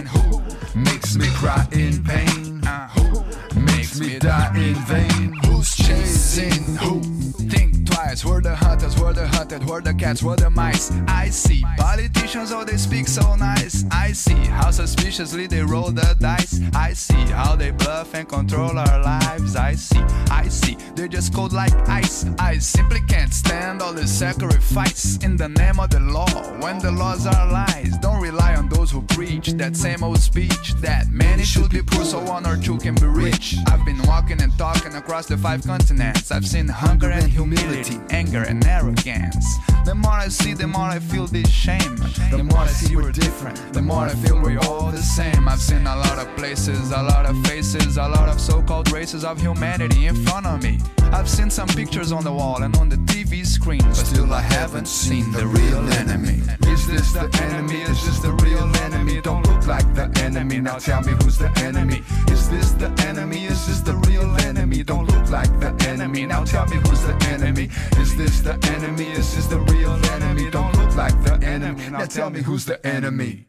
The 9.84 9.94
cats, 9.94 10.24
we're 10.24 10.36
the 10.36 10.50
mice. 10.50 10.92
I 11.08 11.30
see 11.30 11.64
politicians, 11.78 12.52
oh, 12.52 12.64
they 12.64 12.78
speak 12.78 13.08
so 13.08 13.36
nice. 13.36 13.86
I 13.92 14.12
see 14.12 14.36
how 14.46 14.72
suspiciously 14.72 15.48
they 15.48 15.62
roll 15.62 15.92
the 15.92 16.16
dice. 16.20 16.62
I 16.74 16.94
see 16.94 17.22
how 17.32 17.56
they 17.56 17.72
bluff 17.72 18.14
and 18.14 18.28
control 18.28 18.78
our 18.78 19.02
lives. 19.02 19.56
I 19.56 19.76
see, 19.76 20.00
I 20.30 20.48
see, 20.48 20.78
they're 20.96 21.08
just 21.08 21.34
cold 21.34 21.54
like 21.54 21.74
ice. 21.88 22.26
I 22.40 22.58
simply 22.58 23.02
can't 23.08 23.34
stand 23.34 23.82
all 23.82 23.94
the 23.94 24.08
sacrifice 24.08 25.18
in 25.24 25.38
the 25.38 25.50
name 25.50 25.80
of 25.80 25.90
the 25.90 26.00
law 26.00 26.30
when 26.62 26.80
the 26.80 26.92
laws 26.92 27.26
are 27.26 27.52
lies. 27.52 27.98
Don't 28.00 28.22
rely 28.22 28.56
on 28.56 28.70
those 28.70 28.92
who 28.92 29.02
preach 29.04 29.48
that 29.54 29.76
same 29.76 30.04
old 30.04 30.20
speech 30.20 30.74
that 30.76 31.10
many 31.10 31.44
should 31.44 31.70
be 31.70 31.82
poor 31.82 32.06
so 32.06 32.22
one 32.24 32.46
or 32.46 32.58
two 32.58 32.78
can 32.78 32.96
be 32.96 33.08
rich. 33.08 33.56
I've 33.68 33.86
been 33.86 34.02
walking 34.04 34.42
and 34.42 34.56
talking 34.58 34.96
across 34.96 35.28
the 35.28 35.38
five 35.38 35.64
continents. 35.64 36.32
I've 36.32 36.48
seen 36.48 36.68
hunger 36.68 37.10
and 37.10 37.30
humility, 37.30 38.00
anger 38.10 38.44
and 38.44 38.66
arrogance. 38.66 39.46
The 39.86 39.96
more 39.96 40.12
I 40.12 40.28
see, 40.28 40.54
the 40.54 40.68
more 40.68 40.90
I 40.98 41.00
feel 41.00 41.28
this 41.28 41.50
shame. 41.50 41.96
The 42.30 42.44
more 42.44 42.60
I 42.60 42.68
see 42.68 42.96
we're 42.96 43.12
different, 43.12 43.58
the 43.74 43.82
more 43.82 44.06
I 44.06 44.14
feel 44.14 44.42
we're 44.42 44.60
all 44.60 44.92
the 44.92 45.02
same. 45.02 45.48
I've 45.48 45.60
seen 45.60 45.86
a 45.88 45.96
lot 45.96 46.18
of 46.18 46.28
places, 46.38 46.92
a 46.92 47.02
lot 47.04 47.26
of 47.26 47.36
faces, 47.46 47.98
a 47.98 48.08
lot 48.08 48.30
of 48.30 48.40
so 48.40 48.62
called 48.62 48.92
races 48.92 49.24
of 49.24 49.40
humanity 49.42 50.06
in 50.08 50.16
front 50.26 50.46
of 50.46 50.62
me. 50.64 50.80
I've 51.12 51.30
seen 51.30 51.50
some 51.50 51.68
pictures 51.68 52.12
on 52.12 52.24
the 52.24 52.32
wall 52.32 52.64
and 52.64 52.76
on 52.78 52.88
the 52.90 52.96
TV 52.96 53.46
screen, 53.46 53.82
but 53.82 53.96
still 53.96 54.34
I 54.34 54.42
haven't 54.42 54.88
seen 54.88 55.32
the 55.32 55.46
real 55.46 55.84
enemy. 55.94 56.42
Is 56.68 56.88
this 56.88 57.12
the 57.12 57.30
enemy? 57.44 57.82
Is 57.82 58.06
this 58.06 58.20
the 58.20 58.32
real 58.46 58.72
enemy? 58.78 59.20
Don't 59.22 59.46
look 59.48 59.68
like 59.68 59.94
the 59.94 60.10
enemy. 60.24 60.62
Now 60.62 60.78
tell 60.78 61.02
me 61.02 61.14
who's 61.22 61.38
the 61.38 61.52
enemy. 61.60 62.02
Is 62.30 62.50
this 62.50 62.72
the 62.72 62.90
enemy? 63.08 63.46
Is 63.46 63.68
this 63.68 63.82
the 63.82 63.96
real 64.08 64.32
enemy 64.72 64.84
don't 64.84 65.06
look 65.06 65.30
like 65.30 65.60
the 65.60 65.90
enemy. 65.90 66.26
Now 66.26 66.46
tell 66.46 66.66
me 66.68 66.78
who's 66.78 67.02
the 67.02 67.16
enemy? 67.30 67.70
Is 67.98 68.16
this 68.16 68.40
the 68.40 68.54
enemy? 68.76 69.08
Is 69.12 69.36
this 69.36 69.48
the 69.48 69.60
real 69.60 69.94
enemy? 70.14 70.50
Don't 70.50 70.76
look 70.78 70.96
like 70.96 71.24
the 71.24 71.46
enemy. 71.46 71.90
Now 71.90 72.06
tell 72.06 72.30
me 72.30 72.42
who's 72.42 72.66
the 72.66 72.86
enemy. 72.86 73.48